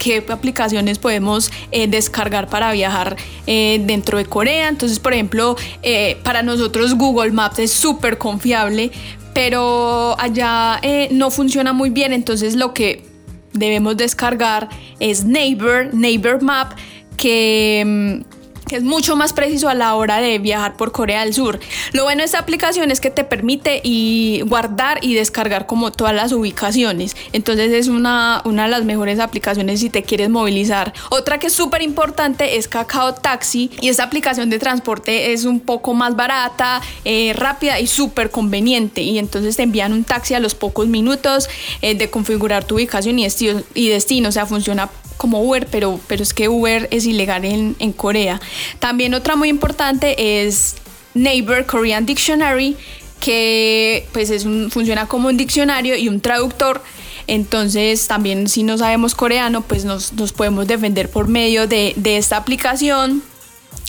qué 0.00 0.24
aplicaciones 0.28 0.98
podemos 0.98 1.52
eh, 1.70 1.86
descargar 1.86 2.48
para 2.48 2.72
viajar 2.72 3.16
eh, 3.46 3.80
dentro 3.84 4.18
de 4.18 4.24
Corea. 4.24 4.68
Entonces, 4.68 4.98
por 4.98 5.12
ejemplo, 5.12 5.56
eh, 5.82 6.18
para 6.24 6.42
nosotros 6.42 6.94
Google 6.94 7.30
Maps 7.30 7.60
es 7.60 7.70
súper 7.70 8.18
confiable, 8.18 8.90
pero 9.34 10.16
allá 10.18 10.80
no 11.12 11.30
funciona 11.30 11.72
muy 11.72 11.90
bien. 11.90 12.12
Entonces, 12.12 12.56
lo 12.56 12.74
que 12.74 13.04
debemos 13.52 13.96
descargar 13.96 14.68
es 14.98 15.24
Neighbor, 15.24 15.94
Neighbor 15.94 16.42
Map, 16.42 16.72
que 17.20 17.82
mm, 17.86 18.40
que 18.70 18.76
es 18.76 18.84
mucho 18.84 19.16
más 19.16 19.32
preciso 19.32 19.68
a 19.68 19.74
la 19.74 19.96
hora 19.96 20.18
de 20.18 20.38
viajar 20.38 20.76
por 20.76 20.92
Corea 20.92 21.24
del 21.24 21.34
Sur. 21.34 21.58
Lo 21.90 22.04
bueno 22.04 22.20
de 22.20 22.26
esta 22.26 22.38
aplicación 22.38 22.92
es 22.92 23.00
que 23.00 23.10
te 23.10 23.24
permite 23.24 23.80
y 23.82 24.42
guardar 24.46 24.98
y 25.02 25.14
descargar 25.14 25.66
como 25.66 25.90
todas 25.90 26.14
las 26.14 26.30
ubicaciones. 26.30 27.16
Entonces 27.32 27.72
es 27.72 27.88
una, 27.88 28.42
una 28.44 28.62
de 28.62 28.68
las 28.68 28.84
mejores 28.84 29.18
aplicaciones 29.18 29.80
si 29.80 29.90
te 29.90 30.04
quieres 30.04 30.30
movilizar. 30.30 30.94
Otra 31.10 31.40
que 31.40 31.48
es 31.48 31.52
súper 31.52 31.82
importante 31.82 32.58
es 32.58 32.68
Kakao 32.68 33.14
Taxi 33.14 33.72
y 33.80 33.88
esta 33.88 34.04
aplicación 34.04 34.50
de 34.50 34.60
transporte 34.60 35.32
es 35.32 35.46
un 35.46 35.58
poco 35.58 35.92
más 35.92 36.14
barata, 36.14 36.80
eh, 37.04 37.32
rápida 37.34 37.80
y 37.80 37.88
súper 37.88 38.30
conveniente. 38.30 39.02
Y 39.02 39.18
entonces 39.18 39.56
te 39.56 39.64
envían 39.64 39.92
un 39.92 40.04
taxi 40.04 40.34
a 40.34 40.38
los 40.38 40.54
pocos 40.54 40.86
minutos 40.86 41.48
eh, 41.82 41.96
de 41.96 42.08
configurar 42.08 42.62
tu 42.62 42.76
ubicación 42.76 43.18
y 43.18 43.24
destino, 43.24 43.62
y 43.74 43.88
destino. 43.88 44.28
O 44.28 44.32
sea, 44.32 44.46
funciona 44.46 44.88
como 45.20 45.42
Uber, 45.42 45.66
pero, 45.70 46.00
pero 46.06 46.22
es 46.22 46.32
que 46.32 46.48
Uber 46.48 46.88
es 46.90 47.04
ilegal 47.04 47.44
en, 47.44 47.76
en 47.78 47.92
Corea. 47.92 48.40
También 48.78 49.12
otra 49.12 49.36
muy 49.36 49.50
importante 49.50 50.46
es 50.46 50.76
Neighbor 51.12 51.66
Korean 51.66 52.06
Dictionary, 52.06 52.74
que 53.20 54.08
pues 54.12 54.30
es 54.30 54.46
un, 54.46 54.70
funciona 54.70 55.06
como 55.06 55.28
un 55.28 55.36
diccionario 55.36 55.94
y 55.94 56.08
un 56.08 56.22
traductor. 56.22 56.82
Entonces 57.26 58.06
también 58.06 58.48
si 58.48 58.62
no 58.62 58.78
sabemos 58.78 59.14
coreano, 59.14 59.60
pues 59.60 59.84
nos, 59.84 60.14
nos 60.14 60.32
podemos 60.32 60.66
defender 60.66 61.10
por 61.10 61.28
medio 61.28 61.66
de, 61.66 61.92
de 61.96 62.16
esta 62.16 62.38
aplicación. 62.38 63.22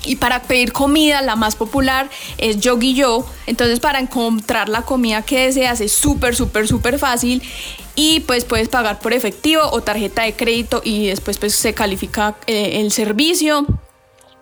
Y 0.04 0.16
para 0.16 0.42
pedir 0.42 0.72
comida, 0.72 1.22
la 1.22 1.36
más 1.36 1.56
popular 1.56 2.10
es 2.38 2.60
Yogi 2.60 2.96
Yo. 2.96 3.26
Entonces, 3.46 3.80
para 3.80 4.00
encontrar 4.00 4.70
la 4.70 4.82
comida 4.82 5.22
que 5.22 5.46
deseas 5.46 5.82
es 5.82 5.92
súper, 5.92 6.36
súper, 6.36 6.68
súper 6.68 6.98
fácil. 7.00 7.42
Y 7.96 8.22
pues 8.22 8.46
puedes 8.46 8.70
pagar 8.70 9.00
por 9.00 9.14
efectivo 9.14 9.64
o 9.72 9.82
tarjeta 9.82 10.24
de 10.24 10.34
crédito 10.34 10.82
y 10.84 11.08
después 11.08 11.38
pues 11.38 11.56
se 11.56 11.74
califica 11.74 12.36
eh, 12.48 12.82
el 12.82 12.92
servicio. 12.92 13.66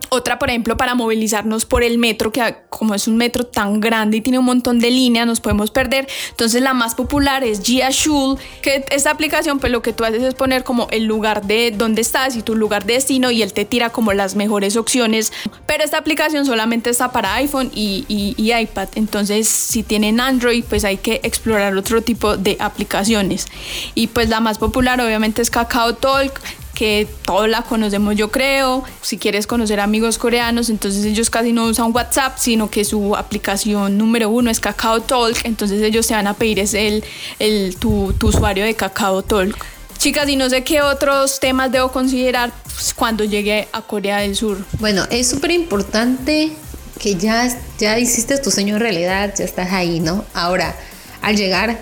Otra, 0.10 0.40
por 0.40 0.50
ejemplo, 0.50 0.76
para 0.76 0.96
movilizarnos 0.96 1.66
por 1.66 1.84
el 1.84 1.98
metro, 1.98 2.32
que 2.32 2.56
como 2.70 2.96
es 2.96 3.08
un 3.08 3.18
metro 3.18 3.46
tan 3.46 3.80
grande 3.80 4.18
y 4.18 4.22
tiene 4.22 4.40
un 4.40 4.46
montón 4.46 4.80
de 4.80 4.90
líneas, 4.90 5.28
nos 5.28 5.40
podemos 5.40 5.70
perder. 5.72 6.08
Entonces 6.32 6.62
la 6.62 6.74
más 6.74 6.96
popular 6.96 7.44
es 7.44 7.62
Gia 7.62 7.90
Shul, 7.92 8.38
que 8.62 8.86
esta 8.90 9.12
aplicación 9.12 9.60
pues 9.60 9.72
lo 9.72 9.82
que 9.82 9.94
tú 9.94 10.04
haces 10.04 10.24
es 10.24 10.34
poner 10.34 10.64
como 10.64 10.88
el 10.92 11.06
lugar 11.06 11.46
de 11.46 11.72
donde 11.72 12.02
estás 12.02 12.36
y 12.36 12.42
tu 12.42 12.56
lugar 12.56 12.86
de 12.86 12.94
destino 12.94 13.30
y 13.32 13.44
él 13.44 13.54
te 13.54 13.66
tira 13.66 13.92
como 13.92 14.14
las 14.14 14.36
mejores 14.36 14.76
opciones. 14.78 15.32
Pero 15.68 15.84
esta 15.84 15.98
aplicación 15.98 16.46
solamente 16.46 16.90
está 16.90 17.12
para 17.12 17.36
iPhone 17.36 17.72
y, 17.74 18.06
y 18.08 18.54
iPad. 18.54 18.90
Entonces 18.96 19.48
si 19.48 19.84
tienen 19.84 20.20
Android 20.20 20.64
pues 20.68 20.86
hay 20.86 20.98
que 20.98 21.22
explorar 21.24 21.76
otro 21.78 22.02
tipo 22.02 22.36
de 22.36 22.58
aplicaciones. 22.60 23.48
Y 23.94 24.08
pues 24.08 24.30
la 24.30 24.40
más 24.40 24.58
popular 24.58 25.00
obviamente 25.02 25.42
es 25.42 25.50
Kakao 25.50 25.96
Talk 25.96 26.40
que 26.80 27.10
todos 27.26 27.50
la 27.50 27.64
conocemos 27.64 28.16
yo 28.16 28.32
creo. 28.32 28.86
Si 29.02 29.18
quieres 29.18 29.48
conocer 29.48 29.82
amigos 29.82 30.18
coreanos, 30.18 30.70
entonces 30.70 31.04
ellos 31.04 31.30
casi 31.30 31.52
no 31.52 31.66
usan 31.66 31.94
WhatsApp, 31.94 32.38
sino 32.38 32.72
que 32.72 32.86
su 32.86 33.18
aplicación 33.18 33.98
número 33.98 34.30
uno 34.30 34.50
es 34.50 34.62
Kakao 34.62 35.02
Talk, 35.02 35.36
entonces 35.44 35.82
ellos 35.82 36.08
te 36.08 36.14
van 36.14 36.28
a 36.28 36.36
pedir 36.36 36.58
es 36.60 36.74
el, 36.74 37.04
el 37.40 37.76
tu, 37.76 38.14
tu, 38.18 38.30
usuario 38.30 38.64
de 38.64 38.76
Kakao 38.76 39.24
Talk. 39.24 39.58
Chicas, 39.98 40.30
y 40.30 40.38
no 40.38 40.50
sé 40.50 40.64
qué 40.64 40.82
otros 40.82 41.42
temas 41.42 41.70
debo 41.70 41.92
considerar 41.92 42.54
pues, 42.64 42.94
cuando 42.94 43.26
llegue 43.26 43.68
a 43.74 43.82
Corea 43.82 44.20
del 44.20 44.38
Sur. 44.38 44.64
Bueno, 44.80 45.06
es 45.12 45.28
súper 45.28 45.52
importante 45.52 46.54
que 46.98 47.16
ya, 47.16 47.54
ya 47.78 48.00
hiciste 48.00 48.38
tu 48.38 48.52
sueño 48.52 48.76
en 48.76 48.80
realidad, 48.80 49.34
ya 49.38 49.44
estás 49.44 49.74
ahí, 49.74 50.00
¿no? 50.00 50.24
Ahora, 50.34 50.78
al 51.22 51.36
llegar, 51.36 51.78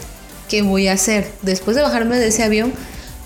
¿qué 0.50 0.64
voy 0.64 0.88
a 0.88 0.94
hacer? 0.94 1.32
Después 1.44 1.78
de 1.78 1.84
bajarme 1.84 2.18
de 2.18 2.30
ese 2.30 2.42
avión, 2.42 2.74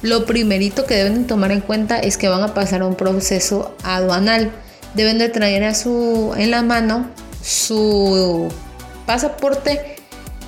lo 0.02 0.26
primerito 0.26 0.86
que 0.86 0.96
deben 0.96 1.28
tomar 1.28 1.52
en 1.52 1.62
cuenta 1.62 2.00
es 2.00 2.18
que 2.18 2.28
van 2.28 2.42
a 2.42 2.54
pasar 2.54 2.84
un 2.84 2.96
proceso 2.96 3.76
aduanal. 3.84 4.52
Deben 4.96 5.18
de 5.20 5.30
traer 5.30 5.64
a 5.64 5.76
su, 5.76 6.34
en 6.38 6.52
la 6.52 6.64
mano 6.64 7.10
su 7.44 8.50
pasaporte 9.06 9.96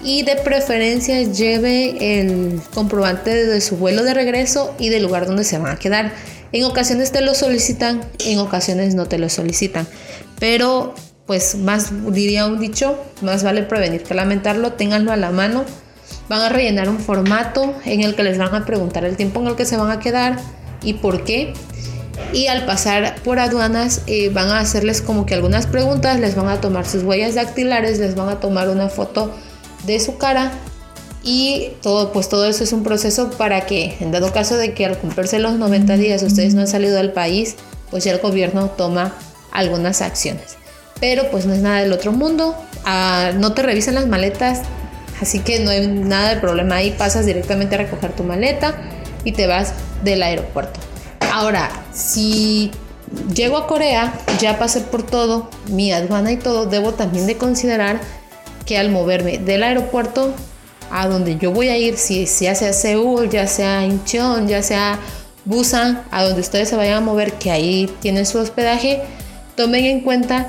y 0.04 0.24
de 0.24 0.36
preferencia 0.36 1.22
lleve 1.22 2.20
el 2.20 2.62
comprobante 2.74 3.45
de 3.45 3.62
su 3.62 3.78
vuelo 3.78 4.04
de 4.04 4.14
regreso 4.14 4.76
y 4.78 4.89
del 4.89 5.04
lugar 5.04 5.26
donde 5.26 5.43
se 5.43 5.58
van 5.58 5.72
a 5.72 5.80
quedar. 5.80 6.12
En 6.51 6.66
ocasiones 6.66 7.12
te 7.12 7.22
lo 7.22 7.34
solicitan, 7.34 8.01
en 8.26 8.39
ocasiones 8.39 8.95
no 8.95 9.06
te 9.08 9.18
lo 9.18 9.30
solicitan. 9.30 9.88
Pero 10.39 10.93
pues 11.26 11.56
más 11.56 11.91
diría 12.14 12.45
un 12.45 12.60
dicho, 12.60 12.99
más 13.22 13.43
vale 13.43 13.64
prevenir 13.64 14.04
que 14.04 14.14
lamentarlo, 14.14 14.74
ténganlo 14.74 15.12
a 15.12 15.16
la 15.16 15.32
mano. 15.32 15.64
Van 16.30 16.41
a 16.41 16.49
rellenar 16.49 16.89
un 16.89 16.99
formato 16.99 17.74
en 17.86 18.01
el 18.01 18.15
que 18.15 18.24
les 18.24 18.38
van 18.38 18.53
a 18.55 18.65
preguntar 18.65 19.05
el 19.05 19.17
tiempo 19.17 19.41
en 19.41 19.47
el 19.47 19.55
que 19.55 19.65
se 19.65 19.78
van 19.78 19.91
a 19.91 19.99
quedar 19.99 20.39
y 20.82 20.93
por 20.93 21.24
qué. 21.24 21.53
Y 22.32 22.47
al 22.47 22.65
pasar 22.65 23.15
por 23.24 23.39
aduanas 23.39 24.01
eh, 24.07 24.30
van 24.30 24.49
a 24.49 24.59
hacerles 24.59 25.01
como 25.01 25.26
que 25.26 25.34
algunas 25.34 25.67
preguntas, 25.67 26.19
les 26.19 26.36
van 26.36 26.47
a 26.47 26.61
tomar 26.61 26.86
sus 26.86 27.03
huellas 27.03 27.36
dactilares, 27.36 27.99
les 27.99 28.15
van 28.15 28.30
a 28.30 28.39
tomar 28.39 28.69
una 28.69 28.89
foto 28.89 29.32
de 29.86 29.99
su 29.99 30.17
cara 30.17 30.51
y 31.24 31.71
todo, 31.82 32.11
pues 32.11 32.28
todo 32.30 32.45
eso 32.45 32.63
es 32.63 32.74
un 32.74 32.84
proceso 32.84 33.32
para 33.32 33.65
que 33.65 33.95
en 33.99 34.11
dado 34.11 34.32
caso 34.34 34.57
de 34.57 34.74
que 34.74 34.86
al 34.86 34.97
cumplirse 34.97 35.39
los 35.39 35.53
90 35.53 35.95
días 35.97 36.21
ustedes 36.21 36.53
no 36.53 36.61
han 36.61 36.67
salido 36.67 36.95
del 36.95 37.13
país, 37.13 37.55
pues 37.89 38.03
ya 38.03 38.11
el 38.11 38.19
gobierno 38.19 38.69
toma 38.69 39.13
algunas 39.51 40.01
acciones. 40.01 40.57
Pero 40.99 41.30
pues 41.32 41.45
no 41.45 41.53
es 41.53 41.61
nada 41.61 41.80
del 41.80 41.93
otro 41.93 42.11
mundo, 42.11 42.55
ah, 42.86 43.32
no 43.38 43.53
te 43.53 43.61
revisan 43.61 43.95
las 43.95 44.07
maletas, 44.07 44.61
así 45.22 45.39
que 45.39 45.59
no 45.59 45.72
hay 45.72 45.88
nada 45.88 46.36
de 46.36 46.41
problema 46.41 46.76
ahí, 46.76 46.91
pasas 46.91 47.26
directamente 47.26 47.76
a 47.76 47.80
recoger 47.80 48.14
tu 48.14 48.24
maleta 48.24 48.76
y 49.24 49.32
te 49.32 49.47
vas 49.47 49.74
del 50.03 50.24
aeropuerto. 50.24 50.80
Ahora, 51.32 51.70
si 51.93 52.72
llego 53.34 53.57
a 53.57 53.68
Corea, 53.68 54.14
ya 54.39 54.59
pasé 54.59 54.82
por 54.82 55.03
todo, 55.03 55.49
mi 55.68 55.91
aduana 55.91 56.32
y 56.32 56.38
todo, 56.38 56.66
debo 56.66 56.93
también 56.93 57.28
de 57.28 57.38
considerar 57.38 57.99
que 58.66 58.78
al 58.78 58.89
moverme 58.89 59.39
del 59.39 59.64
aeropuerto 59.64 60.34
a 60.91 61.07
donde 61.07 61.38
yo 61.38 61.51
voy 61.51 61.70
a 61.70 61.78
ir, 61.78 61.97
si 61.97 62.26
ya 62.26 62.55
sea 62.55 62.72
Seúl, 62.72 63.30
ya 63.30 63.47
sea 63.47 63.84
Incheon, 63.86 64.47
ya 64.47 64.61
sea 64.61 64.99
Busan, 65.45 66.03
a 66.11 66.24
donde 66.24 66.41
ustedes 66.41 66.70
se 66.70 66.76
vayan 66.76 66.97
a 66.97 67.01
mover, 67.01 67.34
que 67.34 67.51
ahí 67.51 67.93
tienen 67.99 68.26
su 68.26 68.38
hospedaje, 68.38 69.01
tomen 69.55 69.86
en 69.86 70.01
cuenta 70.01 70.47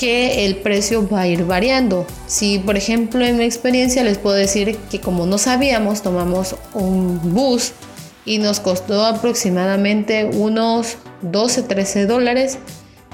que 0.00 0.46
el 0.46 0.56
precio 0.56 1.06
va 1.06 1.20
a 1.20 1.26
ir 1.26 1.44
variando. 1.44 2.06
Si 2.26 2.58
por 2.58 2.78
ejemplo 2.78 3.22
en 3.24 3.36
mi 3.36 3.44
experiencia 3.44 4.02
les 4.02 4.16
puedo 4.16 4.36
decir 4.36 4.78
que 4.90 5.00
como 5.00 5.26
no 5.26 5.36
sabíamos, 5.36 6.00
tomamos 6.00 6.56
un 6.72 7.34
bus 7.34 7.72
y 8.24 8.38
nos 8.38 8.60
costó 8.60 9.04
aproximadamente 9.04 10.24
unos 10.24 10.96
12, 11.20 11.64
13 11.64 12.06
dólares 12.06 12.58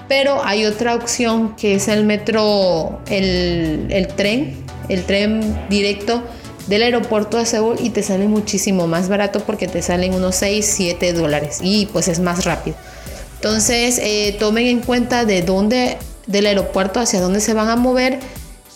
pero 0.09 0.45
hay 0.45 0.65
otra 0.67 0.95
opción 0.95 1.57
que 1.57 1.75
es 1.75 1.89
el 1.89 2.05
metro, 2.05 3.01
el, 3.09 4.09
tren, 4.17 4.65
el 4.89 5.05
tren 5.05 5.67
directo 5.69 6.23
del 6.69 6.83
aeropuerto 6.83 7.37
de 7.39 7.47
Seúl 7.47 7.77
y 7.81 7.91
te 7.91 8.03
sale 8.03 8.29
muchísimo 8.29 8.87
más 8.87 9.09
barato 9.09 9.41
porque 9.41 9.67
te 9.67 9.83
salen 9.83 10.15
unos 10.15 10.37
6, 10.37 10.65
7 10.65 11.13
dólares 11.13 11.59
y 11.63 11.87
pues 11.87 12.09
es 12.09 12.21
más 12.21 12.45
rápido. 12.45 12.77
Entonces 13.37 13.99
eh, 14.03 14.37
tomen 14.39 14.67
en 14.67 14.81
cuenta 14.81 15.25
de 15.25 15.43
dónde, 15.43 15.99
del 16.27 16.47
aeropuerto 16.47 17.01
hacia 17.01 17.21
dónde 17.21 17.41
se 17.41 17.55
van 17.55 17.69
a 17.69 17.77
mover 17.77 18.21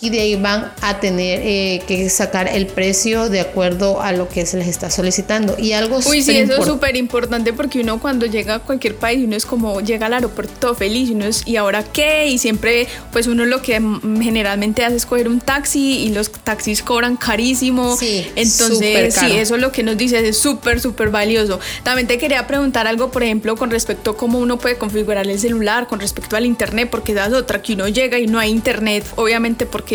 y 0.01 0.11
de 0.11 0.21
ahí 0.21 0.37
van 0.37 0.73
a 0.81 0.99
tener 0.99 1.41
eh, 1.43 1.83
que 1.87 2.09
sacar 2.09 2.49
el 2.49 2.67
precio 2.67 3.29
de 3.29 3.41
acuerdo 3.41 4.01
a 4.01 4.13
lo 4.13 4.29
que 4.29 4.47
se 4.47 4.57
les 4.57 4.69
está 4.69 4.91
solicitando. 4.91 5.57
Y 5.59 5.73
algo 5.73 5.99
Uy, 6.07 6.23
sí, 6.23 6.37
eso 6.39 6.57
es 6.57 6.65
súper 6.65 6.97
importante 6.97 7.53
porque 7.53 7.81
uno 7.81 8.01
cuando 8.01 8.27
llega 8.27 8.57
a 8.57 8.59
cualquier 8.61 8.97
país, 8.97 9.23
uno 9.25 9.37
es 9.37 9.45
como 9.45 9.81
llega 9.81 10.07
al 10.07 10.15
aeropuerto 10.15 10.75
feliz 10.75 11.11
y 11.11 11.13
uno 11.13 11.27
es, 11.27 11.47
¿y 11.47 11.57
ahora 11.57 11.85
qué? 11.85 12.29
Y 12.29 12.39
siempre, 12.39 12.89
pues 13.13 13.27
uno 13.27 13.45
lo 13.45 13.61
que 13.61 13.75
generalmente 13.75 14.85
hace 14.85 14.97
es 14.97 15.07
coger 15.07 15.29
un 15.29 15.41
taxi 15.41 15.99
y 15.99 16.09
los 16.11 16.31
taxis 16.31 16.83
cobran 16.83 17.17
carísimo. 17.17 17.97
Sí, 17.97 18.27
Entonces, 18.37 19.15
sí, 19.15 19.33
eso 19.37 19.57
es 19.57 19.61
lo 19.61 19.71
que 19.71 19.83
nos 19.83 19.99
dice, 19.99 20.27
es 20.27 20.39
súper, 20.39 20.81
súper 20.81 21.11
valioso. 21.11 21.61
También 21.83 22.07
te 22.07 22.17
quería 22.17 22.47
preguntar 22.47 22.87
algo, 22.87 23.11
por 23.11 23.23
ejemplo, 23.23 23.57
con 23.57 23.71
respecto 23.71 24.13
a 24.13 24.17
cómo 24.17 24.39
uno 24.39 24.59
puede 24.59 24.77
configurar 24.79 25.29
el 25.29 25.39
celular, 25.39 25.89
con 25.89 26.01
respecto 26.01 26.37
al 26.37 26.47
internet, 26.47 26.89
porque 26.91 27.13
das 27.13 27.35
otra, 27.35 27.61
que 27.61 27.75
uno 27.75 27.89
llega 27.89 28.19
y 28.19 28.27
no 28.27 28.39
hay 28.39 28.51
internet, 28.51 29.05
obviamente 29.17 29.67
porque 29.67 29.90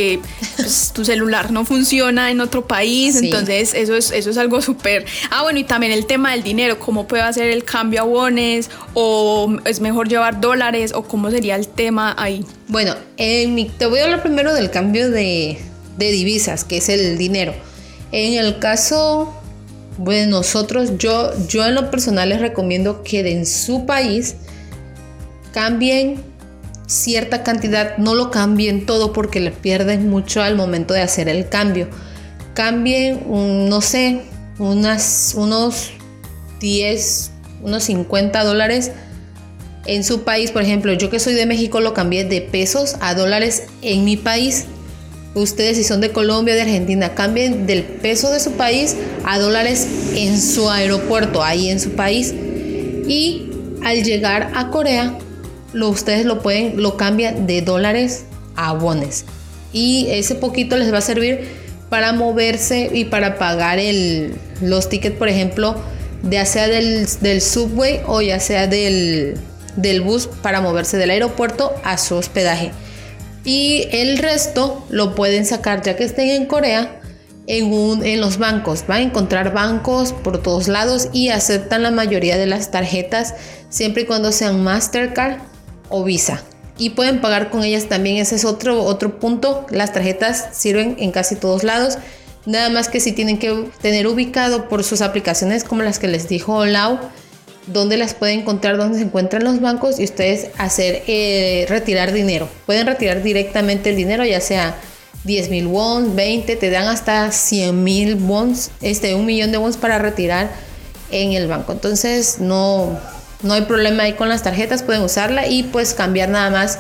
pues, 0.56 0.92
tu 0.94 1.06
celular 1.06 1.52
no 1.52 1.66
funciona 1.66 2.32
en 2.32 2.42
otro 2.42 2.68
país, 2.68 3.16
entonces 3.16 3.74
eso 3.74 3.96
es, 3.96 4.12
eso 4.12 4.30
es 4.30 4.38
algo 4.38 4.62
súper... 4.62 5.06
Ah, 5.32 5.44
bueno, 5.44 5.60
y 5.60 5.64
también 5.64 5.92
el 5.92 6.06
tema 6.06 6.32
del 6.32 6.44
dinero, 6.44 6.80
cómo 6.80 7.08
puedo 7.08 7.24
hacer 7.24 7.50
el 7.50 7.64
cambio 7.64 8.02
a 8.02 8.04
wones 8.04 8.70
o 8.94 9.58
es 9.66 9.80
mejor 9.80 10.08
llevar 10.08 10.42
dólares 10.42 10.92
o 10.94 11.04
cómo 11.04 11.32
sería 11.32 11.56
el 11.56 11.68
tema 11.68 12.16
ahí. 12.18 12.46
Bueno, 12.68 12.96
te 13.18 13.86
voy 13.86 14.00
a 14.00 14.06
hablar 14.06 14.22
primero 14.22 14.54
del 14.54 14.70
cambio 14.72 15.10
de, 15.10 15.60
de 15.98 16.12
divisas, 16.12 16.64
que 16.64 16.78
es 16.78 16.90
el 16.90 17.18
dinero. 17.18 17.54
En 18.12 18.34
el 18.34 18.60
caso 18.60 19.34
de 19.98 20.28
nosotros, 20.28 20.98
yo, 20.98 21.32
yo 21.48 21.66
en 21.66 21.76
lo 21.76 21.90
personal 21.90 22.30
les 22.30 22.42
recomiendo 22.42 23.04
que 23.04 23.32
en 23.32 23.46
su 23.46 23.86
país 23.86 24.36
cambien 25.54 26.22
cierta 26.88 27.44
cantidad, 27.44 27.98
no 27.98 28.16
lo 28.16 28.32
cambien 28.32 28.86
todo 28.86 29.14
porque 29.14 29.40
le 29.40 29.52
pierden 29.52 30.10
mucho 30.10 30.42
al 30.42 30.56
momento 30.56 30.94
de 30.94 31.02
hacer 31.02 31.30
el 31.30 31.50
cambio. 31.50 31.88
Cambien, 32.54 33.22
no 33.70 33.82
sé, 33.82 34.22
unas, 34.60 35.34
unos 35.36 35.92
10, 36.60 37.32
unos 37.64 37.84
50 37.84 38.44
dólares 38.44 38.92
en 39.86 40.04
su 40.04 40.24
país. 40.24 40.52
Por 40.52 40.62
ejemplo, 40.62 40.94
yo 40.94 41.10
que 41.10 41.20
soy 41.20 41.34
de 41.34 41.46
México 41.46 41.80
lo 41.80 41.94
cambié 41.94 42.24
de 42.24 42.42
pesos 42.42 42.96
a 43.02 43.14
dólares 43.14 43.64
en 43.82 44.06
mi 44.06 44.18
país. 44.18 44.66
Ustedes 45.34 45.76
si 45.76 45.84
son 45.84 46.00
de 46.00 46.12
Colombia 46.12 46.56
de 46.56 46.62
Argentina, 46.62 47.14
cambien 47.14 47.66
del 47.66 47.84
peso 47.84 48.32
de 48.32 48.40
su 48.40 48.54
país 48.54 48.96
a 49.26 49.38
dólares 49.38 49.86
en 50.16 50.40
su 50.40 50.70
aeropuerto, 50.70 51.44
ahí 51.44 51.70
en 51.70 51.82
su 51.82 51.92
país. 51.92 52.34
Y 53.08 53.50
al 53.84 54.04
llegar 54.04 54.52
a 54.56 54.70
Corea, 54.70 55.18
lo, 55.76 55.90
ustedes 55.90 56.26
lo 56.26 56.42
pueden, 56.42 56.82
lo 56.82 56.98
cambian 56.98 57.46
de 57.46 57.62
dólares 57.62 58.24
a 58.56 58.74
bones. 58.74 59.26
Y 59.74 60.08
ese 60.10 60.36
poquito 60.36 60.78
les 60.78 60.92
va 60.92 61.00
a 61.00 61.02
servir 61.02 61.48
para 61.90 62.14
moverse 62.14 62.90
y 62.94 63.06
para 63.06 63.38
pagar 63.38 63.78
el, 63.78 64.36
los 64.62 64.90
tickets, 64.90 65.18
por 65.18 65.28
ejemplo, 65.28 65.76
ya 66.24 66.46
sea 66.46 66.68
del, 66.68 67.08
del 67.20 67.42
subway 67.42 68.00
o 68.08 68.22
ya 68.22 68.40
sea 68.40 68.68
del, 68.68 69.38
del 69.76 70.02
bus 70.02 70.28
para 70.42 70.62
moverse 70.62 70.98
del 70.98 71.10
aeropuerto 71.10 71.74
a 71.84 71.98
su 71.98 72.16
hospedaje. 72.16 72.72
Y 73.44 73.88
el 73.92 74.18
resto 74.18 74.86
lo 74.90 75.14
pueden 75.14 75.46
sacar 75.46 75.84
ya 75.84 75.96
que 75.96 76.06
estén 76.06 76.30
en 76.30 76.46
Corea 76.46 77.02
en, 77.48 77.72
un, 77.72 78.04
en 78.06 78.22
los 78.22 78.38
bancos. 78.38 78.86
Van 78.88 79.00
a 79.00 79.04
encontrar 79.04 79.54
bancos 79.54 80.14
por 80.14 80.42
todos 80.42 80.70
lados 80.70 81.10
y 81.12 81.30
aceptan 81.30 81.84
la 81.84 81.92
mayoría 81.92 82.38
de 82.38 82.48
las 82.48 82.72
tarjetas 82.72 83.36
siempre 83.70 84.04
y 84.04 84.06
cuando 84.06 84.32
sean 84.32 84.64
Mastercard 84.64 85.40
o 85.90 86.04
Visa. 86.04 86.44
Y 86.78 86.92
pueden 86.92 87.22
pagar 87.22 87.50
con 87.50 87.64
ellas 87.64 87.86
también, 87.86 88.18
ese 88.18 88.36
es 88.36 88.46
otro, 88.46 88.84
otro 88.84 89.20
punto. 89.20 89.66
Las 89.70 89.94
tarjetas 89.94 90.50
sirven 90.52 90.98
en 91.00 91.12
casi 91.12 91.36
todos 91.36 91.64
lados. 91.64 91.98
Nada 92.46 92.70
más 92.70 92.90
que 92.90 93.00
si 93.00 93.12
tienen 93.12 93.40
que 93.40 93.70
tener 93.82 94.08
ubicado 94.08 94.68
por 94.68 94.84
sus 94.84 95.02
aplicaciones 95.02 95.64
como 95.64 95.84
las 95.84 96.00
que 96.00 96.08
les 96.08 96.28
dijo 96.28 96.66
Lau, 96.66 97.00
donde 97.68 97.98
las 97.98 98.14
pueden 98.14 98.42
encontrar, 98.42 98.78
donde 98.78 99.00
se 99.00 99.06
encuentran 99.06 99.44
los 99.44 99.62
bancos 99.62 100.00
y 100.00 100.04
ustedes 100.04 100.50
hacer 100.58 101.04
eh, 101.08 101.66
retirar 101.70 102.12
dinero. 102.12 102.48
Pueden 102.66 102.86
retirar 102.86 103.24
directamente 103.24 103.90
el 103.90 103.96
dinero, 103.96 104.26
ya 104.26 104.42
sea 104.42 104.76
10 105.24 105.50
mil 105.50 105.68
wons, 105.68 106.14
20, 106.14 106.56
te 106.56 106.70
dan 106.70 106.88
hasta 106.88 107.32
100 107.32 107.84
mil 107.84 108.16
wons, 108.16 108.70
este, 108.82 109.16
un 109.16 109.26
millón 109.26 109.52
de 109.52 109.58
wons 109.58 109.78
para 109.78 109.98
retirar 109.98 110.52
en 111.10 111.34
el 111.34 111.48
banco. 111.48 111.72
Entonces 111.72 112.40
no, 112.40 113.00
no 113.42 113.54
hay 113.54 113.62
problema 113.64 114.04
ahí 114.04 114.14
con 114.14 114.30
las 114.30 114.44
tarjetas, 114.44 114.84
pueden 114.84 115.04
usarla 115.04 115.48
y 115.48 115.64
pues 115.64 115.94
cambiar 115.94 116.30
nada 116.30 116.50
más 116.50 116.80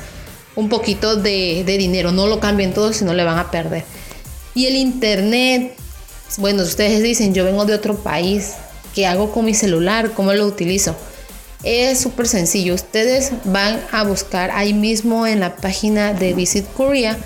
un 0.55 0.69
poquito 0.69 1.15
de, 1.15 1.63
dinero. 1.65 2.11
No 2.11 2.27
lo 2.27 2.39
cambien 2.39 2.73
todo 2.73 2.93
si 2.93 3.05
no 3.05 3.13
le 3.13 3.23
van 3.23 3.37
a 3.37 3.51
perder. 3.51 3.83
Y 4.53 4.67
el 4.67 4.75
internet, 4.75 5.75
bueno, 6.37 6.63
ustedes 6.63 7.03
dicen, 7.03 7.33
yo 7.33 7.43
vengo 7.43 7.65
de 7.65 7.73
otro 7.73 7.97
país, 7.97 8.53
¿qué 8.93 9.05
hago 9.05 9.31
con 9.31 9.45
mi 9.45 9.53
celular? 9.53 10.11
¿Cómo 10.11 10.33
lo 10.33 10.45
utilizo? 10.45 10.95
Es 11.63 11.99
súper 11.99 12.27
sencillo. 12.27 12.73
Ustedes 12.73 13.31
van 13.43 13.81
a 13.91 14.03
buscar 14.03 14.51
ahí 14.51 14.73
mismo 14.73 15.27
en 15.27 15.39
la 15.39 15.55
página 15.55 16.13
de 16.13 16.33
Visit 16.33 16.65
Korea, 16.73 17.17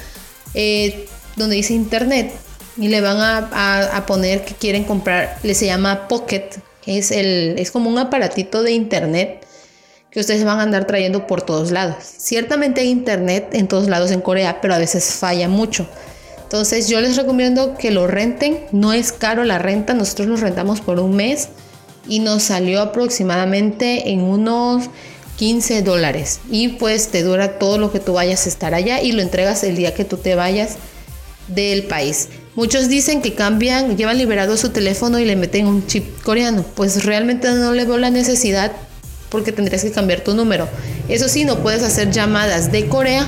eh, 0.53 1.07
donde 1.35 1.57
dice 1.57 1.73
internet, 1.73 2.33
y 2.77 2.87
le 2.87 3.01
van 3.01 3.17
a, 3.17 3.95
a, 3.95 4.05
poner 4.05 4.45
que 4.45 4.55
quieren 4.55 4.85
comprar, 4.85 5.37
le 5.43 5.53
se 5.53 5.65
llama 5.65 6.07
Pocket, 6.07 6.49
es, 6.97 7.11
el, 7.11 7.55
es 7.57 7.71
como 7.71 7.89
un 7.89 7.97
aparatito 7.97 8.63
de 8.63 8.71
internet 8.71 9.45
que 10.11 10.19
ustedes 10.19 10.43
van 10.43 10.59
a 10.59 10.63
andar 10.63 10.87
trayendo 10.87 11.27
por 11.27 11.41
todos 11.41 11.71
lados. 11.71 11.97
Ciertamente 12.01 12.81
hay 12.81 12.89
internet 12.89 13.49
en 13.53 13.67
todos 13.67 13.87
lados 13.87 14.11
en 14.11 14.21
Corea, 14.21 14.59
pero 14.59 14.73
a 14.73 14.79
veces 14.79 15.13
falla 15.13 15.47
mucho. 15.47 15.87
Entonces 16.43 16.87
yo 16.87 16.99
les 16.99 17.15
recomiendo 17.15 17.77
que 17.77 17.91
lo 17.91 18.07
renten. 18.07 18.65
No 18.71 18.91
es 18.91 19.11
caro 19.11 19.43
la 19.43 19.59
renta, 19.59 19.93
nosotros 19.93 20.27
lo 20.27 20.37
rentamos 20.37 20.81
por 20.81 20.99
un 20.99 21.15
mes 21.15 21.49
y 22.07 22.21
nos 22.21 22.43
salió 22.43 22.81
aproximadamente 22.81 24.09
en 24.09 24.21
unos 24.21 24.89
15 25.37 25.83
dólares 25.83 26.39
y 26.49 26.69
pues 26.69 27.09
te 27.09 27.23
dura 27.23 27.59
todo 27.59 27.77
lo 27.77 27.91
que 27.91 27.99
tú 27.99 28.13
vayas 28.13 28.45
a 28.45 28.49
estar 28.49 28.73
allá 28.73 29.01
y 29.01 29.11
lo 29.11 29.21
entregas 29.21 29.63
el 29.63 29.75
día 29.75 29.93
que 29.93 30.05
tú 30.05 30.17
te 30.17 30.33
vayas 30.33 30.77
del 31.47 31.83
país. 31.83 32.29
Muchos 32.59 32.89
dicen 32.89 33.21
que 33.21 33.35
cambian, 33.35 33.95
llevan 33.95 34.17
liberado 34.17 34.57
su 34.57 34.71
teléfono 34.71 35.17
y 35.17 35.23
le 35.23 35.37
meten 35.37 35.65
un 35.65 35.87
chip 35.87 36.21
coreano. 36.23 36.65
Pues 36.75 37.05
realmente 37.05 37.49
no 37.53 37.71
le 37.71 37.85
veo 37.85 37.97
la 37.97 38.09
necesidad 38.09 38.73
porque 39.29 39.53
tendrías 39.53 39.81
que 39.81 39.91
cambiar 39.91 40.25
tu 40.25 40.33
número. 40.33 40.67
Eso 41.07 41.29
sí, 41.29 41.45
no 41.45 41.59
puedes 41.59 41.83
hacer 41.83 42.11
llamadas 42.11 42.69
de 42.69 42.87
Corea 42.87 43.25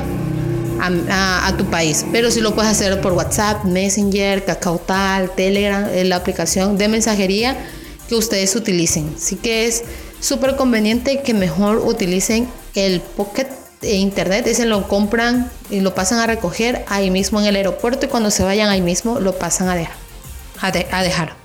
a, 0.82 1.56
tu 1.58 1.64
país, 1.64 2.06
pero 2.12 2.30
sí 2.30 2.42
lo 2.42 2.54
puedes 2.54 2.72
hacer 2.72 3.00
por 3.00 3.14
WhatsApp, 3.14 3.64
Messenger, 3.64 4.44
Tal, 4.86 5.34
Telegram, 5.34 5.88
eh, 5.94 6.04
la 6.04 6.18
aplicación 6.18 6.78
de 6.78 6.90
mensajería 6.90 7.56
que 8.10 8.16
ustedes 8.16 8.54
utilicen. 8.58 9.14
Así 9.16 9.38
que 9.38 9.66
es 9.66 9.84
súper 10.20 10.58
conveniente 10.58 11.22
que 11.22 11.34
mejor 11.34 11.78
utilicen 11.78 12.50
el 12.76 13.00
Pocket 13.00 13.61
Internet, 13.82 14.46
ese 14.48 14.66
lo 14.66 14.88
compran 14.88 15.52
y 15.70 15.80
lo 15.80 15.96
pasan 15.96 16.20
a 16.20 16.28
recoger 16.28 16.86
ahí 16.88 17.10
mismo 17.10 17.40
en 17.40 17.48
el 17.48 17.56
aeropuerto 17.56 18.06
y 18.06 18.10
cuando 18.10 18.30
se 18.30 18.44
vayan 18.44 18.70
ahí 18.70 18.82
mismo 18.82 19.20
lo 19.20 19.38
pasan 19.38 19.70
a 19.70 19.76
dejar. 19.76 19.96
A, 20.62 21.02
dejar. 21.02 21.41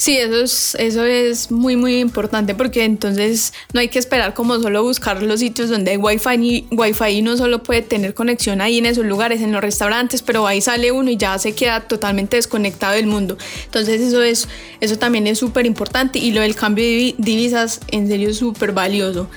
Sí, 0.00 0.16
eso 0.16 0.36
es, 0.36 0.76
eso 0.76 1.04
es 1.04 1.50
muy, 1.50 1.74
muy 1.74 1.98
importante 1.98 2.54
porque 2.54 2.84
entonces 2.84 3.52
no 3.72 3.80
hay 3.80 3.88
que 3.88 3.98
esperar 3.98 4.32
como 4.32 4.56
solo 4.60 4.84
buscar 4.84 5.20
los 5.24 5.40
sitios 5.40 5.70
donde 5.70 5.90
hay 5.90 5.96
wifi 5.96 6.34
y 6.40 6.66
wifi 6.70 7.20
no 7.20 7.36
solo 7.36 7.64
puede 7.64 7.82
tener 7.82 8.14
conexión 8.14 8.60
ahí 8.60 8.78
en 8.78 8.86
esos 8.86 9.04
lugares, 9.04 9.40
en 9.42 9.50
los 9.50 9.60
restaurantes, 9.60 10.22
pero 10.22 10.46
ahí 10.46 10.60
sale 10.60 10.92
uno 10.92 11.10
y 11.10 11.16
ya 11.16 11.36
se 11.40 11.52
queda 11.52 11.80
totalmente 11.80 12.36
desconectado 12.36 12.94
del 12.94 13.08
mundo. 13.08 13.36
Entonces 13.64 14.00
eso, 14.00 14.22
es, 14.22 14.46
eso 14.80 14.98
también 14.98 15.26
es 15.26 15.38
súper 15.40 15.66
importante 15.66 16.20
y 16.20 16.30
lo 16.30 16.42
del 16.42 16.54
cambio 16.54 16.84
de 16.84 17.16
divisas 17.18 17.80
en 17.88 18.06
serio 18.06 18.28
es 18.28 18.36
súper 18.36 18.70
valioso. 18.70 19.28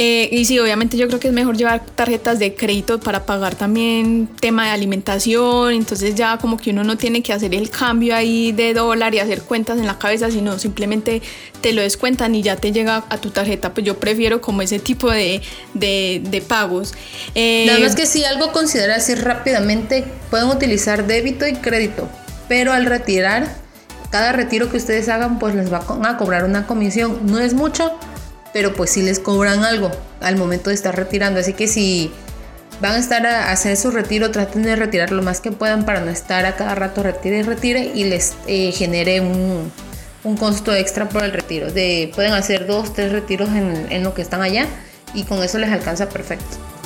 Eh, 0.00 0.28
y 0.30 0.44
sí, 0.44 0.58
obviamente 0.58 0.96
yo 0.96 1.08
creo 1.08 1.18
que 1.18 1.28
es 1.28 1.34
mejor 1.34 1.56
llevar 1.56 1.84
tarjetas 1.84 2.38
de 2.38 2.54
crédito 2.54 3.00
para 3.00 3.26
pagar 3.26 3.56
también 3.56 4.28
tema 4.40 4.66
de 4.66 4.70
alimentación, 4.70 5.72
entonces 5.72 6.14
ya 6.14 6.38
como 6.38 6.56
que 6.56 6.70
uno 6.70 6.84
no 6.84 6.96
tiene 6.96 7.22
que 7.22 7.32
hacer 7.32 7.54
el 7.54 7.68
cambio 7.70 8.14
ahí 8.14 8.52
de 8.52 8.74
dólar 8.74 9.14
y 9.14 9.18
hacer 9.18 9.42
cuentas 9.42 9.78
en 9.78 9.86
la 9.86 9.98
cabeza, 10.08 10.30
sino 10.30 10.58
simplemente 10.58 11.20
te 11.60 11.72
lo 11.72 11.82
descuentan 11.82 12.34
y 12.34 12.42
ya 12.42 12.56
te 12.56 12.72
llega 12.72 13.04
a 13.08 13.18
tu 13.18 13.30
tarjeta, 13.30 13.74
pues 13.74 13.84
yo 13.84 14.00
prefiero 14.00 14.40
como 14.40 14.62
ese 14.62 14.78
tipo 14.78 15.10
de, 15.10 15.42
de, 15.74 16.44
pagos. 16.46 16.94
Eh, 17.34 17.64
Nada 17.66 17.80
más 17.80 17.94
que 17.94 18.06
si 18.06 18.24
algo 18.24 18.52
considera 18.52 18.96
así 18.96 19.14
rápidamente, 19.14 20.04
pueden 20.30 20.48
utilizar 20.48 21.06
débito 21.06 21.46
y 21.46 21.54
crédito, 21.54 22.08
pero 22.48 22.72
al 22.72 22.86
retirar, 22.86 23.54
cada 24.10 24.32
retiro 24.32 24.70
que 24.70 24.78
ustedes 24.78 25.10
hagan, 25.10 25.38
pues 25.38 25.54
les 25.54 25.70
va 25.70 25.78
a 25.78 26.16
cobrar 26.16 26.44
una 26.44 26.66
comisión, 26.66 27.20
no 27.24 27.38
es 27.38 27.52
mucho, 27.52 27.92
pero 28.54 28.72
pues 28.72 28.90
sí 28.90 29.02
les 29.02 29.18
cobran 29.18 29.62
algo 29.64 29.90
al 30.20 30.36
momento 30.36 30.70
de 30.70 30.74
estar 30.74 30.96
retirando. 30.96 31.40
Así 31.40 31.52
que 31.52 31.68
si 31.68 32.10
van 32.80 32.92
a 32.92 32.98
estar 32.98 33.26
a 33.26 33.52
hacer 33.52 33.76
su 33.76 33.90
retiro, 33.90 34.30
traten 34.30 34.62
de 34.62 34.74
retirar 34.74 35.12
lo 35.12 35.22
más 35.22 35.42
que 35.42 35.52
puedan 35.52 35.84
para 35.84 36.00
no 36.00 36.10
estar 36.10 36.46
a 36.46 36.56
cada 36.56 36.74
rato 36.74 37.02
retire 37.02 37.40
y 37.40 37.42
retire 37.42 37.92
y 37.94 38.04
les 38.04 38.34
eh, 38.46 38.72
genere 38.72 39.20
un, 39.20 39.70
un, 40.24 40.36
costo 40.36 40.74
extra 40.74 41.08
por 41.08 41.24
el 41.24 41.32
retiro. 41.32 41.70
De, 41.70 42.10
pueden 42.14 42.32
hacer 42.32 42.66
dos, 42.66 42.92
tres 42.92 43.12
retiros 43.12 43.48
en, 43.50 43.90
en 43.90 44.02
lo 44.02 44.14
que 44.14 44.22
están 44.22 44.42
allá 44.42 44.66
y 45.14 45.24
con 45.24 45.42
eso 45.42 45.58
les 45.58 45.70
alcanza 45.70 46.08
perfecto. 46.08 46.77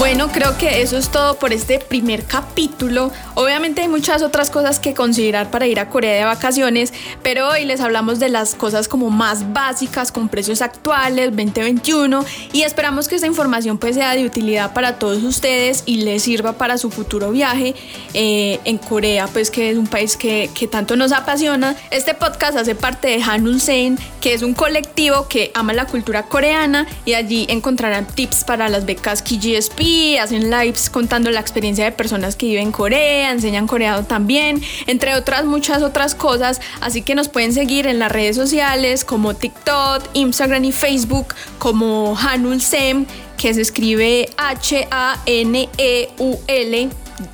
Bueno, 0.00 0.28
creo 0.32 0.56
que 0.56 0.80
eso 0.80 0.96
es 0.96 1.10
todo 1.10 1.38
por 1.38 1.52
este 1.52 1.78
primer 1.78 2.24
capítulo. 2.24 3.12
Obviamente 3.34 3.82
hay 3.82 3.88
muchas 3.88 4.22
otras 4.22 4.48
cosas 4.48 4.80
que 4.80 4.94
considerar 4.94 5.50
para 5.50 5.66
ir 5.66 5.78
a 5.78 5.90
Corea 5.90 6.14
de 6.14 6.24
vacaciones, 6.24 6.94
pero 7.22 7.48
hoy 7.48 7.66
les 7.66 7.82
hablamos 7.82 8.18
de 8.18 8.30
las 8.30 8.54
cosas 8.54 8.88
como 8.88 9.10
más 9.10 9.52
básicas 9.52 10.10
con 10.10 10.30
precios 10.30 10.62
actuales 10.62 11.36
2021 11.36 12.24
y 12.54 12.62
esperamos 12.62 13.08
que 13.08 13.16
esta 13.16 13.26
información 13.26 13.76
pues 13.76 13.94
sea 13.94 14.14
de 14.14 14.24
utilidad 14.24 14.72
para 14.72 14.98
todos 14.98 15.22
ustedes 15.22 15.82
y 15.84 15.96
les 15.96 16.22
sirva 16.22 16.54
para 16.54 16.78
su 16.78 16.90
futuro 16.90 17.30
viaje 17.30 17.74
eh, 18.14 18.58
en 18.64 18.78
Corea, 18.78 19.26
pues 19.26 19.50
que 19.50 19.68
es 19.68 19.76
un 19.76 19.86
país 19.86 20.16
que, 20.16 20.48
que 20.54 20.66
tanto 20.66 20.96
nos 20.96 21.12
apasiona. 21.12 21.76
Este 21.90 22.14
podcast 22.14 22.56
hace 22.56 22.74
parte 22.74 23.08
de 23.08 23.22
Hanun 23.22 23.60
Sen, 23.60 23.98
que 24.22 24.32
es 24.32 24.40
un 24.40 24.54
colectivo 24.54 25.28
que 25.28 25.50
ama 25.52 25.74
la 25.74 25.84
cultura 25.84 26.22
coreana 26.22 26.86
y 27.04 27.12
allí 27.12 27.44
encontrarán 27.50 28.06
tips 28.06 28.44
para 28.44 28.70
las 28.70 28.86
becas 28.86 29.20
KGSP 29.20 29.89
hacen 30.18 30.50
lives 30.50 30.90
contando 30.90 31.30
la 31.30 31.40
experiencia 31.40 31.84
de 31.84 31.92
personas 31.92 32.36
que 32.36 32.46
viven 32.46 32.64
en 32.64 32.72
Corea, 32.72 33.30
enseñan 33.30 33.66
coreano 33.66 34.04
también, 34.04 34.62
entre 34.86 35.14
otras 35.14 35.44
muchas 35.44 35.82
otras 35.82 36.14
cosas. 36.14 36.60
Así 36.80 37.02
que 37.02 37.14
nos 37.14 37.28
pueden 37.28 37.52
seguir 37.52 37.86
en 37.86 37.98
las 37.98 38.12
redes 38.12 38.36
sociales 38.36 39.04
como 39.04 39.34
TikTok, 39.34 40.02
Instagram 40.14 40.64
y 40.64 40.72
Facebook 40.72 41.34
como 41.58 42.16
Hanul 42.18 42.60
Sem, 42.60 43.06
que 43.36 43.54
se 43.54 43.62
escribe 43.62 44.28
H-A-N-E-U-L 44.36 44.90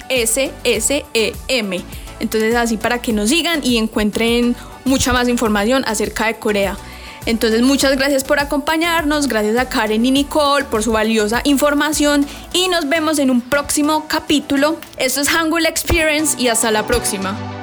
S-S-E-M. 0.09 1.81
Entonces 2.19 2.55
así 2.55 2.77
para 2.77 3.01
que 3.01 3.13
nos 3.13 3.29
sigan 3.29 3.61
y 3.63 3.77
encuentren 3.77 4.57
mucha 4.85 5.13
más 5.13 5.29
información 5.29 5.85
acerca 5.87 6.27
de 6.27 6.37
Corea. 6.37 6.77
Entonces 7.27 7.63
muchas 7.63 7.97
gracias 7.97 8.25
por 8.25 8.39
acompañarnos, 8.39 9.29
gracias 9.29 9.57
a 9.59 9.69
Karen 9.69 10.07
y 10.07 10.11
Nicole 10.11 10.65
por 10.65 10.83
su 10.83 10.93
valiosa 10.93 11.43
información 11.45 12.25
y 12.53 12.69
nos 12.69 12.89
vemos 12.89 13.19
en 13.19 13.31
un 13.31 13.41
próximo 13.41 14.07
capítulo. 14.09 14.79
Esto 14.97 15.21
es 15.21 15.29
Hangul 15.29 15.67
Experience 15.67 16.41
y 16.41 16.49
hasta 16.49 16.71
la 16.71 16.87
próxima. 16.87 17.56